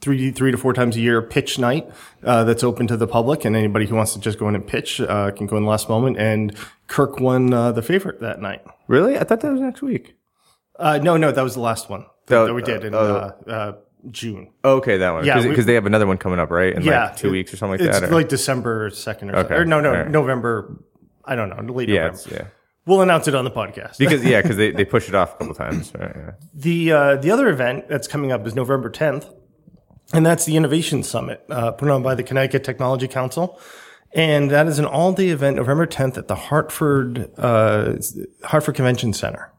three 0.02 0.32
three 0.32 0.52
to 0.52 0.58
four 0.58 0.74
times 0.74 0.96
a 0.98 1.00
year 1.00 1.22
pitch 1.22 1.60
night 1.60 1.90
uh, 2.24 2.44
that's 2.44 2.64
open 2.64 2.88
to 2.88 2.98
the 2.98 3.08
public, 3.08 3.46
and 3.46 3.56
anybody 3.56 3.86
who 3.86 3.96
wants 3.96 4.14
to 4.14 4.20
just 4.20 4.40
go 4.40 4.50
in 4.50 4.56
and 4.56 4.66
pitch 4.66 5.00
uh, 5.00 5.32
can 5.32 5.46
go 5.46 5.58
in 5.58 5.64
the 5.64 5.70
last 5.70 5.90
moment. 5.90 6.18
And 6.18 6.56
Kirk 6.88 7.20
won 7.20 7.54
uh, 7.54 7.72
the 7.72 7.82
favorite 7.82 8.20
that 8.22 8.42
night. 8.42 8.62
Really? 8.88 9.18
I 9.18 9.24
thought 9.24 9.42
that 9.42 9.52
was 9.52 9.62
next 9.62 9.82
week. 9.82 10.16
Uh, 10.82 10.98
no, 10.98 11.16
no, 11.18 11.32
that 11.32 11.42
was 11.42 11.54
the 11.54 11.60
last 11.62 11.90
one 11.90 12.06
that, 12.28 12.46
that 12.46 12.54
we 12.54 12.62
did 12.62 12.84
in 12.84 12.94
uh, 12.94 12.98
uh, 12.98 13.50
uh, 13.50 13.74
June. 14.10 14.52
Okay, 14.66 14.98
that 14.98 15.12
one. 15.12 15.26
Yeah, 15.26 15.42
because 15.48 15.66
they 15.66 15.76
have 15.76 15.86
another 15.86 16.08
one 16.08 16.18
coming 16.18 16.40
up, 16.40 16.50
right? 16.50 16.74
In 16.74 16.82
yeah, 16.82 17.06
like 17.06 17.18
two 17.18 17.32
weeks 17.32 17.54
or 17.54 17.58
something 17.58 17.80
like 17.80 17.88
it's 17.88 18.00
that. 18.00 18.10
or- 18.10 18.14
like 18.14 18.30
December 18.30 18.90
second 18.90 19.30
or, 19.32 19.38
Okay, 19.38 19.56
or 19.56 19.66
no, 19.66 19.80
no, 19.80 19.92
right. 19.92 20.10
November. 20.10 20.84
I 21.24 21.36
don't 21.36 21.50
know, 21.50 21.74
late 21.74 21.88
yeah, 21.88 22.08
November. 22.08 22.16
it's, 22.16 22.28
yeah. 22.32 22.44
We'll 22.88 23.02
announce 23.02 23.28
it 23.28 23.36
on 23.36 23.46
the 23.46 23.52
podcast. 23.52 24.00
Because 24.00 24.26
yeah, 24.26 24.42
because 24.42 24.58
they, 24.58 24.72
they 24.80 24.86
push 24.86 25.08
it 25.08 25.14
off 25.14 25.36
a 25.36 25.38
couple 25.38 25.54
times. 25.54 25.94
Right, 25.94 26.12
yeah. 26.16 26.32
The 26.56 26.92
uh, 26.92 27.16
the 27.18 27.30
other 27.30 27.48
event 27.50 27.88
that's 27.88 28.08
coming 28.08 28.32
up 28.32 28.46
is 28.48 28.56
November 28.56 28.90
10th, 28.90 29.32
and 30.14 30.26
that's 30.26 30.46
the 30.46 30.58
Innovation 30.58 31.04
Summit 31.04 31.44
uh, 31.50 31.72
put 31.72 31.90
on 31.90 32.02
by 32.02 32.16
the 32.16 32.24
Connecticut 32.24 32.64
Technology 32.64 33.08
Council, 33.08 33.60
and 34.14 34.50
that 34.50 34.66
is 34.68 34.80
an 34.80 34.86
all 34.86 35.14
day 35.14 35.30
event 35.30 35.58
November 35.58 35.86
10th 35.86 36.18
at 36.18 36.28
the 36.28 36.36
Hartford 36.36 37.30
uh, 37.38 37.98
Hartford 38.44 38.76
Convention 38.76 39.14
Center. 39.14 39.52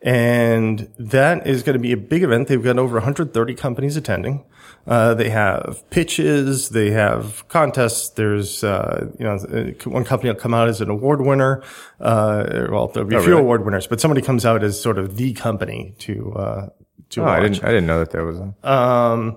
And 0.00 0.92
that 0.98 1.46
is 1.46 1.62
going 1.62 1.74
to 1.74 1.80
be 1.80 1.92
a 1.92 1.96
big 1.96 2.22
event. 2.22 2.48
They've 2.48 2.62
got 2.62 2.78
over 2.78 2.94
130 2.94 3.54
companies 3.54 3.96
attending. 3.96 4.44
Uh, 4.86 5.12
they 5.14 5.28
have 5.28 5.82
pitches. 5.90 6.68
They 6.70 6.90
have 6.92 7.46
contests. 7.48 8.10
There's, 8.10 8.62
uh, 8.62 9.10
you 9.18 9.24
know, 9.24 9.34
uh, 9.34 9.90
one 9.90 10.04
company 10.04 10.30
will 10.32 10.38
come 10.40 10.54
out 10.54 10.68
as 10.68 10.80
an 10.80 10.88
award 10.88 11.20
winner. 11.20 11.62
Uh, 12.00 12.68
well, 12.70 12.88
there'll 12.88 13.08
be 13.08 13.16
a 13.16 13.20
few 13.20 13.30
really? 13.30 13.42
award 13.42 13.64
winners, 13.64 13.86
but 13.86 14.00
somebody 14.00 14.22
comes 14.22 14.46
out 14.46 14.62
as 14.62 14.80
sort 14.80 14.98
of 14.98 15.16
the 15.16 15.32
company 15.34 15.94
to, 15.98 16.32
uh, 16.34 16.68
to 17.10 17.22
Oh, 17.22 17.26
I 17.26 17.40
didn't 17.40 17.64
I 17.64 17.68
didn't 17.68 17.86
know 17.86 17.98
that 17.98 18.10
there 18.12 18.24
was. 18.24 18.38
A, 18.38 18.70
Um, 18.70 19.36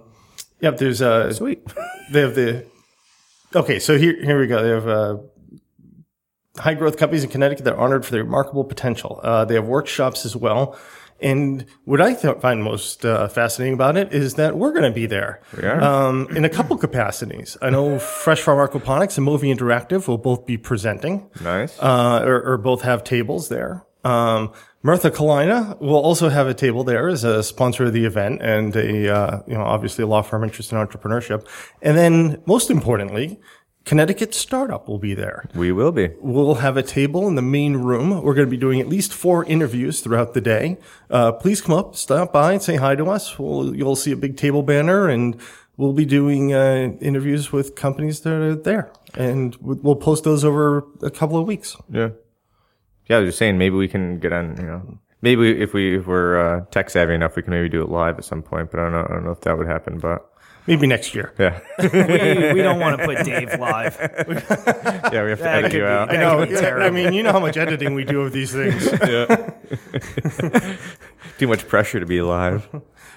yep. 0.62 0.78
There's, 0.78 1.02
uh, 1.02 1.34
sweet. 1.34 1.66
they 2.12 2.22
have 2.22 2.36
the, 2.36 2.66
okay. 3.56 3.80
So 3.80 3.98
here, 3.98 4.24
here 4.24 4.40
we 4.40 4.46
go. 4.48 4.62
They 4.62 4.70
have, 4.70 4.88
uh, 4.88 5.18
high 6.58 6.74
growth 6.74 6.98
companies 6.98 7.24
in 7.24 7.30
Connecticut 7.30 7.66
that 7.66 7.74
are 7.76 7.80
honored 7.80 8.06
for 8.06 8.12
their 8.12 8.24
remarkable 8.24 8.64
potential. 8.64 9.20
Uh, 9.24 9.46
they 9.46 9.56
have 9.56 9.66
workshops 9.66 10.26
as 10.26 10.36
well. 10.36 10.78
And 11.22 11.66
what 11.86 12.02
I 12.02 12.16
th- 12.16 12.38
find 12.40 12.64
most 12.64 13.06
uh, 13.06 13.28
fascinating 13.28 13.76
about 13.76 13.96
it 13.96 14.12
is 14.12 14.34
that 14.36 14.58
we're 14.58 14.72
going 14.72 14.84
to 14.84 14.92
be 14.92 15.06
there 15.06 15.40
We 15.56 15.64
are. 15.68 15.80
um, 15.80 16.28
in 16.36 16.46
a 16.46 16.50
couple 16.50 16.76
capacities. 16.78 17.58
I 17.62 17.70
know 17.70 18.00
Fresh 18.00 18.42
Farm 18.42 18.58
Aquaponics 18.68 19.20
and 19.20 19.28
Movi 19.28 19.56
Interactive 19.56 20.08
will 20.08 20.18
both 20.18 20.48
be 20.48 20.58
presenting, 20.58 21.30
nice. 21.40 21.78
uh, 21.80 22.24
or, 22.26 22.42
or 22.54 22.58
both 22.58 22.82
have 22.82 23.04
tables 23.04 23.50
there. 23.50 23.86
Um, 24.04 24.52
Murtha 24.82 25.12
Cullina 25.12 25.80
will 25.80 25.94
also 26.02 26.30
have 26.30 26.48
a 26.48 26.56
table 26.56 26.84
there 26.84 27.08
as 27.08 27.24
a 27.24 27.44
sponsor 27.44 27.84
of 27.86 27.94
the 27.94 28.04
event 28.06 28.42
and 28.42 28.76
a, 28.76 29.16
uh, 29.16 29.42
you 29.46 29.54
know, 29.54 29.62
obviously 29.62 30.04
a 30.04 30.08
law 30.08 30.24
firm 30.24 30.44
interested 30.44 30.76
in 30.76 30.86
entrepreneurship. 30.88 31.48
And 31.84 31.96
then 31.96 32.42
most 32.48 32.72
importantly, 32.72 33.40
Connecticut 33.86 34.34
Startup 34.34 34.88
will 34.88 35.00
be 35.00 35.14
there. 35.14 35.46
we 35.56 35.72
will 35.72 35.92
be. 35.92 36.12
We'll 36.20 36.56
have 36.56 36.78
a 36.78 36.84
table 36.84 37.28
in 37.28 37.36
the 37.36 37.42
main 37.42 37.78
room. 37.78 38.22
We're 38.22 38.36
going 38.36 38.48
to 38.48 38.52
be 38.52 38.58
doing 38.58 38.80
at 38.80 38.88
least 38.88 39.12
four 39.14 39.44
interviews 39.46 40.02
throughout 40.02 40.34
the 40.34 40.42
day. 40.42 40.78
Uh, 41.10 41.32
please 41.32 41.62
come 41.62 41.76
up, 41.76 41.96
stop 41.96 42.32
by 42.32 42.54
and 42.54 42.62
say 42.62 42.76
hi 42.76 42.96
to 42.96 43.06
us. 43.06 43.40
We'll, 43.40 43.76
you'll 43.76 43.96
see 43.96 44.12
a 44.12 44.16
big 44.16 44.38
table 44.38 44.62
banner 44.62 45.10
and 45.10 45.36
we'll 45.78 45.94
be 45.94 46.06
doing, 46.06 46.54
uh, 46.54 46.94
interviews 47.02 47.52
with 47.52 47.76
companies 47.76 48.22
that 48.22 48.34
are 48.34 48.56
there 48.56 48.92
and 49.16 49.56
we- 49.62 49.76
we'll 49.82 49.96
post 49.96 50.24
those 50.26 50.46
over 50.46 50.86
a 51.02 51.10
couple 51.10 51.38
of 51.40 51.48
weeks. 51.48 51.76
Yeah. 51.90 52.10
Yeah, 53.10 53.18
I 53.18 53.20
was 53.22 53.30
just 53.30 53.40
saying 53.40 53.58
maybe 53.58 53.76
we 53.76 53.88
can 53.90 54.20
get 54.20 54.32
on. 54.32 54.56
You 54.58 54.64
know, 54.64 54.98
maybe 55.22 55.60
if 55.60 55.74
we 55.74 55.98
if 55.98 56.08
we're 56.08 56.40
uh, 56.40 56.66
tech 56.72 56.90
savvy 56.90 57.14
enough, 57.14 57.36
we 57.36 57.42
can 57.42 57.52
maybe 57.52 57.68
do 57.68 57.82
it 57.82 57.90
live 57.90 58.18
at 58.18 58.24
some 58.24 58.42
point. 58.42 58.72
But 58.72 58.80
I 58.80 58.84
don't 58.84 58.92
know. 58.94 59.06
I 59.10 59.14
don't 59.14 59.26
know 59.26 59.32
if 59.32 59.42
that 59.42 59.58
would 59.58 59.68
happen. 59.68 60.00
But 60.00 60.31
Maybe 60.68 60.86
next 60.86 61.16
year. 61.16 61.34
yeah, 61.40 61.60
we, 61.80 62.54
we 62.54 62.62
don't 62.62 62.80
want 62.80 63.00
to 63.00 63.06
put 63.06 63.26
Dave 63.26 63.60
live. 63.60 63.98
yeah, 64.00 64.26
we 64.28 64.36
have 65.32 65.40
to 65.40 65.44
That 65.44 65.58
edit 65.58 65.72
could 65.72 65.78
you 65.78 65.84
be- 65.84 65.88
out. 65.88 66.12
I 66.12 66.18
know. 66.18 66.40
That 66.40 66.48
could 66.50 66.56
be 66.56 66.62
terrible. 66.62 66.86
I 66.86 66.90
mean, 66.92 67.14
you 67.14 67.24
know 67.24 67.32
how 67.32 67.40
much 67.40 67.58
editing 67.58 67.96
we 67.96 68.04
do 68.04 68.22
of 68.22 68.32
these 68.32 68.52
things. 68.52 68.88
Too 71.38 71.48
much 71.48 71.68
pressure 71.68 72.00
to 72.00 72.06
be 72.06 72.22
live. 72.22 72.68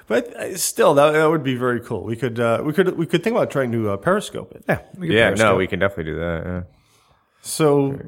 But 0.07 0.35
uh, 0.37 0.57
still, 0.57 0.95
that, 0.95 1.13
that 1.13 1.27
would 1.31 1.43
be 1.43 1.57
very 1.57 1.81
cool. 1.81 2.05
We 2.05 2.17
could, 2.17 2.41
uh, 2.41 2.63
we 2.65 2.73
could, 2.73 2.97
we 2.97 3.07
could 3.07 3.23
think 3.23 3.37
about 3.37 3.51
trying 3.51 3.73
to 3.73 3.91
uh, 3.91 3.97
periscope 3.99 4.53
it. 4.53 4.65
Yeah, 4.69 4.81
we 4.97 5.09
could 5.09 5.17
Yeah, 5.17 5.27
Periscope. 5.29 5.49
no, 5.51 5.57
we 5.57 5.67
can 5.67 5.79
definitely 5.81 6.13
do 6.13 6.19
that. 6.21 6.43
Yeah. 6.45 6.63
So, 7.43 7.99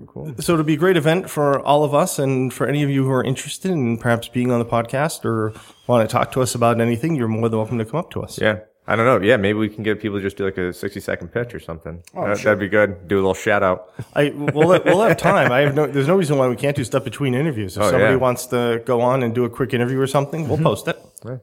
so 0.40 0.52
it'll 0.54 0.64
be 0.64 0.74
a 0.74 0.78
great 0.78 0.96
event 0.96 1.28
for 1.28 1.60
all 1.60 1.84
of 1.84 1.94
us, 1.94 2.18
and 2.18 2.52
for 2.52 2.66
any 2.66 2.82
of 2.82 2.88
you 2.88 3.04
who 3.04 3.10
are 3.12 3.22
interested 3.22 3.70
in 3.70 3.98
perhaps 3.98 4.28
being 4.28 4.50
on 4.50 4.58
the 4.58 4.64
podcast 4.64 5.26
or 5.26 5.52
want 5.86 6.08
to 6.08 6.12
talk 6.12 6.32
to 6.32 6.40
us 6.40 6.54
about 6.54 6.80
anything, 6.80 7.14
you're 7.16 7.28
more 7.28 7.50
than 7.50 7.58
welcome 7.58 7.76
to 7.78 7.84
come 7.84 8.00
up 8.00 8.10
to 8.12 8.22
us. 8.22 8.38
Yeah. 8.40 8.60
I 8.88 8.94
don't 8.94 9.04
know. 9.06 9.26
Yeah, 9.26 9.36
maybe 9.36 9.58
we 9.58 9.68
can 9.68 9.82
get 9.82 10.00
people 10.00 10.18
to 10.18 10.22
just 10.22 10.36
do 10.36 10.44
like 10.44 10.56
a 10.58 10.72
60 10.72 11.00
second 11.00 11.28
pitch 11.28 11.54
or 11.54 11.58
something. 11.60 12.02
Oh, 12.14 12.26
that, 12.28 12.38
That'd 12.38 12.60
be 12.60 12.68
good. 12.68 13.08
Do 13.08 13.16
a 13.16 13.18
little 13.18 13.34
shout 13.34 13.62
out. 13.62 13.90
I 14.14 14.30
we'll, 14.30 14.68
we'll 14.84 15.02
have 15.02 15.16
time. 15.16 15.50
I 15.50 15.60
have 15.60 15.74
no. 15.74 15.86
There's 15.92 16.06
no 16.06 16.14
reason 16.16 16.38
why 16.38 16.46
we 16.48 16.56
can't 16.56 16.76
do 16.76 16.84
stuff 16.84 17.02
between 17.02 17.34
interviews. 17.34 17.76
If 17.76 17.82
Oh, 17.82 17.90
somebody 17.90 18.12
yeah. 18.14 18.16
wants 18.20 18.46
to 18.46 18.82
go 18.86 19.00
on 19.00 19.22
and 19.24 19.34
do 19.34 19.44
a 19.44 19.50
quick 19.50 19.74
interview 19.74 19.98
or 20.00 20.06
something, 20.06 20.46
we'll 20.46 20.56
mm-hmm. 20.56 20.66
post 20.66 20.86
it. 20.88 20.98
Yeah. 21.24 21.38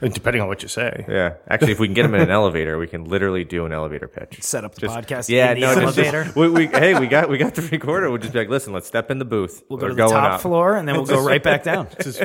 And 0.00 0.14
Depending 0.14 0.42
on 0.42 0.46
what 0.48 0.62
you 0.62 0.68
say. 0.68 1.04
Yeah. 1.08 1.34
Actually, 1.48 1.72
if 1.72 1.80
we 1.80 1.88
can 1.88 1.94
get 1.94 2.02
them 2.02 2.14
in 2.14 2.20
an 2.20 2.30
elevator, 2.40 2.78
we 2.78 2.86
can 2.86 3.04
literally 3.06 3.42
do 3.42 3.66
an 3.66 3.72
elevator 3.72 4.06
pitch. 4.06 4.40
set 4.42 4.62
up 4.64 4.74
the 4.76 4.82
Just- 4.82 4.96
podcast 4.96 5.28
Yeah, 5.28 5.50
in 5.52 5.60
the 5.60 5.66
no, 5.66 5.74
just- 5.74 5.98
elevator. 5.98 6.24
just- 6.24 6.36
we, 6.36 6.48
we, 6.50 6.66
hey, 6.68 6.96
we 7.00 7.08
got 7.08 7.28
we 7.28 7.36
got 7.38 7.54
the 7.56 7.62
recorder. 7.62 8.08
We'll 8.08 8.20
just 8.20 8.32
be 8.32 8.38
like, 8.38 8.48
listen, 8.48 8.72
let's 8.72 8.86
step 8.86 9.10
in 9.10 9.18
the 9.18 9.24
booth. 9.24 9.64
we'll 9.68 9.78
go 9.78 9.86
We're 9.86 9.90
to 9.90 9.94
the 9.96 10.08
top 10.08 10.32
up. 10.34 10.40
floor 10.42 10.76
and 10.76 10.86
then 10.86 10.94
we'll 10.96 11.06
go 11.06 11.24
right 11.24 11.42
back 11.42 11.64
down. 11.64 11.88
Just 12.02 12.22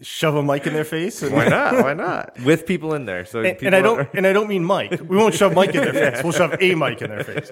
shove 0.00 0.34
a 0.34 0.42
mic 0.42 0.66
in 0.66 0.72
their 0.74 0.84
face. 0.84 1.22
And, 1.22 1.32
Why 1.34 1.48
not? 1.48 1.74
Why 1.82 1.94
not? 1.94 2.38
With 2.44 2.66
people 2.66 2.94
in 2.94 3.04
there. 3.06 3.24
So 3.24 3.40
and, 3.40 3.52
people 3.58 3.68
and 3.68 3.76
I 3.76 3.80
don't. 3.82 4.00
are- 4.00 4.10
And 4.14 4.26
I 4.26 4.32
don't 4.32 4.48
mean 4.48 4.64
Mike. 4.64 4.90
We 5.08 5.16
won't 5.16 5.34
shove 5.34 5.54
Mike 5.54 5.74
in 5.74 5.82
their 5.84 5.92
face. 6.12 6.22
We'll 6.22 6.32
shove 6.32 6.54
a 6.60 6.74
mic 6.74 7.00
in 7.02 7.10
their 7.10 7.24
face. 7.24 7.50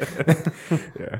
yeah. 0.98 1.18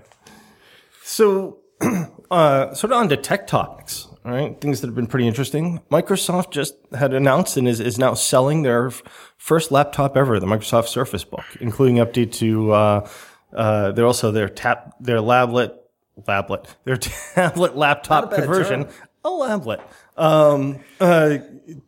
So 1.05 1.59
uh, 2.31 2.75
sort 2.75 2.93
of 2.93 2.99
on 2.99 3.09
to 3.09 3.17
tech 3.17 3.47
topics. 3.47 4.09
All 4.25 4.31
right, 4.31 4.59
things 4.61 4.81
that 4.81 4.87
have 4.87 4.95
been 4.95 5.09
pretty 5.09 5.27
interesting. 5.27 5.81
Microsoft 5.91 6.53
just 6.53 6.75
had 6.97 7.13
announced 7.13 7.57
and 7.57 7.67
is, 7.67 7.81
is 7.81 7.99
now 7.99 8.15
selling 8.15 8.63
their 8.63 8.87
f- 8.87 9.03
first 9.37 9.73
laptop 9.73 10.17
ever, 10.17 10.39
the 10.39 10.47
Microsoft 10.47 10.87
Surface 10.87 11.25
Book, 11.25 11.45
including 11.61 11.97
update 11.97 12.31
to. 12.35 12.71
Uh, 12.73 13.09
uh, 13.53 13.91
they're 13.91 14.07
also 14.07 14.31
their 14.31 14.49
tap 14.49 14.95
their 15.01 15.21
lablet 15.21 15.75
lablet 16.27 16.69
their 16.85 16.97
tablet 17.35 17.77
laptop 17.77 18.33
conversion 18.33 18.89
a 19.25 19.29
lablet. 19.31 19.81
Um, 20.17 20.81
uh, 21.01 21.39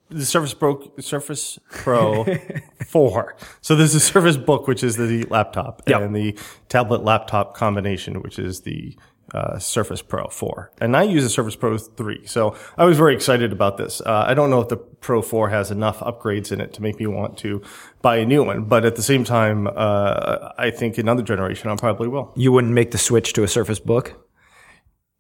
the 0.09 0.25
Surface 0.25 0.55
Pro 0.55 0.91
Surface 1.01 1.59
Pro 1.71 2.25
four. 2.87 3.37
So 3.61 3.75
there's 3.75 3.95
a 3.95 4.01
Surface 4.01 4.37
Book, 4.37 4.67
which 4.67 4.83
is 4.83 4.97
the 4.97 5.25
laptop, 5.25 5.83
Yep. 5.87 6.01
and 6.03 6.17
the 6.17 6.39
tablet 6.69 7.05
laptop 7.05 7.55
combination, 7.57 8.23
which 8.23 8.39
is 8.39 8.61
the 8.63 8.97
uh, 9.33 9.59
Surface 9.59 10.01
Pro 10.03 10.29
4. 10.29 10.71
And 10.81 10.97
I 10.97 11.03
use 11.03 11.25
a 11.25 11.31
Surface 11.31 11.57
Pro 11.57 11.77
3. 11.79 12.27
So 12.27 12.55
I 12.79 12.85
was 12.85 12.97
very 12.97 13.15
excited 13.15 13.53
about 13.53 13.79
this. 13.79 14.01
Uh, 14.03 14.25
I 14.29 14.35
don't 14.35 14.51
know 14.51 14.61
if 14.61 14.69
the 14.69 14.77
Pro 14.77 15.23
4 15.23 15.49
has 15.49 15.71
enough 15.71 15.99
upgrades 16.01 16.53
in 16.53 16.61
it 16.61 16.73
to 16.75 16.83
make 16.83 17.01
me 17.01 17.07
want 17.07 17.37
to 17.39 17.61
buy 18.03 18.19
a 18.19 18.27
new 18.27 18.45
one, 18.45 18.65
but 18.65 18.85
at 18.85 18.97
the 18.97 19.03
same 19.03 19.25
time, 19.25 19.67
uh, 19.67 20.51
I 20.59 20.71
think 20.71 20.99
another 20.99 21.23
generation 21.23 21.69
I 21.71 21.75
probably 21.77 22.07
will. 22.07 22.33
You 22.37 22.53
wouldn't 22.53 22.75
make 22.75 22.91
the 22.93 22.99
switch 22.99 23.33
to 23.33 23.43
a 23.43 23.49
Surface 23.49 23.81
Book? 23.81 24.15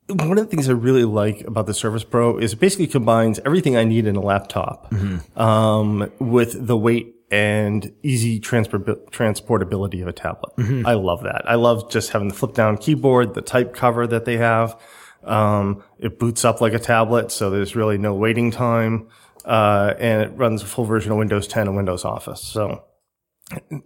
One 0.08 0.32
of 0.32 0.44
the 0.44 0.46
things 0.46 0.68
I 0.68 0.72
really 0.72 1.04
like 1.04 1.42
about 1.42 1.66
the 1.66 1.74
Surface 1.74 2.04
Pro 2.04 2.36
is 2.38 2.52
it 2.52 2.60
basically 2.60 2.86
combines 2.86 3.40
everything 3.44 3.76
I 3.76 3.84
need 3.84 4.06
in 4.06 4.16
a 4.16 4.20
laptop 4.20 4.92
um, 5.36 6.10
with 6.18 6.66
the 6.66 6.76
weight 6.76 7.14
and 7.30 7.90
easy 8.02 8.38
transport- 8.38 9.10
transportability 9.10 10.02
of 10.02 10.08
a 10.08 10.12
tablet. 10.12 10.52
I 10.86 10.94
love 10.94 11.22
that. 11.22 11.48
I 11.48 11.54
love 11.54 11.90
just 11.90 12.10
having 12.10 12.28
the 12.28 12.34
flip 12.34 12.52
down 12.54 12.76
keyboard, 12.76 13.34
the 13.34 13.42
type 13.42 13.74
cover 13.74 14.06
that 14.06 14.24
they 14.24 14.36
have. 14.36 14.78
Um, 15.24 15.82
it 15.98 16.18
boots 16.18 16.44
up 16.44 16.60
like 16.60 16.74
a 16.74 16.78
tablet, 16.78 17.32
so 17.32 17.48
there's 17.48 17.74
really 17.74 17.96
no 17.96 18.14
waiting 18.14 18.50
time. 18.50 19.08
Uh, 19.44 19.94
and 19.98 20.22
it 20.22 20.36
runs 20.36 20.62
a 20.62 20.66
full 20.66 20.84
version 20.84 21.12
of 21.12 21.18
Windows 21.18 21.46
10 21.48 21.66
and 21.66 21.76
Windows 21.76 22.04
Office. 22.04 22.42
So 22.42 22.84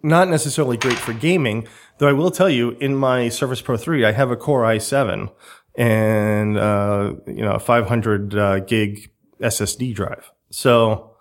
not 0.03 0.29
necessarily 0.29 0.77
great 0.77 0.99
for 0.99 1.13
gaming, 1.13 1.67
though 1.99 2.09
I 2.09 2.13
will 2.13 2.31
tell 2.31 2.49
you 2.49 2.71
in 2.81 2.95
my 2.95 3.29
Surface 3.29 3.61
Pro 3.61 3.77
3, 3.77 4.05
I 4.05 4.13
have 4.13 4.31
a 4.31 4.37
Core 4.37 4.63
i7 4.63 5.31
and, 5.79 6.59
uh, 6.59 7.15
you 7.27 7.43
know, 7.43 7.53
a 7.53 7.59
500 7.61 8.35
uh, 8.35 8.59
gig 8.61 9.11
SSD 9.41 9.95
drive. 9.95 10.31
So 10.51 11.15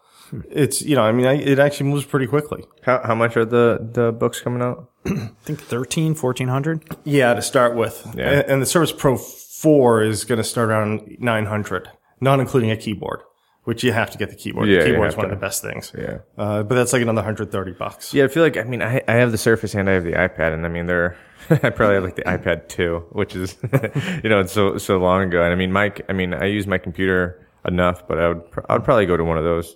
it's, 0.49 0.81
you 0.81 0.95
know, 0.95 1.03
I 1.03 1.11
mean, 1.11 1.27
I, 1.27 1.35
it 1.35 1.59
actually 1.59 1.89
moves 1.89 2.05
pretty 2.05 2.25
quickly. 2.25 2.65
How 2.81 3.01
how 3.03 3.15
much 3.15 3.37
are 3.37 3.45
the 3.45 3.87
the 3.93 4.11
books 4.11 4.41
coming 4.41 4.61
out? 4.61 4.89
I 5.05 5.29
think 5.43 5.61
13, 5.61 6.15
1400. 6.15 6.97
Yeah, 7.05 7.33
to 7.35 7.41
start 7.41 7.75
with. 7.75 8.05
Yeah. 8.17 8.31
And, 8.31 8.51
and 8.51 8.61
the 8.61 8.65
Surface 8.65 8.91
Pro 8.91 9.15
4 9.15 10.03
is 10.03 10.25
going 10.25 10.37
to 10.37 10.43
start 10.43 10.69
around 10.69 11.17
900, 11.19 11.89
not 12.19 12.39
including 12.39 12.71
a 12.71 12.77
keyboard, 12.77 13.21
which 13.67 13.83
you 13.83 13.91
have 13.91 14.09
to 14.09 14.17
get 14.17 14.29
the 14.29 14.35
keyboard. 14.37 14.69
Yeah, 14.69 14.79
the 14.79 14.85
keyboard's 14.85 15.13
have 15.13 15.17
one 15.17 15.25
of 15.25 15.37
the 15.37 15.45
best 15.45 15.61
things. 15.61 15.91
Yeah. 15.95 16.19
Uh, 16.37 16.63
but 16.63 16.75
that's 16.75 16.93
like 16.93 17.01
another 17.01 17.17
130 17.17 17.73
bucks. 17.73 18.13
Yeah, 18.13 18.23
I 18.23 18.29
feel 18.29 18.41
like 18.41 18.55
I 18.55 18.63
mean 18.63 18.81
I 18.81 19.01
I 19.09 19.15
have 19.15 19.33
the 19.33 19.37
Surface 19.37 19.75
and 19.75 19.89
I 19.89 19.93
have 19.93 20.05
the 20.05 20.13
iPad, 20.13 20.53
and 20.53 20.65
I 20.65 20.69
mean 20.69 20.85
they're 20.85 21.17
I 21.49 21.69
probably 21.71 21.95
have 21.95 22.03
like 22.05 22.15
the 22.15 22.23
iPad 22.23 22.69
two, 22.69 23.03
which 23.11 23.35
is 23.35 23.57
you 24.23 24.29
know 24.29 24.39
it's 24.39 24.53
so 24.53 24.77
so 24.77 24.99
long 24.99 25.23
ago. 25.23 25.43
And 25.43 25.51
I 25.51 25.55
mean 25.55 25.73
Mike, 25.73 26.05
I 26.07 26.13
mean 26.13 26.33
I 26.33 26.45
use 26.45 26.65
my 26.65 26.77
computer 26.77 27.45
enough, 27.67 28.07
but 28.07 28.17
I 28.17 28.29
would 28.29 28.49
pr- 28.51 28.61
I 28.69 28.73
would 28.75 28.85
probably 28.85 29.05
go 29.05 29.17
to 29.17 29.25
one 29.25 29.37
of 29.37 29.43
those. 29.43 29.75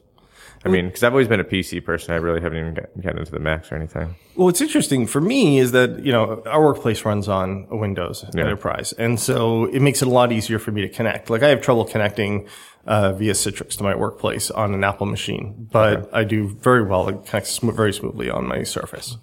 I 0.63 0.69
mean, 0.69 0.85
because 0.87 1.03
I've 1.03 1.11
always 1.13 1.27
been 1.27 1.39
a 1.39 1.43
PC 1.43 1.83
person. 1.83 2.13
I 2.13 2.17
really 2.17 2.39
haven't 2.41 2.59
even 2.59 2.73
got- 2.75 3.01
gotten 3.01 3.19
into 3.19 3.31
the 3.31 3.39
Macs 3.39 3.71
or 3.71 3.75
anything. 3.75 4.15
Well, 4.35 4.45
what's 4.45 4.61
interesting 4.61 5.07
for 5.07 5.19
me 5.19 5.57
is 5.57 5.71
that, 5.71 6.05
you 6.05 6.11
know, 6.11 6.43
our 6.45 6.61
workplace 6.63 7.03
runs 7.03 7.27
on 7.27 7.67
a 7.71 7.75
Windows 7.75 8.23
enterprise. 8.37 8.93
And 8.93 9.19
so 9.19 9.65
it 9.65 9.81
makes 9.81 10.01
it 10.01 10.07
a 10.07 10.11
lot 10.11 10.31
easier 10.31 10.59
for 10.59 10.71
me 10.71 10.81
to 10.81 10.89
connect. 10.89 11.29
Like 11.29 11.41
I 11.41 11.49
have 11.49 11.61
trouble 11.61 11.85
connecting, 11.85 12.47
uh, 12.85 13.13
via 13.13 13.33
Citrix 13.33 13.77
to 13.77 13.83
my 13.83 13.95
workplace 13.95 14.49
on 14.51 14.73
an 14.73 14.83
Apple 14.83 15.05
machine, 15.07 15.67
but 15.71 16.09
I 16.13 16.23
do 16.23 16.47
very 16.47 16.83
well. 16.83 17.07
It 17.09 17.25
connects 17.25 17.57
very 17.59 17.93
smoothly 17.93 18.29
on 18.29 18.47
my 18.47 18.63
Surface. 18.63 19.17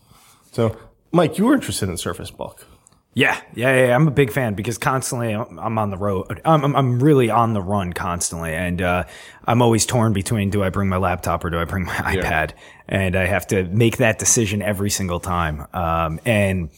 So, 0.53 0.77
Mike, 1.13 1.39
you 1.39 1.45
were 1.45 1.55
interested 1.55 1.89
in 1.89 1.97
Surface 1.97 2.31
Book. 2.31 2.67
Yeah, 3.19 3.41
yeah, 3.53 3.87
yeah. 3.87 3.97
I'm 3.97 4.07
a 4.07 4.13
big 4.13 4.31
fan 4.31 4.55
because 4.55 4.79
constantly 4.79 5.35
I'm 5.35 5.59
I'm 5.59 5.77
on 5.77 5.91
the 5.91 5.97
road. 5.97 6.41
I'm, 6.45 6.65
I'm, 6.65 6.77
I'm 6.77 7.03
really 7.03 7.31
on 7.31 7.53
the 7.53 7.61
run 7.61 7.93
constantly. 7.93 8.55
And, 8.55 8.81
uh, 8.81 9.05
I'm 9.45 9.61
always 9.61 9.85
torn 9.87 10.13
between 10.13 10.51
do 10.51 10.63
I 10.63 10.71
bring 10.71 10.89
my 10.89 10.99
laptop 10.99 11.45
or 11.45 11.51
do 11.51 11.59
I 11.59 11.65
bring 11.65 11.85
my 11.85 11.95
iPad? 11.95 12.53
And 12.89 13.17
I 13.17 13.27
have 13.27 13.45
to 13.49 13.65
make 13.65 13.97
that 13.97 14.21
decision 14.21 14.63
every 14.63 14.89
single 14.89 15.19
time. 15.19 15.67
Um, 15.75 16.21
and 16.25 16.71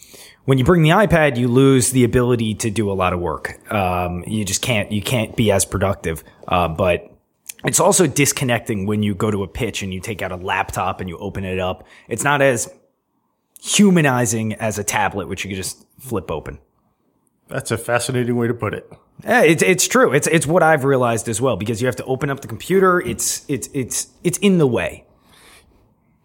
when 0.47 0.57
you 0.57 0.65
bring 0.65 0.83
the 0.83 0.91
iPad, 0.91 1.37
you 1.37 1.47
lose 1.47 1.91
the 1.91 2.05
ability 2.05 2.55
to 2.55 2.71
do 2.71 2.91
a 2.91 2.95
lot 2.95 3.13
of 3.13 3.21
work. 3.21 3.61
Um, 3.71 4.25
you 4.27 4.47
just 4.47 4.63
can't, 4.63 4.91
you 4.91 5.03
can't 5.03 5.37
be 5.37 5.53
as 5.53 5.67
productive. 5.67 6.25
Uh, 6.49 6.69
but 6.69 7.15
it's 7.67 7.81
also 7.81 8.07
disconnecting 8.07 8.87
when 8.87 9.03
you 9.03 9.15
go 9.15 9.31
to 9.31 9.43
a 9.43 9.49
pitch 9.49 9.83
and 9.83 9.93
you 9.93 10.01
take 10.01 10.23
out 10.23 10.33
a 10.33 10.37
laptop 10.37 11.01
and 11.01 11.09
you 11.11 11.19
open 11.19 11.45
it 11.45 11.59
up. 11.59 11.87
It's 12.09 12.25
not 12.25 12.41
as 12.41 12.73
humanizing 13.63 14.55
as 14.55 14.79
a 14.79 14.85
tablet, 14.85 15.29
which 15.29 15.45
you 15.45 15.51
can 15.51 15.57
just 15.57 15.87
flip 15.99 16.31
open. 16.31 16.59
That's 17.49 17.71
a 17.71 17.79
fascinating 17.79 18.37
way 18.37 18.47
to 18.47 18.55
put 18.55 18.75
it. 18.75 18.91
Yeah, 19.25 19.43
it's 19.43 19.63
it's 19.63 19.87
true. 19.87 20.13
It's 20.13 20.27
it's 20.29 20.47
what 20.47 20.63
I've 20.63 20.85
realized 20.85 21.29
as 21.29 21.41
well 21.41 21.57
because 21.57 21.83
you 21.83 21.87
have 21.87 21.97
to 21.97 22.05
open 22.05 22.31
up 22.31 22.41
the 22.41 22.49
computer. 22.49 23.01
It's 23.01 23.45
it's 23.49 23.69
it's 23.75 24.09
it's 24.25 24.39
in 24.39 24.59
the 24.59 24.67
way. 24.67 25.05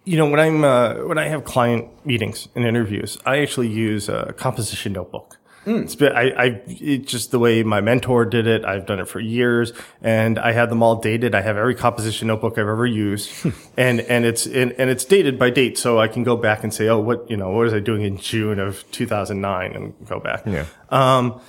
You 0.06 0.18
know, 0.18 0.30
when 0.30 0.40
I'm 0.40 0.64
uh, 0.64 1.06
when 1.08 1.18
I 1.18 1.28
have 1.28 1.44
client 1.44 1.90
meetings 2.06 2.48
and 2.56 2.64
interviews, 2.64 3.18
I 3.26 3.40
actually 3.40 3.70
use 3.70 4.08
a 4.08 4.34
composition 4.38 4.94
notebook. 4.94 5.40
It's 5.66 5.96
been, 5.96 6.14
I, 6.14 6.30
I, 6.32 6.62
it's 6.68 7.12
just 7.12 7.32
the 7.32 7.40
way 7.40 7.64
my 7.64 7.82
mentor 7.82 8.26
did 8.26 8.48
it. 8.48 8.64
I've 8.66 8.86
done 8.86 9.00
it 9.00 9.08
for 9.08 9.20
years, 9.20 9.74
and 10.02 10.38
I 10.38 10.52
have 10.52 10.70
them 10.70 10.84
all 10.84 10.98
dated. 10.98 11.34
I 11.34 11.42
have 11.42 11.58
every 11.58 11.76
composition 11.76 12.28
notebook 12.28 12.54
I've 12.54 12.68
ever 12.68 12.86
used, 12.86 13.32
and 13.78 14.02
and 14.02 14.26
it's 14.26 14.46
and, 14.46 14.74
and 14.74 14.90
it's 14.90 15.06
dated 15.06 15.40
by 15.40 15.50
date, 15.50 15.78
so 15.78 16.00
I 16.00 16.08
can 16.08 16.24
go 16.24 16.36
back 16.38 16.64
and 16.64 16.74
say, 16.74 16.88
oh, 16.88 17.00
what 17.00 17.30
you 17.30 17.38
know, 17.38 17.50
what 17.50 17.66
was 17.66 17.74
I 17.74 17.80
doing 17.80 18.04
in 18.04 18.18
June 18.18 18.60
of 18.60 18.90
2009, 18.92 19.74
and 19.74 19.94
go 20.08 20.20
back. 20.20 20.46
Yeah. 20.46 20.66
Um, 20.90 21.42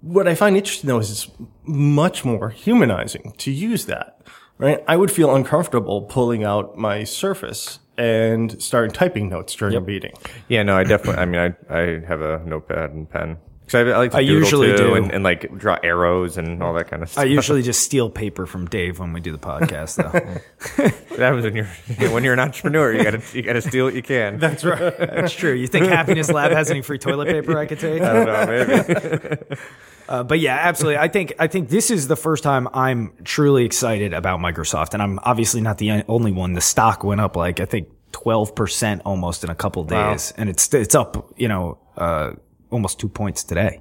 what 0.00 0.28
I 0.28 0.34
find 0.34 0.56
interesting 0.56 0.88
though 0.88 0.98
is 0.98 1.10
it's 1.10 1.30
much 1.64 2.24
more 2.24 2.50
humanizing 2.50 3.34
to 3.38 3.50
use 3.50 3.86
that, 3.86 4.22
right? 4.58 4.82
I 4.86 4.96
would 4.96 5.10
feel 5.10 5.34
uncomfortable 5.34 6.02
pulling 6.02 6.44
out 6.44 6.78
my 6.78 7.04
Surface 7.04 7.80
and 7.96 8.62
starting 8.62 8.92
typing 8.92 9.28
notes 9.28 9.54
during 9.54 9.74
a 9.74 9.80
meeting. 9.80 10.14
Yeah, 10.48 10.62
no, 10.62 10.76
I 10.76 10.84
definitely. 10.84 11.20
I 11.20 11.24
mean, 11.26 11.54
I 11.68 11.74
I 11.74 12.00
have 12.06 12.22
a 12.22 12.42
notepad 12.46 12.90
and 12.90 13.10
pen 13.10 13.36
because 13.70 13.86
I, 13.86 13.94
I 13.94 13.98
like 13.98 14.10
to 14.10 14.16
I 14.16 14.20
usually 14.20 14.74
do. 14.74 14.94
and, 14.94 15.12
and 15.12 15.22
like 15.22 15.56
draw 15.56 15.78
arrows 15.80 16.36
and 16.36 16.60
all 16.60 16.74
that 16.74 16.90
kind 16.90 17.04
of 17.04 17.10
stuff. 17.10 17.22
I 17.22 17.26
usually 17.26 17.62
just 17.62 17.82
steal 17.82 18.10
paper 18.10 18.44
from 18.44 18.66
Dave 18.66 18.98
when 18.98 19.12
we 19.12 19.20
do 19.20 19.30
the 19.30 19.38
podcast, 19.38 19.94
though. 19.96 20.10
that 21.16 21.18
happens 21.18 21.44
when 21.44 21.54
you're 21.54 21.66
when 22.10 22.24
you're 22.24 22.32
an 22.32 22.40
entrepreneur. 22.40 22.92
You 22.92 23.04
gotta 23.04 23.22
you 23.32 23.42
gotta 23.42 23.62
steal 23.62 23.84
what 23.84 23.94
you 23.94 24.02
can. 24.02 24.38
That's 24.40 24.64
right. 24.64 24.98
That's 24.98 25.32
true. 25.32 25.52
You 25.52 25.68
think 25.68 25.86
Happiness 25.86 26.30
Lab 26.30 26.50
has 26.50 26.70
any 26.70 26.82
free 26.82 26.98
toilet 26.98 27.28
paper 27.28 27.56
I 27.56 27.66
could 27.66 27.78
take? 27.78 28.02
I 28.02 28.12
don't 28.12 28.26
know, 28.26 29.26
maybe. 29.26 29.60
Uh, 30.08 30.24
but 30.24 30.40
yeah, 30.40 30.56
absolutely. 30.62 30.98
I 30.98 31.06
think 31.06 31.34
I 31.38 31.46
think 31.46 31.68
this 31.68 31.92
is 31.92 32.08
the 32.08 32.16
first 32.16 32.42
time 32.42 32.66
I'm 32.74 33.12
truly 33.22 33.64
excited 33.64 34.12
about 34.12 34.40
Microsoft, 34.40 34.94
and 34.94 35.02
I'm 35.02 35.20
obviously 35.22 35.60
not 35.60 35.78
the 35.78 36.02
only 36.08 36.32
one. 36.32 36.54
The 36.54 36.60
stock 36.60 37.04
went 37.04 37.20
up 37.20 37.36
like 37.36 37.60
I 37.60 37.66
think 37.66 37.88
12 38.10 38.56
percent 38.56 39.02
almost 39.04 39.44
in 39.44 39.50
a 39.50 39.54
couple 39.54 39.84
days, 39.84 40.32
and 40.36 40.48
it's 40.48 40.74
it's 40.74 40.96
up 40.96 41.32
you 41.36 41.46
know 41.46 41.78
uh, 41.96 42.32
almost 42.70 42.98
two 42.98 43.08
points 43.08 43.44
today. 43.44 43.80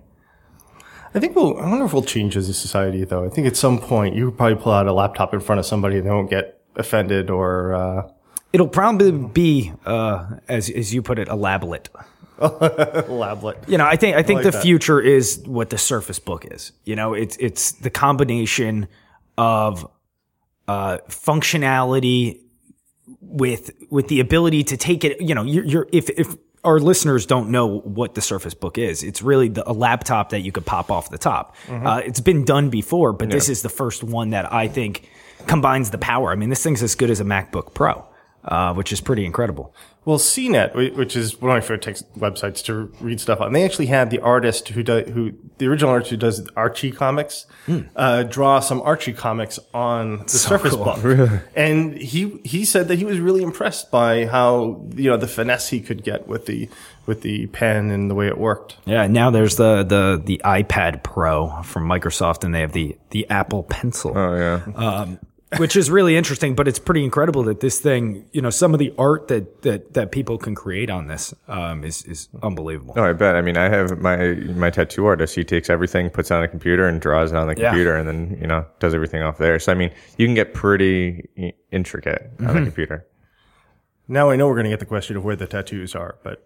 I 1.14 1.20
think 1.20 1.36
we'll, 1.36 1.58
I 1.58 1.68
wonder 1.68 1.86
if 1.86 1.94
we'll 1.94 2.04
change 2.04 2.38
as 2.38 2.50
a 2.50 2.54
society 2.54 3.04
though. 3.04 3.26
I 3.26 3.30
think 3.30 3.48
at 3.48 3.58
some 3.58 3.80
point 3.80 4.16
you 4.16 4.30
could 4.30 4.38
probably 4.38 4.62
pull 4.62 4.74
out 4.74 4.88
a 4.88 4.94
laptop 4.94 5.34
in 5.34 5.40
front 5.40 5.60
of 5.60 5.66
somebody 5.66 5.98
and 5.98 6.06
they 6.06 6.12
won't 6.12 6.30
get 6.30 6.62
offended 6.76 7.30
or, 7.30 7.74
uh, 7.74 8.12
It'll 8.52 8.68
probably 8.68 9.12
be 9.12 9.72
uh, 9.86 10.26
as 10.48 10.72
as 10.72 10.92
you 10.92 11.04
put 11.04 11.20
it, 11.20 11.28
a 11.28 11.36
lablet. 11.36 11.90
lablet. 12.40 13.58
You 13.68 13.78
know, 13.78 13.86
I 13.86 13.96
think 13.96 14.16
I 14.18 14.24
think 14.24 14.38
like 14.38 14.46
the 14.46 14.52
that. 14.52 14.64
future 14.64 15.00
is 15.00 15.44
what 15.46 15.70
the 15.70 15.78
Surface 15.78 16.18
Book 16.18 16.46
is. 16.50 16.72
You 16.84 16.96
know, 16.96 17.14
it's 17.14 17.38
it's 17.38 17.74
the 17.74 17.92
combination 17.92 18.88
of 19.38 19.88
uh, 20.68 20.98
functionality 21.10 22.40
with 23.22 23.70
with 23.92 24.08
the 24.08 24.20
ability 24.20 24.64
to 24.64 24.78
take 24.78 25.04
it. 25.04 25.22
You 25.22 25.36
know, 25.36 25.44
you're, 25.44 25.66
you're 25.66 25.88
if 25.92 26.10
if 26.10 26.36
our 26.64 26.80
listeners 26.80 27.26
don't 27.26 27.50
know 27.50 27.80
what 27.80 28.16
the 28.16 28.22
Surface 28.22 28.54
Book 28.54 28.78
is, 28.78 29.04
it's 29.04 29.22
really 29.22 29.48
the, 29.48 29.70
a 29.70 29.74
laptop 29.74 30.30
that 30.30 30.42
you 30.42 30.52
could 30.52 30.66
pop 30.66 30.92
off 30.92 31.10
the 31.10 31.18
top. 31.18 31.56
Uh, 31.70 32.02
it's 32.06 32.20
been 32.20 32.46
done 32.46 32.70
before, 32.70 33.14
but 33.14 33.30
this 33.30 33.50
is 33.50 33.62
the 33.62 33.70
first 33.70 34.04
one 34.04 34.32
that 34.32 34.52
I 34.52 34.68
think 34.68 35.10
combines 35.48 35.92
the 35.92 35.98
power. 35.98 36.32
I 36.32 36.36
mean, 36.36 36.50
this 36.50 36.62
thing's 36.64 36.84
as 36.84 36.96
good 36.96 37.10
as 37.10 37.20
a 37.20 37.24
MacBook 37.24 37.74
Pro, 37.74 38.06
uh, 38.44 38.74
which 38.74 38.92
is 38.92 39.00
pretty 39.02 39.26
incredible. 39.26 39.74
Well, 40.10 40.18
CNET, 40.18 40.74
whi- 40.74 40.98
which 40.98 41.16
is 41.16 41.40
one 41.40 41.52
of 41.52 41.56
my 41.56 41.62
favorite 41.62 41.84
text 41.84 42.04
websites 42.18 42.64
to 42.66 42.92
read 43.00 43.22
stuff 43.22 43.42
on, 43.42 43.54
they 43.54 43.64
actually 43.64 43.86
had 43.86 44.10
the 44.10 44.18
artist 44.22 44.70
who 44.70 44.82
does, 44.82 45.08
who, 45.10 45.34
the 45.60 45.68
original 45.68 45.92
artist 45.92 46.10
who 46.10 46.18
does 46.18 46.48
Archie 46.56 46.90
comics, 46.90 47.46
uh, 47.96 48.24
draw 48.24 48.60
some 48.60 48.82
Archie 48.82 49.14
comics 49.14 49.60
on 49.72 50.24
the 50.24 50.30
Surface 50.30 50.74
cool. 50.74 50.86
Book. 50.86 51.42
And 51.56 51.94
he, 51.94 52.40
he 52.44 52.66
said 52.66 52.88
that 52.88 52.98
he 52.98 53.06
was 53.06 53.20
really 53.20 53.44
impressed 53.44 53.92
by 53.92 54.26
how, 54.26 54.84
you 54.96 55.12
know, 55.12 55.18
the 55.18 55.28
finesse 55.28 55.70
he 55.70 55.80
could 55.80 56.04
get 56.04 56.28
with 56.28 56.48
the, 56.48 56.70
with 57.06 57.22
the 57.22 57.46
pen 57.46 57.92
and 57.92 58.10
the 58.10 58.16
way 58.16 58.28
it 58.28 58.40
worked. 58.40 58.78
Yeah, 58.86 59.06
now 59.06 59.30
there's 59.30 59.58
the 59.58 59.84
the 59.84 60.22
the 60.24 60.42
iPad 60.46 61.04
Pro 61.04 61.62
from 61.64 61.88
Microsoft, 61.88 62.44
and 62.44 62.54
they 62.54 62.62
have 62.62 62.72
the 62.72 62.98
the 63.10 63.28
Apple 63.30 63.64
Pencil. 63.64 64.16
Oh 64.16 64.36
yeah. 64.36 64.62
um, 64.76 65.20
which 65.58 65.76
is 65.76 65.90
really 65.90 66.16
interesting. 66.16 66.56
But 66.56 66.68
it's 66.68 66.80
pretty 66.80 67.04
incredible 67.04 67.44
that 67.44 67.60
this 67.60 67.80
thing, 67.80 68.26
you 68.32 68.42
know, 68.42 68.50
some 68.50 68.74
of 68.74 68.80
the 68.80 68.94
art 68.98 69.28
that 69.30 69.62
that 69.64 69.94
that 69.94 70.12
people 70.12 70.38
can 70.38 70.56
create 70.56 70.90
on 70.90 71.08
this 71.08 71.34
um, 71.48 71.84
is 71.84 72.04
is 72.06 72.30
unbelievable. 72.44 72.94
Oh, 72.98 73.04
I 73.04 73.14
bet. 73.14 73.36
I 73.36 73.42
mean, 73.42 73.58
I 73.58 73.70
have 73.70 74.00
my 74.00 74.34
my 74.56 74.70
tattoo 74.70 75.06
artist. 75.06 75.36
He 75.36 75.44
takes 75.44 75.70
everything, 75.70 76.10
puts 76.10 76.32
it 76.32 76.36
on 76.36 76.44
a 76.44 76.48
computer, 76.48 76.88
and 76.88 77.02
draws 77.02 77.32
it 77.32 77.38
on 77.38 77.48
the 77.48 77.56
Yeah. 77.60 77.70
computer, 77.70 77.96
and 77.96 78.08
then 78.08 78.38
you 78.40 78.48
know 78.48 78.66
does 78.80 78.94
everything 78.94 79.24
off 79.24 79.38
there. 79.38 79.60
So 79.60 79.72
I 79.72 79.76
mean, 79.76 79.92
you 80.18 80.28
can 80.28 80.36
get 80.36 80.54
pretty 80.54 81.28
intricate 81.72 82.32
on 82.40 82.58
a 82.58 82.64
computer. 82.64 83.06
Now 84.08 84.30
I 84.30 84.36
know 84.36 84.48
we're 84.48 84.56
going 84.56 84.64
to 84.66 84.72
get 84.72 84.80
the 84.80 84.86
question 84.88 85.18
of 85.18 85.24
where 85.24 85.36
the 85.36 85.46
tattoos 85.46 85.94
are, 85.96 86.16
but 86.24 86.44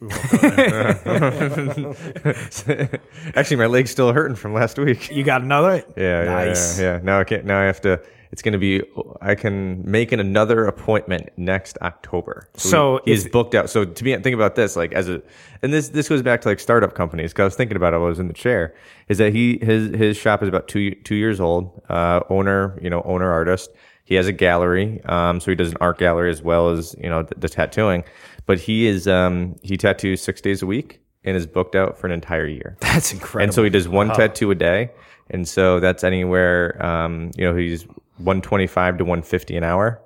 we 0.00 0.08
won't 0.08 0.30
go 0.32 1.94
there. 1.94 3.00
Actually, 3.36 3.56
my 3.56 3.66
leg's 3.66 3.90
still 3.90 4.12
hurting 4.12 4.36
from 4.36 4.52
last 4.52 4.78
week. 4.78 5.10
You 5.10 5.24
got 5.24 5.42
another? 5.42 5.84
Yeah, 5.96 6.24
yeah, 6.24 6.24
nice. 6.24 6.78
yeah, 6.78 6.96
yeah. 6.96 7.00
Now 7.02 7.20
I 7.20 7.24
can't. 7.24 7.44
Now 7.44 7.60
I 7.60 7.64
have 7.64 7.80
to. 7.82 8.00
It's 8.34 8.42
going 8.42 8.54
to 8.54 8.58
be. 8.58 8.82
I 9.22 9.36
can 9.36 9.88
make 9.88 10.10
an 10.10 10.18
another 10.18 10.66
appointment 10.66 11.28
next 11.36 11.78
October. 11.82 12.48
So 12.56 13.00
he- 13.04 13.12
he's 13.12 13.28
booked 13.28 13.54
out. 13.54 13.70
So 13.70 13.84
to 13.84 14.02
be 14.04 14.12
think 14.16 14.34
about 14.34 14.56
this, 14.56 14.74
like 14.74 14.92
as 14.92 15.08
a, 15.08 15.22
and 15.62 15.72
this 15.72 15.90
this 15.90 16.08
goes 16.08 16.20
back 16.20 16.40
to 16.40 16.48
like 16.48 16.58
startup 16.58 16.94
companies. 16.96 17.30
Because 17.32 17.42
I 17.42 17.44
was 17.44 17.54
thinking 17.54 17.76
about 17.76 17.94
it 17.94 17.98
while 17.98 18.06
I 18.06 18.08
was 18.08 18.18
in 18.18 18.26
the 18.26 18.34
chair. 18.34 18.74
Is 19.06 19.18
that 19.18 19.32
he 19.32 19.60
his 19.62 19.94
his 19.94 20.16
shop 20.16 20.42
is 20.42 20.48
about 20.48 20.66
two 20.66 20.96
two 21.04 21.14
years 21.14 21.38
old. 21.38 21.80
Uh, 21.88 22.22
owner, 22.28 22.76
you 22.82 22.90
know, 22.90 23.02
owner 23.02 23.30
artist. 23.30 23.70
He 24.02 24.16
has 24.16 24.26
a 24.26 24.32
gallery. 24.32 25.00
Um, 25.04 25.38
so 25.38 25.52
he 25.52 25.54
does 25.54 25.70
an 25.70 25.76
art 25.80 25.98
gallery 25.98 26.28
as 26.32 26.42
well 26.42 26.70
as 26.70 26.96
you 27.00 27.08
know 27.08 27.22
the, 27.22 27.36
the 27.36 27.48
tattooing. 27.48 28.02
But 28.46 28.58
he 28.58 28.86
is 28.88 29.06
um 29.06 29.54
he 29.62 29.76
tattoos 29.76 30.20
six 30.20 30.40
days 30.40 30.60
a 30.60 30.66
week 30.66 31.00
and 31.22 31.36
is 31.36 31.46
booked 31.46 31.76
out 31.76 31.96
for 31.98 32.08
an 32.08 32.12
entire 32.12 32.48
year. 32.48 32.76
That's 32.80 33.12
incredible. 33.12 33.44
And 33.44 33.54
so 33.54 33.62
he 33.62 33.70
does 33.70 33.86
one 33.88 34.08
tattoo 34.16 34.50
a 34.50 34.56
day. 34.56 34.90
And 35.30 35.48
so 35.48 35.80
that's 35.80 36.04
anywhere, 36.04 36.84
um, 36.84 37.30
you 37.34 37.46
know, 37.46 37.56
he's 37.56 37.86
125 38.18 38.98
to 38.98 39.04
150 39.04 39.56
an 39.56 39.64
hour. 39.64 40.00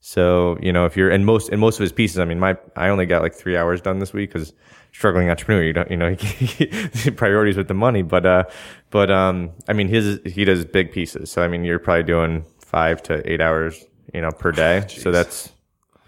So, 0.00 0.56
you 0.60 0.72
know, 0.72 0.86
if 0.86 0.96
you're, 0.96 1.10
and 1.10 1.26
most, 1.26 1.48
and 1.48 1.60
most 1.60 1.76
of 1.76 1.80
his 1.80 1.92
pieces, 1.92 2.18
I 2.18 2.24
mean, 2.24 2.38
my, 2.38 2.56
I 2.76 2.88
only 2.88 3.06
got 3.06 3.22
like 3.22 3.34
three 3.34 3.56
hours 3.56 3.80
done 3.80 3.98
this 3.98 4.12
week 4.12 4.32
because 4.32 4.52
struggling 4.92 5.28
entrepreneur, 5.28 5.64
you 5.64 5.72
don't, 5.72 5.90
you 5.90 5.96
know, 5.96 6.14
priorities 7.16 7.56
with 7.56 7.66
the 7.66 7.74
money. 7.74 8.02
But, 8.02 8.24
uh, 8.24 8.44
but, 8.90 9.10
um, 9.10 9.50
I 9.68 9.72
mean, 9.72 9.88
his, 9.88 10.20
he 10.24 10.44
does 10.44 10.64
big 10.64 10.92
pieces. 10.92 11.32
So, 11.32 11.42
I 11.42 11.48
mean, 11.48 11.64
you're 11.64 11.80
probably 11.80 12.04
doing 12.04 12.44
five 12.60 13.02
to 13.04 13.28
eight 13.30 13.40
hours, 13.40 13.84
you 14.14 14.20
know, 14.20 14.30
per 14.30 14.52
day. 14.52 14.84
so 14.88 15.10
that's, 15.10 15.50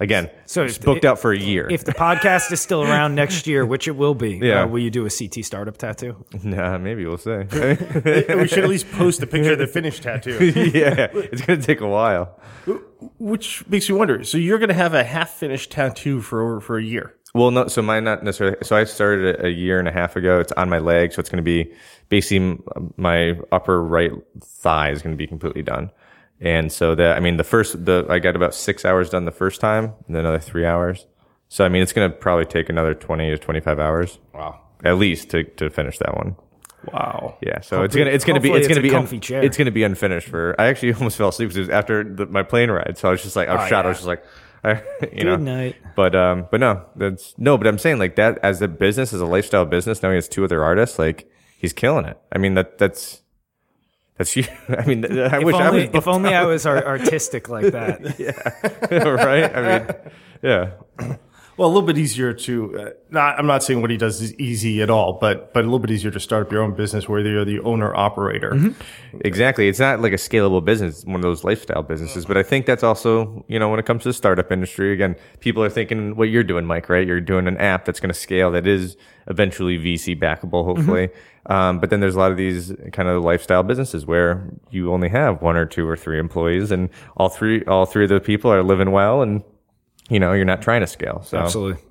again, 0.01 0.29
So 0.47 0.65
it's 0.65 0.77
if- 0.79 0.85
booked 0.85 1.05
out 1.05 1.19
for 1.19 1.33
a 1.33 1.39
year. 1.39 1.69
if 1.71 1.85
the 1.85 1.93
podcast 1.95 2.51
is 2.53 2.61
still 2.61 2.83
around 2.83 3.15
next 3.15 3.47
year, 3.47 3.65
which 3.65 3.87
it 3.87 3.93
will 3.97 4.15
be, 4.15 4.39
Yeah. 4.43 4.63
uh, 4.63 4.67
will 4.67 4.81
you 4.81 4.91
do 4.91 5.07
a 5.07 5.11
CT 5.11 5.45
startup 5.45 5.77
tattoo? 5.77 6.17
nah, 6.43 6.79
maybe 6.79 7.07
we'll 7.07 7.19
see. 7.19 7.31
we 7.53 8.49
should 8.49 8.65
at 8.65 8.69
least 8.69 8.91
post 8.93 9.23
a 9.23 9.27
picture 9.27 9.53
of 9.53 9.59
the 9.59 9.67
finished 9.67 10.03
tattoo. 10.03 10.39
yeah. 10.75 11.09
It's 11.13 11.43
going 11.43 11.61
to 11.61 11.67
take 11.67 11.81
a 11.81 11.87
while. 11.89 12.41
Which 13.19 13.67
makes 13.69 13.89
me 13.89 13.97
wonder. 13.97 14.25
So 14.25 14.39
you're 14.39 14.59
going 14.59 14.69
to 14.69 14.75
have 14.75 14.95
a 14.95 15.05
half 15.05 15.31
finished 15.31 15.71
tattoo 15.71 16.21
for 16.21 16.43
over 16.43 16.61
for 16.61 16.79
a 16.79 16.83
year. 16.83 17.15
Well, 17.33 17.51
no, 17.53 17.69
so 17.69 17.81
mine 17.81 18.03
not 18.05 18.25
necessarily. 18.25 18.57
So 18.63 18.75
I 18.77 18.83
started 18.85 19.37
it 19.39 19.45
a 19.45 19.51
year 19.51 19.79
and 19.79 19.87
a 19.87 19.93
half 19.93 20.17
ago. 20.17 20.41
It's 20.41 20.51
on 20.53 20.69
my 20.69 20.79
leg, 20.79 21.13
so 21.13 21.21
it's 21.21 21.29
going 21.31 21.37
to 21.37 21.43
be 21.45 21.73
basically 22.09 22.59
my 22.97 23.39
upper 23.53 23.81
right 23.83 24.11
thigh 24.43 24.91
is 24.91 25.01
going 25.01 25.15
to 25.15 25.17
be 25.17 25.29
completely 25.29 25.63
done. 25.63 25.91
And 26.41 26.73
so 26.73 26.95
that 26.95 27.17
I 27.17 27.21
mean, 27.21 27.37
the 27.37 27.45
first 27.45 27.85
the 27.85 28.07
I 28.09 28.19
got 28.19 28.35
about 28.37 28.55
six 28.55 28.85
hours 28.85 29.11
done 29.11 29.25
the 29.27 29.31
first 29.31 29.61
time, 29.61 29.93
and 30.07 30.17
then 30.17 30.21
another 30.25 30.39
three 30.39 30.65
hours. 30.65 31.07
So 31.49 31.65
I 31.65 31.69
mean, 31.69 31.83
it's 31.83 31.93
going 31.93 32.11
to 32.11 32.17
probably 32.17 32.47
take 32.47 32.69
another 32.71 32.95
twenty 32.95 33.29
to 33.31 33.37
twenty 33.39 33.61
five 33.61 33.79
hours 33.79 34.19
Wow. 34.33 34.61
at 34.85 34.97
least 34.97 35.31
to 35.31 35.45
to 35.45 35.69
finish 35.69 35.99
that 35.99 36.17
one. 36.17 36.37
Wow. 36.91 37.37
Yeah, 37.43 37.61
so 37.61 37.83
it's 37.83 37.95
gonna 37.95 38.09
it's 38.11 38.25
gonna 38.25 38.41
be 38.41 38.49
hopefully 38.49 38.61
it's 38.61 38.69
gonna 38.69 38.81
a 38.81 38.83
be 38.83 38.89
un- 38.89 38.95
comfy 39.03 39.19
chair. 39.19 39.43
it's 39.45 39.59
gonna 39.59 39.71
be 39.71 39.83
unfinished 39.83 40.29
for. 40.29 40.55
I 40.59 40.69
actually 40.69 40.95
almost 40.95 41.19
fell 41.19 41.29
asleep 41.29 41.49
because 41.51 41.59
it 41.59 41.61
was 41.61 41.69
after 41.69 42.03
the, 42.05 42.25
my 42.25 42.43
plane 42.43 42.71
ride, 42.71 42.97
so 42.97 43.09
I 43.09 43.11
was 43.11 43.23
just 43.23 43.37
like 43.37 43.49
I 43.49 43.55
was 43.57 43.63
Oh, 43.65 43.69
shot. 43.69 43.85
I 43.85 43.89
yeah. 43.89 43.89
was 43.89 43.97
just 43.99 44.07
like, 44.07 44.25
I, 44.65 44.83
you 45.13 45.25
know. 45.25 45.37
Good 45.37 45.45
night. 45.45 45.77
But 45.95 46.15
um, 46.15 46.47
but 46.51 46.61
no, 46.61 46.87
that's 46.97 47.35
no. 47.37 47.59
But 47.59 47.67
I'm 47.67 47.77
saying 47.79 47.99
like 47.99 48.17
that 48.17 48.39
as 48.43 48.63
a 48.63 48.69
business, 48.69 49.13
as 49.13 49.21
a 49.21 49.27
lifestyle 49.27 49.67
business. 49.67 50.03
Now 50.03 50.09
he 50.09 50.15
has 50.15 50.27
two 50.29 50.43
other 50.45 50.65
artists. 50.65 50.99
Like 50.99 51.31
he's 51.59 51.75
killing 51.75 52.07
it. 52.07 52.19
I 52.33 52.39
mean 52.39 52.55
that 52.55 52.79
that's 52.79 53.20
that's 54.21 54.37
you. 54.37 54.45
I 54.69 54.85
mean 54.85 55.03
I 55.19 55.39
If 55.39 55.45
wish 55.45 55.55
I 55.55 55.71
was 55.71 55.73
only, 55.73 55.85
if 55.85 55.93
booked 55.93 56.07
only 56.09 56.35
I 56.35 56.45
was 56.45 56.67
artistic 56.67 57.49
like 57.49 57.73
that. 57.73 58.21
Yeah. 58.21 59.03
right. 59.09 59.57
I 59.57 59.79
mean, 59.79 59.97
yeah. 60.43 60.73
Well, 61.57 61.69
a 61.69 61.73
little 61.73 61.87
bit 61.87 61.97
easier 61.99 62.33
to. 62.33 62.79
Uh, 62.79 62.91
not, 63.11 63.39
I'm 63.39 63.47
not 63.47 63.63
saying 63.63 63.81
what 63.83 63.91
he 63.91 63.97
does 63.99 64.21
is 64.23 64.35
easy 64.35 64.83
at 64.83 64.91
all, 64.91 65.19
but 65.21 65.55
but 65.55 65.61
a 65.61 65.67
little 65.67 65.79
bit 65.79 65.91
easier 65.91 66.11
to 66.11 66.21
start 66.21 66.47
up 66.47 66.53
your 66.53 66.63
own 66.63 66.75
business 66.75 67.09
where 67.09 67.21
you're 67.21 67.45
the 67.47 67.61
owner 67.61 67.95
operator. 67.95 68.75
Exactly. 69.23 69.69
It's 69.69 69.81
not 69.81 70.01
like 70.01 70.13
a 70.13 70.17
scalable 70.17 70.63
business, 70.63 70.99
it's 70.99 71.05
one 71.07 71.17
of 71.17 71.23
those 71.23 71.43
lifestyle 71.43 71.83
businesses. 71.83 72.27
But 72.27 72.37
I 72.37 72.43
think 72.43 72.67
that's 72.67 72.83
also, 72.83 73.43
you 73.49 73.59
know, 73.59 73.69
when 73.71 73.79
it 73.79 73.87
comes 73.87 74.03
to 74.03 74.11
the 74.11 74.15
startup 74.15 74.53
industry, 74.53 74.93
again, 74.93 75.17
people 75.41 75.63
are 75.63 75.71
thinking 75.71 76.15
what 76.17 76.29
you're 76.31 76.45
doing, 76.45 76.67
Mike, 76.67 76.89
right? 76.91 77.07
You're 77.07 77.21
doing 77.21 77.47
an 77.47 77.57
app 77.59 77.85
that's 77.87 78.01
going 78.01 78.13
to 78.13 78.19
scale 78.19 78.51
that 78.53 78.67
is 78.67 78.97
eventually 79.27 79.79
VC 79.79 80.19
backable, 80.19 80.65
hopefully. 80.65 81.11
Um, 81.47 81.81
but 81.81 81.91
then 81.91 82.01
there's 82.01 82.15
a 82.15 82.19
lot 82.19 82.31
of 82.31 82.37
these 82.37 82.73
kind 82.93 83.09
of 83.09 83.25
lifestyle 83.25 83.63
businesses 83.63 84.07
where 84.07 84.49
you 84.71 84.93
only 84.93 85.09
have 85.09 85.41
one 85.41 85.57
or 85.57 85.67
two 85.67 85.89
or 85.89 85.97
three 85.97 86.19
employees 86.19 86.71
and 86.71 86.91
all 87.17 87.29
three, 87.29 87.65
all 87.65 87.87
three 87.87 88.05
of 88.05 88.11
the 88.11 88.21
people 88.21 88.53
are 88.53 88.63
living 88.63 88.91
well 88.91 89.23
and, 89.23 89.43
you 90.09 90.21
know, 90.21 90.33
you're 90.33 90.45
not 90.45 90.63
trying 90.63 90.83
to 90.83 90.87
scale. 90.87 91.23
So 91.23 91.39
Absolutely. 91.39 91.83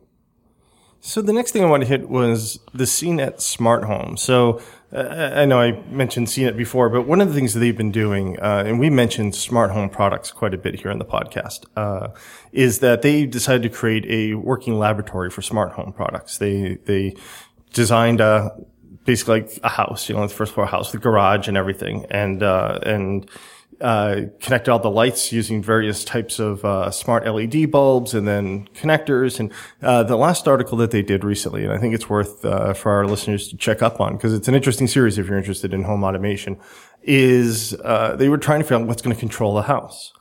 So 1.01 1.21
the 1.21 1.33
next 1.33 1.51
thing 1.51 1.63
I 1.63 1.67
wanted 1.67 1.85
to 1.85 1.89
hit 1.89 2.09
was 2.09 2.59
the 2.73 2.83
CNET 2.83 3.39
smart 3.39 3.85
home. 3.85 4.17
So 4.17 4.61
uh, 4.91 5.31
I 5.33 5.45
know 5.45 5.59
I 5.59 5.81
mentioned 5.89 6.27
CNET 6.27 6.57
before, 6.57 6.89
but 6.89 7.03
one 7.03 7.21
of 7.21 7.29
the 7.29 7.33
things 7.33 7.53
that 7.53 7.61
they've 7.61 7.77
been 7.77 7.91
doing, 7.91 8.37
uh, 8.39 8.63
and 8.65 8.79
we 8.79 8.89
mentioned 8.89 9.33
smart 9.35 9.71
home 9.71 9.89
products 9.89 10.31
quite 10.31 10.53
a 10.53 10.57
bit 10.57 10.75
here 10.81 10.91
on 10.91 10.99
the 10.99 11.05
podcast, 11.05 11.65
uh, 11.77 12.09
is 12.51 12.79
that 12.79 13.01
they 13.01 13.25
decided 13.25 13.63
to 13.63 13.69
create 13.69 14.05
a 14.07 14.33
working 14.33 14.77
laboratory 14.77 15.29
for 15.29 15.41
smart 15.41 15.71
home 15.73 15.93
products. 15.93 16.37
They 16.37 16.79
they 16.85 17.15
designed 17.71 18.19
a 18.19 18.51
basically 19.05 19.41
like 19.41 19.59
a 19.63 19.69
house, 19.69 20.09
you 20.09 20.15
know, 20.15 20.27
the 20.27 20.33
first 20.33 20.53
floor 20.53 20.67
house, 20.67 20.91
the 20.91 20.97
garage 20.97 21.47
and 21.47 21.57
everything, 21.57 22.05
and 22.09 22.43
uh, 22.43 22.79
and 22.83 23.29
uh, 23.81 24.23
connected 24.41 24.71
all 24.71 24.79
the 24.79 24.89
lights 24.89 25.31
using 25.31 25.63
various 25.63 26.03
types 26.03 26.39
of 26.39 26.65
uh, 26.65 26.91
smart 26.91 27.25
LED 27.25 27.71
bulbs 27.71 28.13
and 28.13 28.27
then 28.27 28.67
connectors. 28.73 29.39
And 29.39 29.53
uh, 29.81 30.03
the 30.03 30.17
last 30.17 30.47
article 30.47 30.77
that 30.79 30.91
they 30.91 31.01
did 31.01 31.23
recently, 31.23 31.63
and 31.63 31.71
I 31.71 31.77
think 31.77 31.93
it's 31.93 32.09
worth 32.09 32.43
uh, 32.43 32.73
for 32.73 32.91
our 32.91 33.05
listeners 33.05 33.47
to 33.49 33.57
check 33.57 33.81
up 33.81 34.01
on 34.01 34.17
because 34.17 34.33
it's 34.33 34.47
an 34.47 34.55
interesting 34.55 34.87
series 34.87 35.17
if 35.17 35.27
you're 35.27 35.37
interested 35.37 35.73
in 35.73 35.83
home 35.83 36.03
automation, 36.03 36.59
is 37.03 37.73
uh, 37.85 38.15
they 38.17 38.27
were 38.27 38.37
trying 38.37 38.59
to 38.59 38.65
figure 38.65 38.81
out 38.81 38.87
what's 38.87 39.01
going 39.01 39.15
to 39.15 39.19
control 39.19 39.55
the 39.55 39.61
house. 39.61 40.11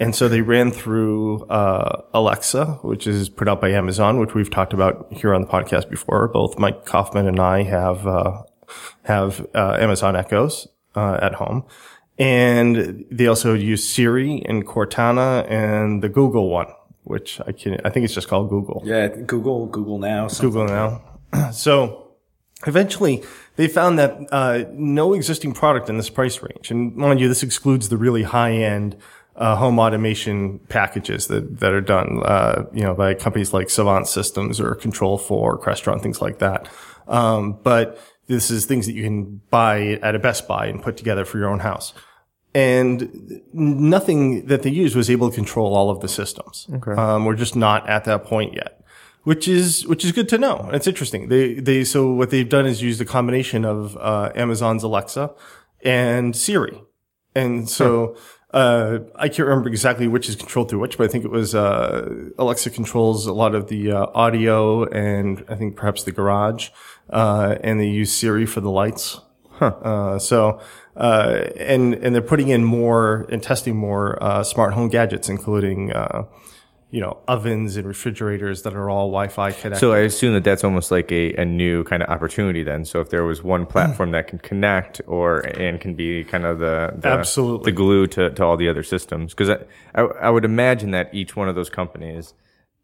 And 0.00 0.14
so 0.14 0.28
they 0.28 0.42
ran 0.42 0.70
through 0.70 1.42
uh, 1.46 2.02
Alexa, 2.14 2.78
which 2.82 3.08
is 3.08 3.28
put 3.28 3.48
out 3.48 3.60
by 3.60 3.70
Amazon, 3.70 4.20
which 4.20 4.32
we've 4.32 4.48
talked 4.48 4.72
about 4.72 5.12
here 5.12 5.34
on 5.34 5.40
the 5.40 5.48
podcast 5.48 5.90
before. 5.90 6.28
Both 6.28 6.56
Mike 6.56 6.86
Kaufman 6.86 7.26
and 7.26 7.40
I 7.40 7.64
have 7.64 8.06
uh, 8.06 8.42
have 9.02 9.44
uh, 9.56 9.76
Amazon 9.80 10.14
Echoes 10.14 10.68
uh, 10.94 11.18
at 11.20 11.34
home, 11.34 11.64
and 12.16 13.04
they 13.10 13.26
also 13.26 13.54
use 13.54 13.88
Siri 13.88 14.40
and 14.46 14.64
Cortana 14.64 15.44
and 15.50 16.00
the 16.00 16.08
Google 16.08 16.48
one, 16.48 16.68
which 17.02 17.40
I 17.44 17.50
can 17.50 17.80
I 17.84 17.90
think 17.90 18.04
it's 18.04 18.14
just 18.14 18.28
called 18.28 18.50
Google. 18.50 18.82
Yeah, 18.84 19.08
Google, 19.08 19.66
Google 19.66 19.98
now. 19.98 20.28
Google 20.28 20.64
now. 20.64 21.02
So 21.52 22.08
eventually 22.66 23.22
they 23.56 23.68
found 23.68 23.98
that 23.98 24.16
uh, 24.32 24.64
no 24.72 25.12
existing 25.12 25.52
product 25.52 25.90
in 25.90 25.96
this 25.96 26.08
price 26.08 26.40
range, 26.40 26.70
and 26.70 26.96
mind 26.96 27.20
you, 27.20 27.28
this 27.28 27.42
excludes 27.42 27.88
the 27.88 27.96
really 27.96 28.22
high 28.22 28.52
end 28.52 28.96
uh, 29.38 29.56
home 29.56 29.78
automation 29.78 30.58
packages 30.68 31.28
that, 31.28 31.60
that 31.60 31.72
are 31.72 31.80
done, 31.80 32.22
uh, 32.24 32.64
you 32.72 32.82
know, 32.82 32.94
by 32.94 33.14
companies 33.14 33.52
like 33.52 33.70
Savant 33.70 34.06
Systems 34.06 34.60
or 34.60 34.74
Control 34.74 35.16
4, 35.16 35.58
Crestron, 35.58 36.02
things 36.02 36.20
like 36.20 36.38
that. 36.38 36.68
Um, 37.06 37.58
but 37.62 37.98
this 38.26 38.50
is 38.50 38.66
things 38.66 38.86
that 38.86 38.92
you 38.92 39.04
can 39.04 39.40
buy 39.50 39.98
at 40.02 40.14
a 40.14 40.18
Best 40.18 40.46
Buy 40.46 40.66
and 40.66 40.82
put 40.82 40.96
together 40.96 41.24
for 41.24 41.38
your 41.38 41.48
own 41.48 41.60
house. 41.60 41.94
And 42.54 43.40
nothing 43.52 44.46
that 44.46 44.62
they 44.62 44.70
used 44.70 44.96
was 44.96 45.08
able 45.08 45.30
to 45.30 45.34
control 45.34 45.74
all 45.74 45.90
of 45.90 46.00
the 46.00 46.08
systems. 46.08 46.66
Okay. 46.72 46.92
Um, 46.92 47.24
we're 47.24 47.36
just 47.36 47.54
not 47.56 47.88
at 47.88 48.04
that 48.04 48.24
point 48.24 48.54
yet 48.54 48.74
which 49.24 49.46
is 49.46 49.86
which 49.86 50.06
is 50.06 50.12
good 50.12 50.26
to 50.26 50.38
know. 50.38 50.70
It's 50.72 50.86
interesting. 50.86 51.28
They 51.28 51.54
they 51.54 51.84
so 51.84 52.10
what 52.12 52.30
they've 52.30 52.48
done 52.48 52.64
is 52.64 52.80
used 52.80 52.98
a 53.02 53.04
combination 53.04 53.66
of 53.66 53.94
uh, 53.98 54.32
Amazon's 54.34 54.82
Alexa 54.82 55.34
and 55.84 56.34
Siri, 56.34 56.80
And 57.34 57.68
so, 57.68 58.16
uh, 58.52 59.00
I 59.14 59.28
can't 59.28 59.46
remember 59.48 59.68
exactly 59.68 60.08
which 60.08 60.28
is 60.28 60.36
controlled 60.36 60.70
through 60.70 60.80
which, 60.80 60.96
but 60.96 61.04
I 61.04 61.08
think 61.08 61.24
it 61.24 61.30
was, 61.30 61.54
uh, 61.54 62.30
Alexa 62.38 62.70
controls 62.70 63.26
a 63.26 63.32
lot 63.32 63.54
of 63.54 63.68
the, 63.68 63.92
uh, 63.92 64.06
audio 64.14 64.84
and 64.84 65.44
I 65.48 65.54
think 65.54 65.76
perhaps 65.76 66.04
the 66.04 66.12
garage, 66.12 66.70
uh, 67.10 67.56
and 67.62 67.78
they 67.78 67.88
use 67.88 68.12
Siri 68.12 68.46
for 68.46 68.60
the 68.60 68.70
lights. 68.70 69.20
Uh, 69.60 70.18
so, 70.20 70.60
uh, 70.96 71.44
and, 71.56 71.94
and 71.94 72.14
they're 72.14 72.22
putting 72.22 72.48
in 72.48 72.62
more 72.62 73.26
and 73.30 73.42
testing 73.42 73.76
more, 73.76 74.22
uh, 74.22 74.44
smart 74.44 74.72
home 74.72 74.88
gadgets, 74.88 75.28
including, 75.28 75.92
uh, 75.92 76.22
you 76.90 77.00
know, 77.00 77.18
ovens 77.28 77.76
and 77.76 77.86
refrigerators 77.86 78.62
that 78.62 78.74
are 78.74 78.88
all 78.88 79.08
Wi-Fi 79.08 79.52
connected. 79.52 79.78
So 79.78 79.92
I 79.92 79.98
assume 79.98 80.32
that 80.32 80.44
that's 80.44 80.64
almost 80.64 80.90
like 80.90 81.12
a, 81.12 81.34
a 81.34 81.44
new 81.44 81.84
kind 81.84 82.02
of 82.02 82.08
opportunity 82.08 82.62
then. 82.62 82.86
So 82.86 83.00
if 83.00 83.10
there 83.10 83.24
was 83.24 83.42
one 83.42 83.66
mm. 83.66 83.68
platform 83.68 84.12
that 84.12 84.26
can 84.26 84.38
connect 84.38 85.02
or 85.06 85.40
and 85.40 85.78
can 85.80 85.94
be 85.94 86.24
kind 86.24 86.46
of 86.46 86.60
the, 86.60 86.94
the 86.96 87.08
Absolutely. 87.08 87.70
the 87.70 87.76
glue 87.76 88.06
to, 88.08 88.30
to 88.30 88.44
all 88.44 88.56
the 88.56 88.68
other 88.70 88.82
systems, 88.82 89.34
because 89.34 89.50
I, 89.50 89.58
I 89.94 90.02
I 90.02 90.30
would 90.30 90.46
imagine 90.46 90.92
that 90.92 91.12
each 91.12 91.36
one 91.36 91.48
of 91.48 91.54
those 91.54 91.68
companies. 91.68 92.32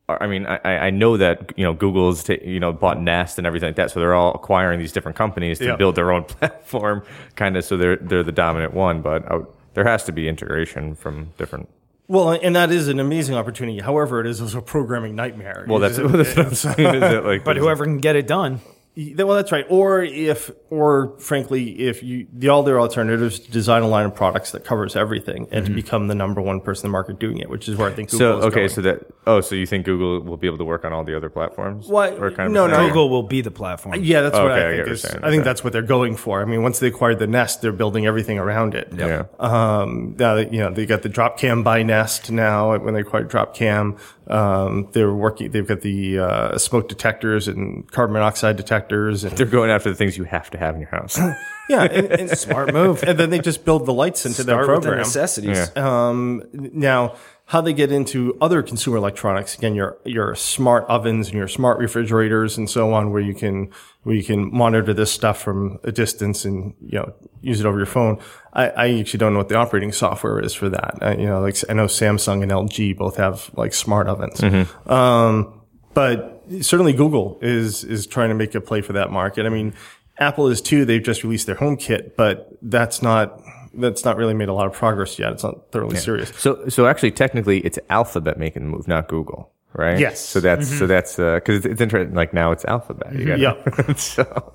Are, 0.07 0.23
I 0.23 0.27
mean, 0.27 0.45
I, 0.45 0.59
I 0.65 0.91
know 0.91 1.17
that 1.17 1.55
you 1.57 1.65
know 1.65 1.73
Google's 1.73 2.25
ta- 2.25 2.35
you 2.45 2.61
know 2.61 2.75
bought 2.75 3.01
Nest 3.01 3.39
and 3.39 3.47
everything 3.47 3.69
like 3.69 3.77
that, 3.77 3.91
so 3.91 4.01
they're 4.01 4.15
all 4.15 4.35
acquiring 4.35 4.79
these 4.79 4.93
different 4.93 5.17
companies 5.17 5.59
to 5.61 5.65
Yeah. 5.65 5.77
build 5.77 5.95
their 5.95 6.13
own 6.13 6.25
platform, 6.35 7.03
kind 7.37 7.57
of. 7.57 7.65
So 7.65 7.79
they're 7.79 7.97
they're 7.97 8.23
the 8.23 8.33
dominant 8.33 8.75
one, 8.75 9.01
but 9.01 9.25
would, 9.33 9.47
there 9.73 9.85
has 9.85 10.05
to 10.05 10.13
be 10.13 10.29
integration 10.29 10.95
from 10.95 11.33
different. 11.39 11.71
Well, 12.07 12.33
and 12.33 12.55
that 12.55 12.71
is 12.71 12.89
an 12.89 13.01
amazing 13.01 13.35
opportunity. 13.35 13.81
However, 13.81 14.21
it 14.21 14.27
is 14.27 14.41
also 14.41 14.59
a 14.59 14.63
programming 14.63 15.15
nightmare. 15.15 15.65
Well, 15.69 15.79
that's, 15.79 15.97
It- 15.99 16.07
that's 16.09 16.37
what 16.37 16.47
I'm 16.47 16.55
saying. 16.77 16.95
Is 16.97 17.03
it 17.13 17.25
like, 17.25 17.45
But 17.45 17.57
whoever 17.57 17.85
can 17.85 17.99
get 17.99 18.15
it 18.17 18.27
done. 18.27 18.61
Well, 18.97 19.35
that's 19.35 19.51
right. 19.51 19.67
Or 19.69 20.03
if, 20.03 20.51
or 20.71 21.19
frankly, 21.19 21.81
if 21.89 22.03
you, 22.03 22.27
the 22.33 22.49
all 22.49 22.63
their 22.63 22.79
alternatives 22.81 23.41
to 23.41 23.51
design 23.51 23.83
a 23.83 23.89
line 23.89 24.07
of 24.07 24.15
products 24.15 24.53
that 24.53 24.65
covers 24.65 24.95
everything 24.95 25.49
and 25.51 25.67
to 25.67 25.73
become 25.73 26.07
the 26.09 26.15
number 26.15 26.41
one 26.41 26.61
person 26.61 26.87
in 26.87 26.91
the 26.91 26.93
market 26.93 27.19
doing 27.19 27.39
it, 27.39 27.51
which 27.51 27.69
is 27.69 27.77
where 27.77 27.89
I 27.89 27.93
think 27.93 28.11
Google 28.11 28.29
Mm-hmm. 28.29 28.35
So 28.35 28.39
is 28.39 28.45
okay, 28.53 28.55
going. 28.61 28.69
so 28.69 28.81
that 28.83 29.07
oh, 29.27 29.41
so 29.41 29.55
you 29.57 29.67
think 29.67 29.85
Google 29.85 30.21
will 30.21 30.37
be 30.37 30.47
able 30.47 30.59
to 30.59 30.65
work 30.65 30.85
on 30.85 30.93
all 30.93 31.03
the 31.03 31.17
other 31.17 31.29
platforms? 31.29 31.89
Why- 31.89 32.11
Or 32.11 32.31
kind 32.31 32.53
no, 32.53 32.67
a 32.67 32.69
no. 32.69 32.87
Google 32.87 33.09
will 33.11 33.23
be 33.25 33.41
the 33.41 33.51
platform. 33.51 33.97
yeah, 34.01 34.21
that's 34.21 34.35
what 34.37 34.53
Okay, 34.53 34.55
I 34.63 34.69
I 34.69 34.71
think 34.71 34.79
what 34.79 34.87
you're 34.87 34.95
is. 34.95 35.05
I 35.05 35.09
think 35.09 35.25
Okay. 35.25 35.39
that's 35.43 35.65
what 35.65 35.73
they're 35.73 35.83
going 35.83 36.15
for. 36.17 36.41
I 36.41 36.45
mean, 36.45 36.63
once 36.63 36.79
they 36.79 36.87
acquired 36.87 37.19
the 37.19 37.27
Nest, 37.27 37.63
they're 37.63 37.73
building 37.73 38.07
everything 38.07 38.39
around 38.39 38.75
it. 38.77 38.93
Yeah. 38.97 39.25
Um, 39.41 40.15
now 40.19 40.37
that, 40.37 40.53
you 40.53 40.61
know, 40.61 40.71
they 40.71 40.87
got 40.87 41.03
the 41.03 41.09
Dropcam 41.09 41.65
by 41.65 41.83
Nest 41.83 42.31
now 42.31 42.77
when 42.79 42.95
they 42.95 43.01
acquired 43.01 43.29
Dropcam. 43.29 43.99
Um, 44.29 44.89
they're 44.93 45.13
working, 45.13 45.51
they've 45.51 45.67
got 45.67 45.81
the, 45.83 46.19
uh, 46.21 46.59
smoke 46.59 46.89
detectors 46.89 47.49
and 47.49 47.91
carbon 47.91 48.15
monoxide 48.15 48.57
detectors 48.57 48.84
and 48.91 49.37
They're 49.37 49.47
going 49.47 49.71
after 49.71 49.89
the 49.91 49.97
things 49.97 50.17
you 50.17 50.25
have 50.25 50.51
to 50.51 50.59
have 50.59 50.75
in 50.75 50.81
your 50.81 50.91
house. 50.91 51.19
yeah, 51.69 51.83
and, 51.85 52.07
and 52.13 52.31
Smart 52.39 52.73
move. 52.73 53.03
and 53.03 53.19
then 53.19 53.31
they 53.31 53.39
just 53.39 53.65
build 53.65 53.87
the 53.87 53.93
lights 53.93 54.27
into 54.27 54.43
their 54.45 54.57
Start 54.63 54.69
with 54.69 54.77
the 54.77 54.89
program. 54.89 54.99
necessities. 54.99 55.71
Yeah. 55.77 56.09
Um, 56.09 56.43
now, 56.53 57.17
how 57.47 57.61
they 57.61 57.75
get 57.75 57.93
into 57.93 58.39
other 58.41 58.63
consumer 58.63 58.97
electronics 58.97 59.55
again, 59.59 59.75
your 59.75 59.99
your 60.07 60.35
smart 60.35 60.85
ovens 60.87 61.29
and 61.29 61.37
your 61.37 61.47
smart 61.49 61.79
refrigerators 61.79 62.57
and 62.57 62.71
so 62.71 62.95
on, 62.95 63.11
where 63.13 63.21
you 63.21 63.35
can 63.35 63.71
where 64.05 64.15
you 64.15 64.25
can 64.25 64.51
monitor 64.55 64.95
this 64.95 65.13
stuff 65.13 65.43
from 65.43 65.79
a 65.85 65.93
distance 65.93 66.47
and 66.47 66.73
you 66.81 66.99
know 66.99 67.13
use 67.43 67.61
it 67.61 67.67
over 67.67 67.77
your 67.77 67.85
phone. 67.87 68.19
I, 68.55 68.69
I 68.71 68.99
actually 68.99 69.19
don't 69.19 69.35
know 69.35 69.41
what 69.41 69.51
the 69.51 69.57
operating 69.57 69.93
software 69.93 70.41
is 70.41 70.55
for 70.55 70.71
that. 70.71 70.99
I, 71.03 71.17
you 71.17 71.27
know, 71.27 71.43
like 71.43 71.57
I 71.69 71.75
know 71.75 71.85
Samsung 71.85 72.43
and 72.43 72.51
LG 72.51 72.97
both 72.97 73.17
have 73.17 73.51
like 73.57 73.75
smart 73.75 74.07
ovens. 74.09 74.43
Um, 74.87 75.61
but 75.93 76.34
certainly 76.61 76.93
Google 76.93 77.39
is 77.43 77.85
is 77.85 78.07
trying 78.07 78.29
to 78.29 78.35
make 78.35 78.55
a 78.55 78.61
play 78.61 78.81
for 78.81 78.93
that 78.95 79.11
market. 79.11 79.47
I 79.47 79.49
mean, 79.49 79.75
Apple 80.19 80.49
is 80.49 80.61
too. 80.61 80.85
They've 80.85 81.03
just 81.03 81.23
released 81.23 81.47
their 81.47 81.57
HomeKit, 81.57 82.17
but 82.17 82.57
that's 82.63 83.03
not 83.03 83.41
that's 83.75 84.05
not 84.05 84.17
really 84.17 84.35
made 84.35 84.49
a 84.49 84.53
lot 84.53 84.67
of 84.67 84.73
progress 84.73 85.19
yet. 85.19 85.33
It's 85.33 85.43
not 85.43 85.73
thoroughly 85.73 85.97
serious. 85.97 86.33
so 86.37 86.69
so 86.69 86.87
actually, 86.87 87.11
technically, 87.11 87.61
it's 87.61 87.79
Alphabet 87.91 88.39
making 88.39 88.63
the 88.63 88.69
move, 88.69 88.89
not 88.89 89.09
Google, 89.09 89.51
right? 89.73 89.99
Yes. 89.99 90.21
So 90.21 90.41
that's 90.41 90.69
so 90.69 90.75
mm-hmm. 90.75 90.87
that's 90.87 91.19
uh, 91.19 91.35
because 91.35 91.57
it's, 91.59 91.67
it's 91.67 91.81
interesting. 91.81 92.15
Like 92.15 92.33
now, 92.33 92.53
it's 92.53 92.65
Alphabet. 92.65 93.13
You 93.13 93.27
mm-hmm. 93.27 93.43
got 93.43 93.89
Yeah. 93.89 93.95
so 93.97 94.53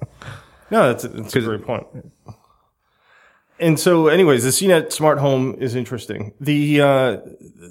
No, 0.71 0.93
that's, 0.93 1.03
that's 1.03 1.35
a 1.35 1.41
great 1.41 1.65
point. 1.65 1.87
And 3.59 3.79
so, 3.79 4.07
anyways, 4.07 4.43
the 4.43 4.49
CNET 4.49 4.91
smart 4.91 5.19
home 5.19 5.55
is 5.59 5.75
interesting. 5.75 6.33
The 6.39 6.81
uh, 6.81 7.17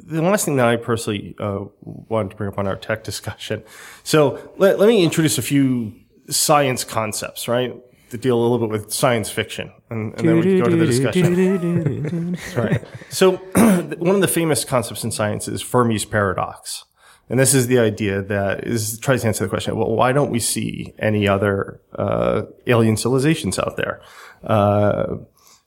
the 0.09 0.23
last 0.23 0.45
thing 0.45 0.57
that 0.57 0.67
I 0.67 0.77
personally 0.77 1.35
uh, 1.39 1.65
wanted 1.83 2.31
to 2.31 2.37
bring 2.37 2.49
up 2.49 2.59
on 2.59 2.67
our 2.67 2.77
tech 2.77 3.05
discussion. 3.05 3.63
So 4.05 4.53
let, 4.57 4.79
let 4.79 4.89
me 4.89 5.03
introduce 5.03 5.39
a 5.39 5.43
few 5.43 5.95
science 6.29 6.85
concepts, 6.85 7.49
right? 7.49 7.75
To 8.11 8.19
deal 8.19 8.39
a 8.39 8.41
little 8.41 8.59
bit 8.59 8.71
with 8.71 8.93
science 8.93 9.31
fiction, 9.31 9.71
and, 9.91 10.15
and 10.19 10.29
then 10.29 10.37
we 10.37 10.43
can 10.43 10.59
go 10.61 10.71
to 10.71 10.77
the 10.77 10.87
discussion. 10.87 12.39
right. 12.57 12.83
So 13.11 13.37
one 13.37 14.15
of 14.15 14.21
the 14.21 14.29
famous 14.29 14.65
concepts 14.65 15.05
in 15.05 15.11
science 15.11 15.49
is 15.49 15.63
Fermi's 15.63 16.05
paradox. 16.05 16.85
And 17.31 17.39
this 17.39 17.53
is 17.53 17.67
the 17.67 17.79
idea 17.79 18.23
that 18.23 18.67
is 18.67 18.99
tries 18.99 19.21
to 19.23 19.29
answer 19.29 19.45
the 19.45 19.51
question, 19.51 19.77
well, 19.77 19.95
why 19.95 20.13
don't 20.13 20.31
we 20.31 20.39
see 20.39 20.95
any 20.99 21.29
other 21.29 21.83
uh, 21.95 22.43
alien 22.67 22.97
civilizations 22.97 23.59
out 23.59 23.77
there? 23.77 24.01
Uh, 24.43 25.17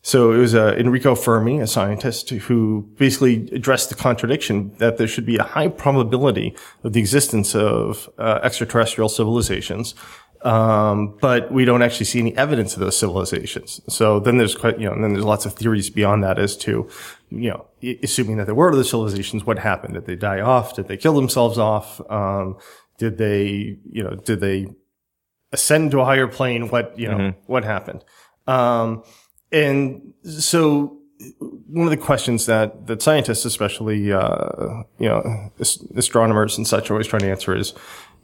so 0.03 0.31
it 0.31 0.37
was 0.37 0.55
uh, 0.55 0.75
Enrico 0.77 1.13
Fermi, 1.15 1.59
a 1.59 1.67
scientist, 1.67 2.29
who 2.29 2.89
basically 2.97 3.49
addressed 3.51 3.89
the 3.89 3.95
contradiction 3.95 4.73
that 4.77 4.97
there 4.97 5.07
should 5.07 5.25
be 5.25 5.37
a 5.37 5.43
high 5.43 5.67
probability 5.67 6.55
of 6.83 6.93
the 6.93 6.99
existence 6.99 7.53
of 7.53 8.09
uh, 8.17 8.39
extraterrestrial 8.41 9.09
civilizations, 9.09 9.93
um, 10.43 11.15
but 11.21 11.51
we 11.51 11.65
don't 11.65 11.83
actually 11.83 12.07
see 12.07 12.19
any 12.19 12.35
evidence 12.35 12.73
of 12.73 12.79
those 12.79 12.97
civilizations. 12.97 13.79
So 13.87 14.19
then 14.19 14.37
there's 14.37 14.55
quite, 14.55 14.79
you 14.79 14.87
know, 14.87 14.93
and 14.93 15.03
then 15.03 15.13
there's 15.13 15.25
lots 15.25 15.45
of 15.45 15.53
theories 15.53 15.91
beyond 15.91 16.23
that 16.23 16.39
as 16.39 16.57
to, 16.57 16.89
you 17.29 17.51
know, 17.51 17.67
assuming 18.01 18.37
that 18.37 18.45
there 18.45 18.55
were 18.55 18.71
other 18.71 18.83
civilizations, 18.83 19.45
what 19.45 19.59
happened? 19.59 19.93
Did 19.93 20.05
they 20.07 20.15
die 20.15 20.41
off? 20.41 20.75
Did 20.75 20.87
they 20.87 20.97
kill 20.97 21.13
themselves 21.13 21.59
off? 21.59 22.01
Um, 22.09 22.57
did 22.97 23.19
they, 23.19 23.77
you 23.91 24.03
know, 24.03 24.15
did 24.15 24.39
they 24.39 24.65
ascend 25.51 25.91
to 25.91 25.99
a 25.99 26.05
higher 26.05 26.27
plane? 26.27 26.69
What, 26.69 26.97
you 26.97 27.07
know, 27.07 27.33
what 27.45 27.63
happened? 27.63 28.03
Um, 28.47 29.03
and 29.51 30.13
so 30.23 30.97
one 31.67 31.85
of 31.85 31.91
the 31.91 31.97
questions 31.97 32.47
that, 32.47 32.87
that 32.87 33.01
scientists, 33.01 33.45
especially, 33.45 34.11
uh, 34.11 34.83
you 34.97 35.07
know, 35.07 35.51
astronomers 35.95 36.57
and 36.57 36.67
such 36.67 36.89
are 36.89 36.95
always 36.95 37.07
trying 37.07 37.21
to 37.21 37.29
answer 37.29 37.55
is, 37.55 37.73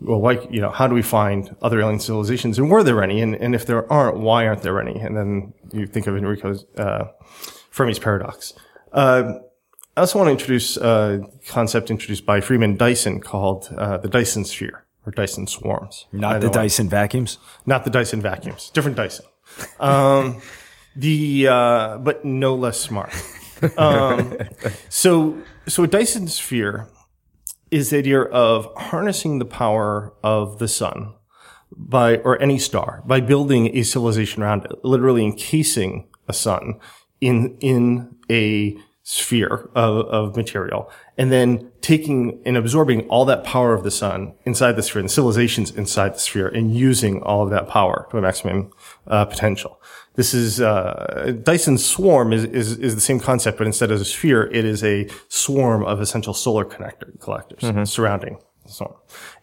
well, 0.02 0.20
why, 0.20 0.34
you 0.50 0.60
know, 0.60 0.70
how 0.70 0.88
do 0.88 0.94
we 0.94 1.02
find 1.02 1.56
other 1.62 1.80
alien 1.80 2.00
civilizations? 2.00 2.58
And 2.58 2.70
were 2.70 2.84
there 2.84 3.02
any? 3.04 3.22
And, 3.22 3.36
and 3.36 3.56
if 3.56 3.66
there 3.66 3.92
aren't, 3.92 4.18
why 4.18 4.48
aren't 4.48 4.64
there 4.64 4.80
any? 4.82 5.00
And 5.00 5.16
then 5.16 5.54
you 5.72 5.88
think 5.88 6.08
of 6.08 6.16
Enrico's, 6.16 6.66
uh, 6.78 7.06
Fermi's 7.72 8.00
paradox. 8.00 8.54
Uh, 8.92 9.40
I 9.96 10.02
also 10.02 10.20
want 10.20 10.28
to 10.28 10.32
introduce 10.32 10.78
a 10.78 11.22
concept 11.48 11.90
introduced 11.90 12.26
by 12.26 12.42
Freeman 12.42 12.78
Dyson 12.78 13.20
called, 13.20 13.74
uh, 13.78 13.98
the 13.98 14.08
Dyson 14.08 14.46
sphere 14.46 14.86
or 15.06 15.12
Dyson 15.12 15.48
swarms. 15.48 16.06
Not 16.12 16.42
the 16.42 16.48
one 16.48 16.54
Dyson 16.54 16.90
vacuums. 16.90 17.38
not 17.66 17.84
the 17.84 17.90
Dyson 17.90 18.22
vacuums, 18.22 18.70
different 18.72 18.98
Dyson. 18.98 19.26
Um, 19.80 20.42
the 20.98 21.48
uh, 21.48 21.98
but 22.00 22.26
no 22.26 22.56
less 22.56 22.80
smart. 22.80 23.14
Um, 23.76 24.38
so 24.88 25.36
so 25.68 25.84
a 25.84 25.88
Dyson 25.88 26.28
sphere 26.28 26.90
is 27.72 27.90
the 27.90 27.98
idea 27.98 28.22
of 28.22 28.72
harnessing 28.78 29.40
the 29.40 29.46
power 29.46 30.14
of 30.24 30.60
the 30.60 30.68
sun 30.68 31.16
by 31.76 32.18
or 32.18 32.40
any 32.40 32.60
star 32.60 33.02
by 33.08 33.20
building 33.20 33.76
a 33.76 33.82
civilization 33.82 34.44
around 34.44 34.66
it, 34.66 34.86
literally 34.86 35.26
encasing 35.26 36.08
a 36.28 36.34
sun 36.34 36.80
in 37.20 37.58
in 37.60 38.16
a 38.30 38.78
sphere 39.10 39.70
of, 39.74 40.06
of 40.08 40.36
material 40.36 40.92
and 41.18 41.32
then 41.32 41.72
taking 41.80 42.42
and 42.46 42.58
absorbing 42.58 43.08
all 43.08 43.24
that 43.24 43.42
power 43.46 43.74
of 43.74 43.86
the 43.86 43.90
sun 43.90 44.34
inside 44.44 44.74
the 44.74 44.84
sphere 44.84 45.00
and 45.00 45.08
the 45.08 45.14
civilizations 45.14 45.72
inside 45.72 46.14
the 46.14 46.20
sphere 46.20 46.50
and 46.50 46.76
using 46.76 47.24
all 47.24 47.42
of 47.42 47.50
that 47.50 47.70
power 47.70 48.06
to 48.12 48.18
a 48.18 48.22
maximum 48.22 48.70
uh, 49.08 49.24
potential. 49.24 49.82
This 50.18 50.34
is 50.34 50.60
uh, 50.60 51.34
Dyson 51.44 51.78
swarm 51.78 52.34
is, 52.34 52.44
is 52.44 52.78
is 52.80 52.96
the 52.96 53.02
same 53.02 53.20
concept, 53.20 53.60
but 53.60 53.68
instead 53.68 53.92
of 53.92 54.02
a 54.02 54.06
sphere, 54.06 54.44
it 54.52 54.66
is 54.66 54.84
a 54.84 55.08
swarm 55.30 55.84
of 55.86 56.02
essential 56.02 56.34
solar 56.34 56.66
connector 56.66 57.18
collectors 57.20 57.90
surrounding 57.90 58.38
the 58.66 58.72
sun. 58.72 58.90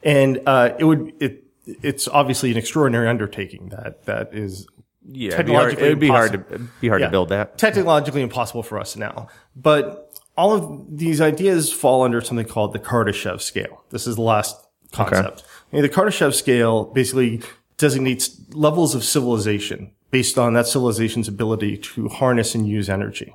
And 0.03 0.41
uh, 0.47 0.75
it 0.79 0.85
would 0.85 1.12
it 1.20 1.45
it's 1.64 2.09
obviously 2.09 2.51
an 2.51 2.57
extraordinary 2.57 3.09
undertaking 3.09 3.68
that 3.68 4.03
that 4.07 4.35
is 4.35 4.66
yeah, 5.07 5.35
it'd 5.35 5.47
be 5.47 5.53
hard, 5.53 5.70
Technologically 5.77 5.87
it'd 5.87 5.99
be 6.01 6.09
hard 6.09 6.33
to 6.33 6.39
be 6.81 6.89
hard 6.89 7.01
Yeah. 7.01 7.07
to 7.07 7.11
build 7.12 7.29
that. 7.29 7.57
technologically 7.57 8.22
impossible 8.22 8.62
for 8.64 8.79
us 8.81 8.97
now. 8.97 9.29
But 9.55 10.11
all 10.37 10.53
of 10.53 10.99
these 10.99 11.20
ideas 11.20 11.72
fall 11.72 12.03
under 12.03 12.20
something 12.20 12.47
called 12.47 12.72
the 12.72 12.81
Kardashev 12.81 13.41
scale. 13.41 13.85
This 13.91 14.07
is 14.09 14.16
the 14.16 14.22
last 14.22 14.57
concept. 14.93 15.45
And 15.72 15.85
the 15.85 15.89
Kardashev 15.89 16.35
scale 16.35 16.85
basically 16.87 17.43
designates 17.77 18.41
levels 18.53 18.95
of 18.95 19.05
civilization 19.05 19.93
based 20.15 20.39
on 20.39 20.55
that 20.55 20.65
civilization's 20.65 21.27
ability 21.27 21.77
to 21.77 22.09
harness 22.09 22.55
and 22.55 22.69
use 22.69 22.89
energy. 22.89 23.35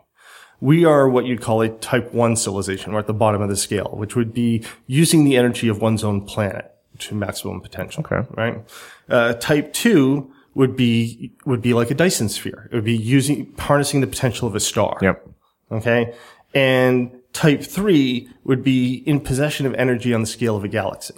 We 0.62 0.86
are 0.86 1.10
what 1.10 1.26
you'd 1.26 1.42
call 1.42 1.62
a 1.62 1.68
type 1.68 2.14
one 2.14 2.38
civilization. 2.38 2.94
We're 2.94 3.00
at 3.00 3.08
the 3.08 3.14
bottom 3.14 3.42
of 3.42 3.50
the 3.50 3.58
scale, 3.58 3.92
which 3.96 4.16
would 4.16 4.34
be 4.34 4.64
using 4.88 5.26
the 5.26 5.36
energy 5.36 5.68
of 5.68 5.82
one's 5.82 6.06
own 6.06 6.22
planet 6.22 6.72
to 7.00 7.16
maximum 7.16 7.60
potential. 7.60 8.06
Okay. 8.06 8.26
Right. 8.34 8.64
Uh, 9.10 9.34
type 9.34 9.74
two 9.74 10.32
would 10.54 10.78
be, 10.78 11.34
would 11.46 11.62
be 11.62 11.74
like 11.74 11.92
a 11.92 11.96
Dyson 11.96 12.30
sphere. 12.30 12.70
It 12.72 12.76
would 12.76 12.86
be 12.86 12.96
using, 12.96 13.54
harnessing 13.60 14.00
the 14.00 14.08
potential 14.08 14.48
of 14.48 14.56
a 14.56 14.62
star. 14.62 14.98
Yep. 15.02 15.28
Okay. 15.74 16.16
And 16.54 17.12
type 17.34 17.62
three 17.62 18.30
would 18.46 18.64
be 18.64 19.04
in 19.06 19.20
possession 19.20 19.66
of 19.66 19.74
energy 19.74 20.14
on 20.14 20.22
the 20.22 20.28
scale 20.28 20.56
of 20.56 20.64
a 20.64 20.70
galaxy. 20.70 21.16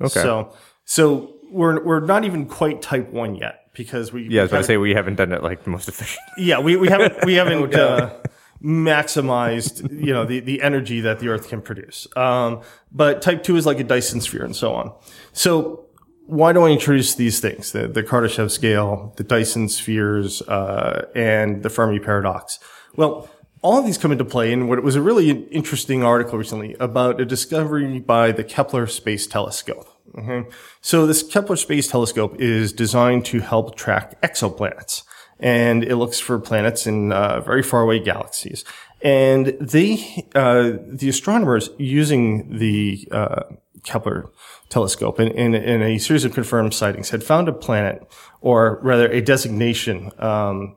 Okay. 0.00 0.22
So, 0.22 0.54
so 0.86 1.34
we're, 1.50 1.84
we're 1.84 2.00
not 2.00 2.24
even 2.24 2.46
quite 2.46 2.80
type 2.80 3.10
one 3.10 3.34
yet 3.34 3.65
because 3.76 4.12
we, 4.12 4.28
yeah, 4.28 4.40
I 4.40 4.44
was 4.44 4.52
about 4.52 4.58
to 4.58 4.64
say 4.64 4.76
we 4.76 4.94
haven't 4.94 5.16
done 5.16 5.32
it 5.32 5.42
like 5.42 5.64
the 5.64 5.70
most 5.70 5.88
efficient. 5.88 6.24
yeah, 6.38 6.58
we, 6.58 6.76
we 6.76 6.88
haven't, 6.88 7.24
we 7.24 7.34
haven't, 7.34 7.74
uh, 7.74 8.16
maximized, 8.62 9.88
you 10.02 10.12
know, 10.12 10.24
the, 10.24 10.40
the 10.40 10.62
energy 10.62 11.00
that 11.02 11.20
the 11.20 11.28
Earth 11.28 11.48
can 11.48 11.60
produce. 11.60 12.06
Um, 12.16 12.62
but 12.90 13.20
type 13.20 13.42
two 13.42 13.56
is 13.56 13.66
like 13.66 13.78
a 13.78 13.84
Dyson 13.84 14.20
sphere 14.20 14.44
and 14.44 14.56
so 14.56 14.72
on. 14.74 14.92
So 15.32 15.86
why 16.26 16.52
do 16.52 16.62
I 16.62 16.70
introduce 16.70 17.14
these 17.14 17.38
things? 17.38 17.72
The, 17.72 17.86
the 17.86 18.02
Kardashev 18.02 18.50
scale, 18.50 19.12
the 19.16 19.24
Dyson 19.24 19.68
spheres, 19.68 20.42
uh, 20.42 21.06
and 21.14 21.62
the 21.62 21.70
Fermi 21.70 22.00
paradox. 22.00 22.58
Well, 22.96 23.28
all 23.62 23.78
of 23.78 23.84
these 23.84 23.98
come 23.98 24.12
into 24.12 24.24
play 24.24 24.52
in 24.52 24.68
what 24.68 24.82
was 24.82 24.96
a 24.96 25.02
really 25.02 25.30
interesting 25.30 26.02
article 26.02 26.38
recently 26.38 26.74
about 26.80 27.20
a 27.20 27.24
discovery 27.24 28.00
by 28.00 28.32
the 28.32 28.44
Kepler 28.44 28.86
Space 28.86 29.26
Telescope. 29.26 29.95
Okay. 30.18 30.48
So 30.80 31.06
this 31.06 31.22
Kepler 31.22 31.56
Space 31.56 31.88
Telescope 31.88 32.36
is 32.38 32.72
designed 32.72 33.24
to 33.26 33.40
help 33.40 33.76
track 33.76 34.20
exoplanets 34.22 35.02
and 35.38 35.84
it 35.84 35.96
looks 35.96 36.18
for 36.18 36.38
planets 36.38 36.86
in 36.86 37.12
uh, 37.12 37.40
very 37.40 37.62
far 37.62 37.82
away 37.82 37.98
galaxies. 37.98 38.64
And 39.02 39.48
they, 39.60 40.26
uh, 40.34 40.72
the 40.86 41.08
astronomers 41.08 41.68
using 41.78 42.58
the 42.58 43.06
uh, 43.12 43.42
Kepler 43.84 44.30
telescope 44.68 45.20
in, 45.20 45.28
in, 45.28 45.54
in, 45.54 45.82
a 45.82 45.98
series 45.98 46.24
of 46.24 46.32
confirmed 46.32 46.74
sightings 46.74 47.10
had 47.10 47.22
found 47.22 47.48
a 47.48 47.52
planet, 47.52 48.02
or 48.40 48.80
rather 48.82 49.08
a 49.08 49.20
designation. 49.20 50.10
Um, 50.18 50.76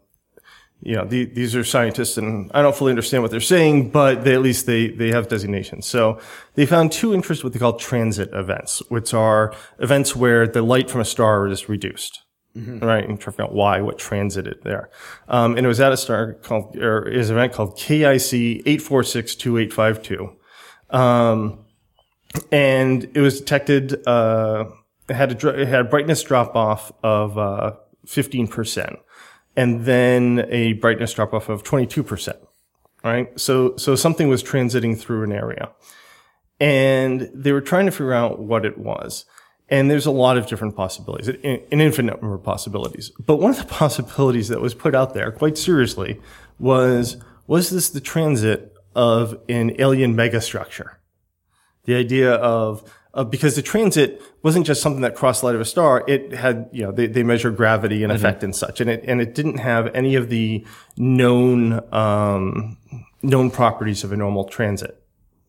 you 0.81 0.95
know, 0.95 1.03
the, 1.05 1.25
these 1.25 1.55
are 1.55 1.63
scientists, 1.63 2.17
and 2.17 2.49
I 2.53 2.61
don't 2.61 2.75
fully 2.75 2.91
understand 2.91 3.21
what 3.21 3.31
they're 3.31 3.41
saying, 3.41 3.89
but 3.89 4.23
they, 4.23 4.33
at 4.33 4.41
least 4.41 4.65
they 4.65 4.87
they 4.87 5.09
have 5.09 5.27
designations. 5.27 5.85
So 5.85 6.19
they 6.55 6.65
found 6.65 6.91
two 6.91 7.13
interests, 7.13 7.43
what 7.43 7.51
they 7.53 7.59
call 7.59 7.73
transit 7.73 8.29
events, 8.33 8.81
which 8.89 9.13
are 9.13 9.53
events 9.79 10.15
where 10.15 10.47
the 10.47 10.61
light 10.61 10.89
from 10.89 11.01
a 11.01 11.05
star 11.05 11.47
is 11.47 11.67
reduced. 11.67 12.21
Mm-hmm. 12.57 12.79
Right, 12.79 13.07
and 13.07 13.19
trying 13.19 13.31
to 13.31 13.31
figure 13.31 13.43
out 13.45 13.53
why, 13.53 13.79
what 13.81 13.99
transited 13.99 14.61
there. 14.63 14.89
Um, 15.27 15.55
and 15.55 15.65
it 15.65 15.67
was 15.67 15.79
at 15.79 15.91
a 15.91 15.97
star 15.97 16.33
called, 16.33 16.75
or 16.77 17.07
is 17.07 17.29
an 17.29 17.37
event 17.37 17.53
called 17.53 17.77
KIC 17.77 18.63
8462852. 18.63 20.35
Um, 20.89 21.65
and 22.51 23.03
it 23.13 23.21
was 23.21 23.39
detected, 23.39 24.05
uh, 24.07 24.65
it 25.07 25.13
had 25.13 25.43
a, 25.43 25.61
it 25.61 25.67
had 25.67 25.81
a 25.81 25.83
brightness 25.83 26.23
drop 26.23 26.55
off 26.55 26.91
of, 27.03 27.37
uh, 27.37 27.73
15%. 28.07 28.97
And 29.59 29.83
then 29.83 30.47
a 30.49 30.73
brightness 30.73 31.13
drop 31.13 31.33
off 31.33 31.49
of 31.49 31.63
22%. 31.63 32.35
Right. 33.03 33.37
So, 33.39 33.75
so 33.77 33.95
something 33.95 34.29
was 34.29 34.41
transiting 34.41 34.97
through 34.97 35.23
an 35.23 35.31
area 35.31 35.71
and 36.59 37.29
they 37.33 37.51
were 37.51 37.61
trying 37.61 37.85
to 37.85 37.91
figure 37.91 38.13
out 38.13 38.39
what 38.39 38.65
it 38.65 38.77
was. 38.77 39.25
And 39.69 39.89
there's 39.89 40.05
a 40.05 40.11
lot 40.11 40.37
of 40.37 40.47
different 40.47 40.75
possibilities, 40.75 41.27
an 41.27 41.81
infinite 41.81 42.21
number 42.21 42.35
of 42.35 42.43
possibilities. 42.43 43.11
But 43.19 43.37
one 43.37 43.51
of 43.51 43.57
the 43.57 43.65
possibilities 43.73 44.47
that 44.47 44.61
was 44.61 44.73
put 44.73 44.95
out 44.95 45.13
there 45.13 45.31
quite 45.31 45.57
seriously 45.57 46.19
was, 46.57 47.17
was 47.45 47.69
this 47.69 47.89
the 47.89 48.01
transit 48.01 48.73
of 48.95 49.39
an 49.47 49.75
alien 49.79 50.15
megastructure? 50.15 50.95
The 51.83 51.95
idea 51.95 52.33
of, 52.33 52.83
of, 53.19 53.29
because 53.29 53.55
the 53.55 53.61
transit 53.61 54.21
wasn't 54.43 54.65
just 54.65 54.81
something 54.81 55.01
that 55.01 55.13
crossed 55.13 55.41
the 55.41 55.47
light 55.47 55.55
of 55.55 55.61
a 55.61 55.65
star, 55.65 56.03
it 56.07 56.31
had, 56.31 56.69
you 56.71 56.83
know, 56.83 56.91
they, 56.91 57.05
they 57.05 57.21
measure 57.21 57.51
gravity 57.51 58.03
and 58.03 58.13
effect 58.13 58.37
mm-hmm. 58.37 58.45
and 58.45 58.55
such. 58.55 58.79
And 58.79 58.89
it, 58.89 59.03
and 59.05 59.19
it 59.19 59.35
didn't 59.35 59.57
have 59.57 59.93
any 59.93 60.15
of 60.15 60.29
the 60.29 60.65
known, 60.95 61.81
um, 61.93 62.77
known 63.21 63.51
properties 63.51 64.03
of 64.03 64.11
a 64.11 64.17
normal 64.17 64.45
transit 64.45 64.95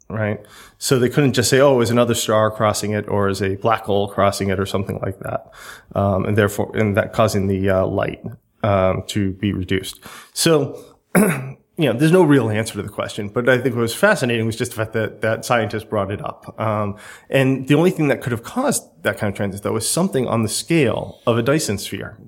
right? 0.08 0.44
So 0.78 0.98
they 0.98 1.08
couldn't 1.08 1.34
just 1.34 1.48
say, 1.48 1.60
oh, 1.60 1.80
is 1.80 1.90
another 1.90 2.14
star 2.14 2.50
crossing 2.50 2.90
it 2.90 3.08
or 3.08 3.28
is 3.28 3.40
a 3.40 3.54
black 3.54 3.84
hole 3.84 4.08
crossing 4.08 4.48
it 4.48 4.58
or 4.58 4.66
something 4.66 4.98
like 4.98 5.20
that. 5.20 5.52
Um, 5.94 6.24
and 6.24 6.36
therefore, 6.36 6.76
and 6.76 6.96
that 6.96 7.12
causing 7.12 7.46
the 7.46 7.70
uh, 7.70 7.86
light 7.86 8.20
um, 8.64 9.04
to 9.06 9.30
be 9.34 9.52
reduced. 9.52 10.00
So, 10.32 10.84
you 11.80 11.90
know, 11.90 11.98
there's 11.98 12.12
no 12.12 12.22
real 12.22 12.50
answer 12.50 12.74
to 12.74 12.82
the 12.82 12.88
question, 12.88 13.28
but 13.28 13.48
I 13.48 13.58
think 13.58 13.74
what 13.74 13.80
was 13.80 13.94
fascinating 13.94 14.44
was 14.44 14.56
just 14.56 14.72
the 14.72 14.76
fact 14.76 14.92
that 14.92 15.22
that 15.22 15.44
scientists 15.44 15.84
brought 15.84 16.10
it 16.10 16.22
up. 16.22 16.60
Um, 16.60 16.96
and 17.30 17.66
the 17.68 17.74
only 17.74 17.90
thing 17.90 18.08
that 18.08 18.20
could 18.20 18.32
have 18.32 18.42
caused 18.42 18.84
that 19.02 19.16
kind 19.16 19.32
of 19.32 19.36
transit, 19.36 19.62
though, 19.62 19.72
was 19.72 19.88
something 19.88 20.26
on 20.26 20.42
the 20.42 20.48
scale 20.48 21.20
of 21.26 21.38
a 21.38 21.42
Dyson 21.42 21.78
sphere. 21.78 22.18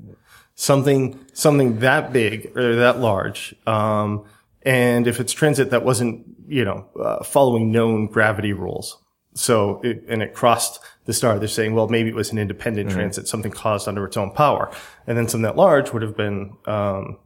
Something, 0.55 1.19
something 1.33 1.81
that 1.81 2.13
big 2.13 2.57
or 2.57 2.77
that 2.77 2.99
large. 2.99 3.55
Um, 3.67 4.25
and 4.63 5.07
if 5.07 5.21
it's 5.21 5.33
transit 5.33 5.71
that 5.71 5.85
wasn't, 5.85 6.25
you 6.47 6.65
know, 6.65 6.87
uh, 6.99 7.23
following 7.25 7.71
known 7.73 8.07
gravity 8.07 8.53
rules. 8.53 8.99
So, 9.35 9.81
it, 9.83 10.05
and 10.09 10.23
it 10.23 10.35
crossed 10.35 10.79
the 11.07 11.13
star. 11.13 11.39
They're 11.39 11.49
saying, 11.49 11.75
well, 11.75 11.89
maybe 11.89 12.11
it 12.11 12.15
was 12.15 12.33
an 12.33 12.39
independent 12.39 12.89
mm-hmm. 12.89 12.99
transit, 12.99 13.29
something 13.29 13.51
caused 13.51 13.89
under 13.89 14.05
its 14.05 14.17
own 14.17 14.31
power. 14.31 14.71
And 15.07 15.17
then 15.17 15.27
something 15.27 15.43
that 15.43 15.57
large 15.57 15.93
would 15.93 16.03
have 16.03 16.17
been, 16.17 16.57
um, 16.67 17.19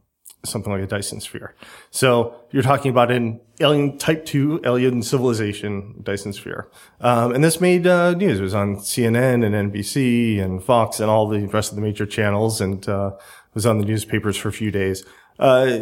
something 0.45 0.71
like 0.71 0.81
a 0.81 0.87
Dyson 0.87 1.19
sphere. 1.19 1.55
So 1.91 2.35
you're 2.51 2.63
talking 2.63 2.91
about 2.91 3.11
an 3.11 3.39
alien 3.59 3.97
type 3.97 4.25
two 4.25 4.61
alien 4.63 5.01
civilization 5.03 5.95
Dyson 6.03 6.33
sphere. 6.33 6.69
Um, 7.01 7.33
and 7.33 7.43
this 7.43 7.59
made, 7.59 7.87
uh, 7.87 8.11
news. 8.11 8.39
It 8.39 8.43
was 8.43 8.53
on 8.53 8.77
CNN 8.77 9.45
and 9.45 9.71
NBC 9.71 10.39
and 10.39 10.63
Fox 10.63 10.99
and 10.99 11.09
all 11.09 11.27
the 11.27 11.45
rest 11.47 11.71
of 11.71 11.75
the 11.75 11.81
major 11.81 12.05
channels 12.05 12.61
and, 12.61 12.87
uh, 12.87 13.11
was 13.53 13.65
on 13.65 13.79
the 13.79 13.85
newspapers 13.85 14.37
for 14.37 14.49
a 14.49 14.53
few 14.53 14.71
days. 14.71 15.03
Uh, 15.39 15.79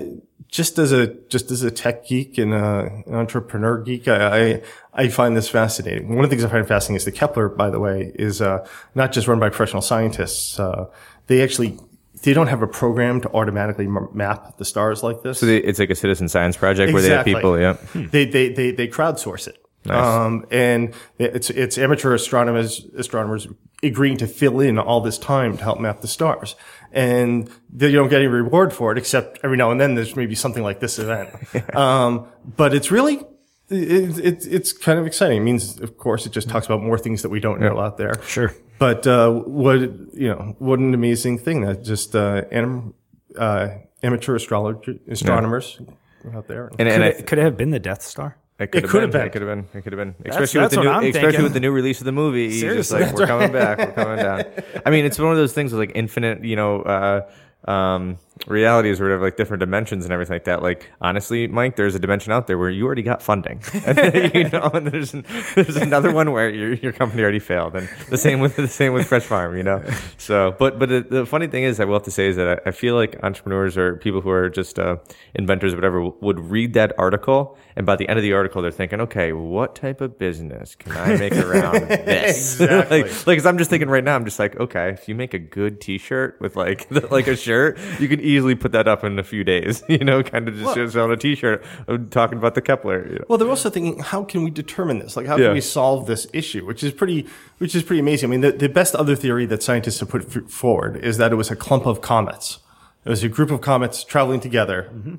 just 0.47 0.77
as 0.77 0.91
a 0.91 1.07
just 1.27 1.49
as 1.51 1.63
a 1.63 1.71
tech 1.71 2.05
geek 2.07 2.37
and 2.37 2.53
a, 2.53 3.03
an 3.07 3.15
entrepreneur 3.15 3.81
geek, 3.81 4.07
I, 4.07 4.37
I, 4.37 4.61
I 4.93 5.07
find 5.07 5.35
this 5.35 5.49
fascinating. 5.49 6.15
One 6.15 6.23
of 6.23 6.29
the 6.29 6.35
things 6.35 6.45
I 6.45 6.49
find 6.49 6.67
fascinating 6.67 6.97
is 6.97 7.05
the 7.05 7.11
Kepler, 7.11 7.49
by 7.49 7.69
the 7.69 7.79
way, 7.79 8.11
is 8.15 8.41
uh, 8.41 8.67
not 8.93 9.11
just 9.11 9.27
run 9.27 9.39
by 9.39 9.49
professional 9.49 9.81
scientists. 9.81 10.59
Uh, 10.59 10.85
they 11.27 11.41
actually 11.41 11.79
they 12.25 12.33
don't 12.33 12.47
have 12.47 12.61
a 12.61 12.67
program 12.67 13.21
to 13.21 13.31
automatically 13.33 13.87
map 13.87 14.57
the 14.57 14.65
stars 14.65 15.03
like 15.03 15.21
this. 15.21 15.39
So 15.39 15.45
they, 15.45 15.57
it's 15.57 15.79
like 15.79 15.91
a 15.91 15.95
citizen 15.95 16.27
science 16.27 16.57
project 16.57 16.89
exactly. 16.89 16.93
where 16.93 17.57
they 17.57 17.63
have 17.63 17.77
people. 17.77 17.93
Yeah, 17.95 18.07
they 18.11 18.25
they 18.25 18.49
they 18.49 18.71
they 18.71 18.87
crowdsource 18.87 19.47
it. 19.47 19.61
Nice. 19.85 20.03
Um, 20.03 20.45
and 20.49 20.95
it's, 21.19 21.51
it's 21.51 21.77
amateur 21.77 22.15
astronomers, 22.15 22.85
astronomers 22.97 23.47
agreeing 23.83 24.17
to 24.17 24.25
fill 24.25 24.59
in 24.59 24.79
all 24.79 24.99
this 25.01 25.19
time 25.19 25.57
to 25.57 25.63
help 25.63 25.79
map 25.79 26.01
the 26.01 26.07
stars. 26.07 26.55
And 26.91 27.49
they 27.69 27.91
don't 27.91 28.09
get 28.09 28.21
any 28.21 28.27
reward 28.27 28.73
for 28.73 28.91
it, 28.91 28.97
except 28.97 29.39
every 29.43 29.57
now 29.57 29.69
and 29.69 29.79
then 29.79 29.93
there's 29.93 30.15
maybe 30.15 30.33
something 30.33 30.63
like 30.63 30.79
this 30.79 30.97
event. 30.97 31.29
um, 31.75 32.27
but 32.57 32.73
it's 32.73 32.89
really, 32.89 33.21
it, 33.69 34.19
it, 34.19 34.47
it's 34.47 34.73
kind 34.73 34.99
of 34.99 35.05
exciting. 35.05 35.37
It 35.37 35.43
means, 35.43 35.79
of 35.79 35.97
course, 35.97 36.25
it 36.25 36.31
just 36.31 36.49
talks 36.49 36.65
about 36.65 36.81
more 36.81 36.97
things 36.97 37.21
that 37.21 37.29
we 37.29 37.39
don't 37.39 37.59
know 37.59 37.79
out 37.79 37.97
there. 37.97 38.21
Sure. 38.23 38.53
But, 38.77 39.07
uh, 39.07 39.31
what, 39.31 39.79
you 39.79 40.29
know, 40.29 40.55
what 40.59 40.79
an 40.79 40.93
amazing 40.93 41.39
thing 41.39 41.61
that 41.61 41.83
just, 41.83 42.15
uh, 42.15 42.43
anim, 42.51 42.93
uh, 43.37 43.69
amateur 44.03 44.35
astrologer, 44.35 44.95
astronomers 45.09 45.79
yeah. 45.79 46.37
out 46.37 46.47
there. 46.47 46.67
And, 46.77 46.87
and, 46.87 47.03
and 47.03 47.03
it, 47.03 47.25
could 47.27 47.39
it 47.39 47.43
have 47.43 47.57
been 47.57 47.69
the 47.71 47.79
Death 47.79 48.01
Star? 48.01 48.37
It 48.57 48.71
could, 48.71 48.85
it 48.85 48.89
could 48.89 49.01
have 49.01 49.11
been. 49.11 49.21
It 49.21 49.31
could 49.33 49.41
have 49.41 49.49
been. 49.49 49.67
It 49.73 49.81
could 49.81 49.91
have 49.91 49.99
been. 49.99 50.15
Especially 50.25 50.61
that's, 50.61 50.77
with 50.77 50.85
the 50.85 51.01
new, 51.01 51.09
especially 51.09 51.43
with 51.43 51.53
the 51.53 51.59
new 51.59 51.71
release 51.71 51.99
of 51.99 52.05
the 52.05 52.13
movie. 52.13 52.57
Seriously, 52.57 52.99
just 52.99 53.11
like 53.11 53.19
we're 53.19 53.27
coming 53.27 53.51
back. 53.51 53.79
We're 53.79 53.91
coming 53.91 54.17
down. 54.17 54.45
I 54.85 54.91
mean, 54.91 55.03
it's 55.03 55.19
one 55.19 55.31
of 55.31 55.37
those 55.37 55.51
things 55.51 55.73
with 55.73 55.79
like 55.79 55.91
infinite, 55.93 56.41
you 56.45 56.55
know, 56.55 56.81
uh, 56.81 57.69
um, 57.69 58.17
realities 58.47 58.99
or 58.99 59.05
whatever, 59.05 59.23
like 59.23 59.37
different 59.37 59.59
dimensions 59.59 60.05
and 60.05 60.13
everything 60.13 60.35
like 60.35 60.45
that. 60.45 60.61
Like 60.61 60.89
honestly, 61.01 61.47
Mike, 61.47 61.75
there's 61.75 61.95
a 61.95 61.99
dimension 61.99 62.31
out 62.31 62.47
there 62.47 62.57
where 62.57 62.69
you 62.69 62.85
already 62.85 63.01
got 63.01 63.21
funding, 63.21 63.61
and, 63.85 63.97
you 64.33 64.49
know, 64.49 64.69
and 64.73 64.87
there's 64.87 65.11
there's 65.55 65.75
another 65.75 66.11
one 66.11 66.31
where 66.31 66.49
your 66.49 66.73
your 66.73 66.91
company 66.91 67.23
already 67.23 67.39
failed, 67.39 67.75
and 67.75 67.89
the 68.09 68.17
same 68.17 68.39
with 68.39 68.55
the 68.55 68.67
same 68.67 68.93
with 68.93 69.07
Fresh 69.07 69.23
Farm, 69.23 69.57
you 69.57 69.63
know. 69.63 69.83
So, 70.17 70.55
but 70.59 70.79
but 70.79 70.89
the, 70.89 71.01
the 71.01 71.25
funny 71.25 71.47
thing 71.47 71.63
is, 71.63 71.79
I 71.79 71.85
will 71.85 71.95
have 71.95 72.03
to 72.03 72.11
say 72.11 72.27
is 72.27 72.35
that 72.35 72.61
I, 72.65 72.69
I 72.69 72.71
feel 72.71 72.95
like 72.95 73.17
entrepreneurs 73.23 73.77
or 73.77 73.97
people 73.97 74.21
who 74.21 74.29
are 74.29 74.49
just 74.49 74.79
uh, 74.79 74.97
inventors, 75.33 75.73
or 75.73 75.77
whatever, 75.77 76.01
would 76.01 76.39
read 76.39 76.73
that 76.73 76.93
article, 76.97 77.57
and 77.75 77.85
by 77.85 77.95
the 77.95 78.07
end 78.07 78.17
of 78.17 78.23
the 78.23 78.33
article, 78.33 78.61
they're 78.61 78.71
thinking, 78.71 79.01
okay, 79.01 79.33
what 79.33 79.75
type 79.75 80.01
of 80.01 80.17
business 80.17 80.75
can 80.75 80.93
I 80.93 81.17
make 81.17 81.33
around 81.33 81.73
this? 81.89 82.59
exactly. 82.59 83.03
like, 83.03 83.27
like, 83.27 83.37
cause 83.37 83.45
I'm 83.45 83.57
just 83.57 83.69
thinking 83.69 83.89
right 83.89 84.03
now, 84.03 84.15
I'm 84.15 84.25
just 84.25 84.39
like, 84.39 84.59
okay, 84.59 84.89
if 84.89 85.07
you 85.07 85.15
make 85.15 85.33
a 85.33 85.39
good 85.39 85.81
T-shirt 85.81 86.37
with 86.39 86.55
like 86.55 86.87
the, 86.89 87.07
like 87.07 87.27
a 87.27 87.35
shirt, 87.35 87.77
you 87.99 88.07
can 88.07 88.19
easily 88.25 88.55
put 88.55 88.71
that 88.73 88.87
up 88.87 89.03
in 89.03 89.19
a 89.19 89.23
few 89.23 89.43
days. 89.43 89.83
You 89.95 90.03
know, 90.03 90.23
kind 90.23 90.49
of 90.49 90.55
just 90.55 90.95
well, 90.95 91.05
on 91.05 91.11
a 91.11 91.15
T-shirt 91.15 91.63
talking 92.11 92.37
about 92.37 92.55
the 92.55 92.61
Kepler. 92.61 93.07
You 93.07 93.15
know? 93.19 93.25
Well, 93.29 93.37
they're 93.37 93.49
also 93.49 93.69
thinking, 93.69 93.99
how 93.99 94.25
can 94.25 94.43
we 94.43 94.49
determine 94.49 94.99
this? 94.99 95.15
Like, 95.15 95.25
how 95.25 95.37
yeah. 95.37 95.45
can 95.45 95.53
we 95.53 95.61
solve 95.61 96.05
this 96.05 96.27
issue? 96.33 96.65
Which 96.65 96.83
is 96.83 96.91
pretty, 96.91 97.27
which 97.59 97.75
is 97.75 97.83
pretty 97.83 98.01
amazing. 98.01 98.29
I 98.29 98.31
mean, 98.31 98.41
the, 98.41 98.51
the 98.51 98.67
best 98.67 98.93
other 98.93 99.15
theory 99.15 99.45
that 99.45 99.63
scientists 99.63 100.01
have 100.01 100.09
put 100.09 100.35
f- 100.35 100.49
forward 100.49 100.97
is 100.97 101.17
that 101.17 101.31
it 101.31 101.35
was 101.35 101.49
a 101.49 101.55
clump 101.55 101.85
of 101.85 102.01
comets. 102.01 102.59
It 103.05 103.09
was 103.09 103.23
a 103.23 103.29
group 103.29 103.51
of 103.51 103.61
comets 103.61 104.03
traveling 104.03 104.39
together. 104.39 104.89
Mm-hmm. 104.91 105.15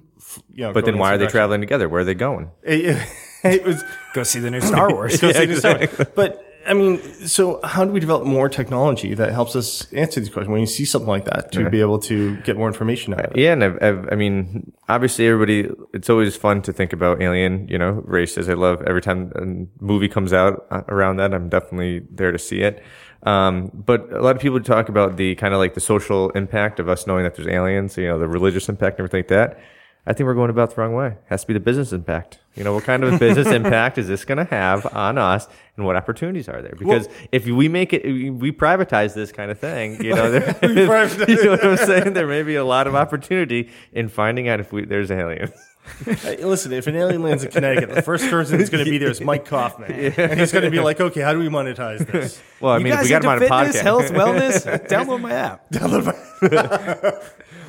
You 0.52 0.64
know, 0.64 0.72
but 0.72 0.84
then 0.84 0.98
why 0.98 1.14
are 1.14 1.18
they 1.18 1.28
traveling 1.28 1.60
together? 1.60 1.88
Where 1.88 2.00
are 2.00 2.04
they 2.04 2.14
going? 2.14 2.50
It, 2.62 2.84
it, 2.84 3.08
it 3.44 3.64
was 3.64 3.82
go 4.12 4.24
see 4.24 4.40
the 4.40 4.50
new 4.50 4.60
Star 4.60 4.92
Wars. 4.92 5.20
go 5.20 5.32
see 5.32 5.46
the 5.46 5.56
Star 5.56 5.78
Wars. 5.78 6.08
But 6.14 6.45
I 6.66 6.74
mean, 6.74 7.00
so 7.26 7.60
how 7.62 7.84
do 7.84 7.92
we 7.92 8.00
develop 8.00 8.24
more 8.24 8.48
technology 8.48 9.14
that 9.14 9.32
helps 9.32 9.54
us 9.54 9.90
answer 9.92 10.20
these 10.20 10.28
questions 10.28 10.50
when 10.50 10.60
you 10.60 10.66
see 10.66 10.84
something 10.84 11.08
like 11.08 11.24
that 11.26 11.52
to 11.52 11.70
be 11.70 11.80
able 11.80 11.98
to 12.00 12.36
get 12.38 12.56
more 12.56 12.66
information 12.66 13.14
out 13.14 13.26
of 13.26 13.32
it? 13.32 13.38
Yeah, 13.38 13.52
and 13.52 13.62
I've, 13.62 13.82
I've, 13.82 14.08
I 14.12 14.16
mean, 14.16 14.72
obviously, 14.88 15.26
everybody. 15.26 15.70
It's 15.94 16.10
always 16.10 16.36
fun 16.36 16.62
to 16.62 16.72
think 16.72 16.92
about 16.92 17.22
alien, 17.22 17.68
you 17.68 17.78
know, 17.78 18.02
races. 18.04 18.48
I 18.48 18.54
love 18.54 18.82
every 18.82 19.00
time 19.00 19.32
a 19.36 19.84
movie 19.84 20.08
comes 20.08 20.32
out 20.32 20.66
uh, 20.70 20.82
around 20.88 21.18
that. 21.18 21.32
I'm 21.32 21.48
definitely 21.48 22.00
there 22.10 22.32
to 22.32 22.38
see 22.38 22.60
it. 22.62 22.82
Um, 23.22 23.70
but 23.72 24.12
a 24.12 24.20
lot 24.20 24.36
of 24.36 24.42
people 24.42 24.60
talk 24.60 24.88
about 24.88 25.16
the 25.16 25.34
kind 25.36 25.54
of 25.54 25.58
like 25.58 25.74
the 25.74 25.80
social 25.80 26.30
impact 26.30 26.80
of 26.80 26.88
us 26.88 27.06
knowing 27.06 27.24
that 27.24 27.34
there's 27.34 27.48
aliens, 27.48 27.96
you 27.96 28.06
know, 28.06 28.18
the 28.18 28.28
religious 28.28 28.68
impact 28.68 28.98
and 28.98 29.06
everything 29.06 29.20
like 29.20 29.28
that. 29.28 29.60
I 30.06 30.12
think 30.12 30.26
we're 30.26 30.34
going 30.34 30.50
about 30.50 30.74
the 30.74 30.80
wrong 30.80 30.94
way. 30.94 31.08
It 31.08 31.22
has 31.26 31.40
to 31.40 31.48
be 31.48 31.54
the 31.54 31.60
business 31.60 31.92
impact. 31.92 32.38
You 32.54 32.62
know, 32.62 32.72
what 32.74 32.84
kind 32.84 33.02
of 33.02 33.12
a 33.12 33.18
business 33.18 33.46
impact 33.60 33.98
is 33.98 34.06
this 34.06 34.24
going 34.24 34.38
to 34.38 34.44
have 34.44 34.86
on 34.94 35.18
us 35.18 35.48
and 35.76 35.84
what 35.84 35.96
opportunities 35.96 36.48
are 36.48 36.62
there? 36.62 36.74
Because 36.78 37.08
if 37.32 37.46
we 37.46 37.68
make 37.68 37.92
it, 37.92 38.04
we 38.04 38.52
privatize 38.52 39.14
this 39.14 39.32
kind 39.32 39.50
of 39.50 39.58
thing, 39.58 40.02
you 40.02 40.14
know, 40.14 40.30
there, 40.38 40.56
you 41.28 41.44
know 41.44 41.50
what 41.50 41.64
I'm 41.64 41.76
saying? 41.76 42.12
There 42.12 42.28
may 42.28 42.44
be 42.44 42.54
a 42.54 42.64
lot 42.64 42.86
of 42.86 42.94
opportunity 42.94 43.68
in 43.92 44.08
finding 44.08 44.48
out 44.48 44.60
if 44.60 44.72
we, 44.72 44.84
there's 44.84 45.10
aliens. 45.10 45.50
Hey, 46.04 46.44
listen, 46.44 46.72
if 46.72 46.86
an 46.86 46.96
alien 46.96 47.22
lands 47.22 47.42
in 47.44 47.50
Connecticut, 47.50 47.94
the 47.94 48.02
first 48.02 48.28
person 48.28 48.58
that's 48.58 48.70
going 48.70 48.84
to 48.84 48.90
be 48.90 48.98
there 48.98 49.10
is 49.10 49.20
Mike 49.20 49.44
Kaufman, 49.46 49.90
and 50.18 50.38
he's 50.40 50.52
going 50.52 50.64
to 50.64 50.70
be 50.70 50.80
like, 50.80 51.00
"Okay, 51.00 51.20
how 51.20 51.32
do 51.32 51.38
we 51.38 51.48
monetize 51.48 52.06
this?" 52.06 52.40
Well, 52.60 52.72
I 52.72 52.78
You 52.78 52.84
mean, 52.84 52.92
if 52.94 53.02
we 53.02 53.08
got 53.08 53.24
him 53.24 53.30
into 53.32 53.52
on 53.54 53.66
a 53.66 53.72
fitness, 53.72 53.76
podcast. 53.76 53.82
health, 53.82 54.10
wellness? 54.12 54.88
Download 54.88 55.20
my 55.20 55.32
app. 55.32 55.66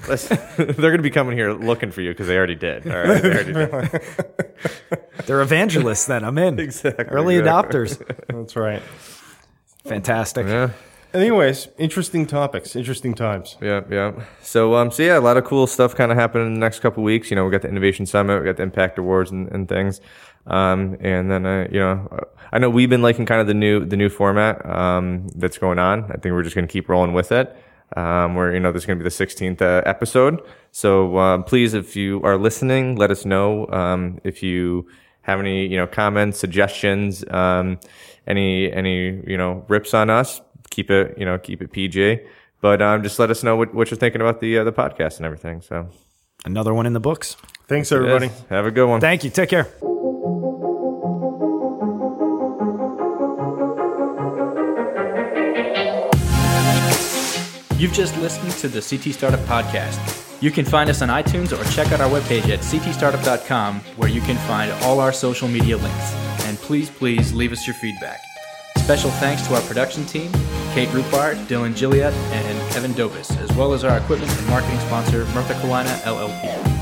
Let's- 0.08 0.28
they're 0.28 0.74
going 0.74 0.98
to 0.98 1.04
be 1.04 1.10
coming 1.10 1.36
here 1.38 1.52
looking 1.54 1.92
for 1.92 2.02
you 2.02 2.12
because 2.12 2.28
they 2.28 2.38
already 2.38 2.56
did. 2.56 2.90
All 2.90 2.98
right, 2.98 3.22
they 3.22 3.32
already 3.32 3.54
did. 3.54 4.02
They're 5.26 5.42
evangelists. 5.42 6.06
Then 6.06 6.24
I'm 6.24 6.38
in. 6.38 6.60
Exactly, 6.60 7.06
Early 7.06 7.38
exactly. 7.38 7.80
adopters. 7.82 8.18
That's 8.28 8.56
right. 8.56 8.82
Fantastic. 9.86 10.48
Yeah. 10.48 10.70
Anyways, 11.14 11.70
interesting 11.78 12.26
topics, 12.26 12.76
interesting 12.76 13.14
times. 13.14 13.56
Yeah, 13.62 13.82
yeah. 13.90 14.26
So, 14.42 14.76
um, 14.76 14.92
so 14.92 15.04
yeah, 15.04 15.18
a 15.18 15.22
lot 15.22 15.38
of 15.38 15.46
cool 15.46 15.66
stuff 15.66 15.96
kind 15.96 16.12
of 16.12 16.18
happening 16.18 16.48
in 16.48 16.54
the 16.54 16.60
next 16.60 16.80
couple 16.80 17.02
weeks. 17.02 17.30
You 17.30 17.36
know, 17.36 17.46
we 17.46 17.52
got 17.52 17.62
the 17.62 17.70
Innovation 17.70 18.06
Summit, 18.06 18.40
we 18.40 18.46
got 18.46 18.58
the 18.58 18.64
Impact 18.64 18.98
Awards 19.00 19.32
and, 19.32 19.48
and 19.50 19.70
things. 19.70 20.02
Um, 20.48 20.98
and 21.00 21.32
then, 21.32 21.46
uh, 21.46 21.68
you 21.72 21.80
know, 21.80 22.08
uh, 22.12 22.26
I 22.52 22.60
know 22.60 22.70
we've 22.70 22.90
been 22.90 23.02
liking 23.02 23.26
kind 23.26 23.42
of 23.42 23.48
the 23.48 23.54
new, 23.54 23.86
the 23.86 23.98
new 23.98 24.10
format, 24.10 24.66
um, 24.66 25.28
that's 25.30 25.58
going 25.58 25.80
on. 25.80 26.06
I 26.06 26.18
think 26.18 26.34
we're 26.34 26.44
just 26.44 26.56
going 26.56 26.68
to 26.68 26.72
keep 26.72 26.90
rolling 26.90 27.14
with 27.14 27.32
it. 27.32 27.56
Um, 27.96 28.36
where, 28.36 28.54
you 28.54 28.60
know, 28.60 28.74
this 28.74 28.84
is 28.84 28.86
going 28.86 29.00
to 29.00 29.04
be 29.04 29.10
the 29.10 29.26
16th 29.26 29.62
uh, 29.62 29.82
episode. 29.86 30.42
So, 30.72 31.18
um, 31.18 31.44
please, 31.46 31.74
if 31.74 31.96
you 31.96 32.22
are 32.24 32.38
listening, 32.38 32.98
let 32.98 33.12
us 33.12 33.24
know, 33.24 33.66
um, 33.68 34.20
if 34.26 34.44
you 34.44 34.88
have 35.22 35.40
any, 35.40 35.68
you 35.68 35.78
know, 35.78 35.88
comments, 35.88 36.38
suggestions, 36.38 37.24
um, 37.32 37.80
any, 38.28 38.72
any, 38.72 39.22
you 39.26 39.38
know, 39.38 39.66
rips 39.70 39.94
on 39.94 40.10
us, 40.10 40.42
keep 40.70 40.92
it, 40.92 41.18
you 41.18 41.26
know, 41.26 41.38
keep 41.38 41.62
it 41.62 41.72
PG. 41.72 42.20
But 42.62 42.82
um, 42.82 43.04
just 43.04 43.20
let 43.20 43.30
us 43.30 43.44
know 43.44 43.56
what, 43.56 43.74
what 43.74 43.92
you're 43.92 43.98
thinking 43.98 44.22
about 44.22 44.40
the 44.40 44.58
uh, 44.60 44.64
the 44.64 44.72
podcast 44.72 45.18
and 45.18 45.26
everything. 45.26 45.62
So, 45.62 45.90
Another 46.46 46.74
one 46.74 46.86
in 46.86 46.94
the 46.94 47.00
books. 47.00 47.36
Thanks, 47.68 47.92
everybody. 47.92 48.30
have 48.50 48.66
a 48.66 48.72
good 48.72 48.88
one. 48.88 49.02
Thank 49.02 49.24
you. 49.24 49.30
Take 49.30 49.50
care. 49.50 49.68
You've 57.78 57.94
just 57.94 58.18
listened 58.18 58.52
to 58.54 58.68
the 58.68 58.82
CT 58.82 59.14
Startup 59.14 59.40
Podcast. 59.42 60.42
You 60.42 60.50
can 60.50 60.66
find 60.66 60.90
us 60.90 61.04
on 61.04 61.10
iTunes 61.10 61.52
or 61.56 61.64
check 61.72 61.92
out 61.92 62.02
our 62.02 62.10
webpage 62.10 62.50
at 62.50 62.60
ctstartup.com 62.62 63.82
where 63.98 64.10
you 64.10 64.20
can 64.22 64.36
find 64.48 64.72
all 64.84 65.00
our 65.00 65.14
social 65.14 65.48
media 65.48 65.78
links. 65.78 66.14
And 66.46 66.58
please, 66.58 66.90
please 66.90 67.34
leave 67.34 67.52
us 67.52 67.68
your 67.68 67.76
feedback. 67.76 68.20
Special 68.88 69.12
thanks 69.12 69.46
to 69.46 69.54
our 69.54 69.60
production 69.64 70.06
team, 70.06 70.32
Kate 70.74 70.88
Rupart, 70.94 71.36
Dylan 71.50 71.76
Gilliott, 71.76 72.14
and 72.32 72.72
Kevin 72.72 72.94
Dobis, 72.94 73.38
as 73.42 73.52
well 73.58 73.74
as 73.74 73.84
our 73.84 73.98
equipment 73.98 74.32
and 74.32 74.48
marketing 74.48 74.80
sponsor, 74.80 75.26
Murtha 75.34 75.56
Cullina 75.56 75.94
LLP. 76.04 76.77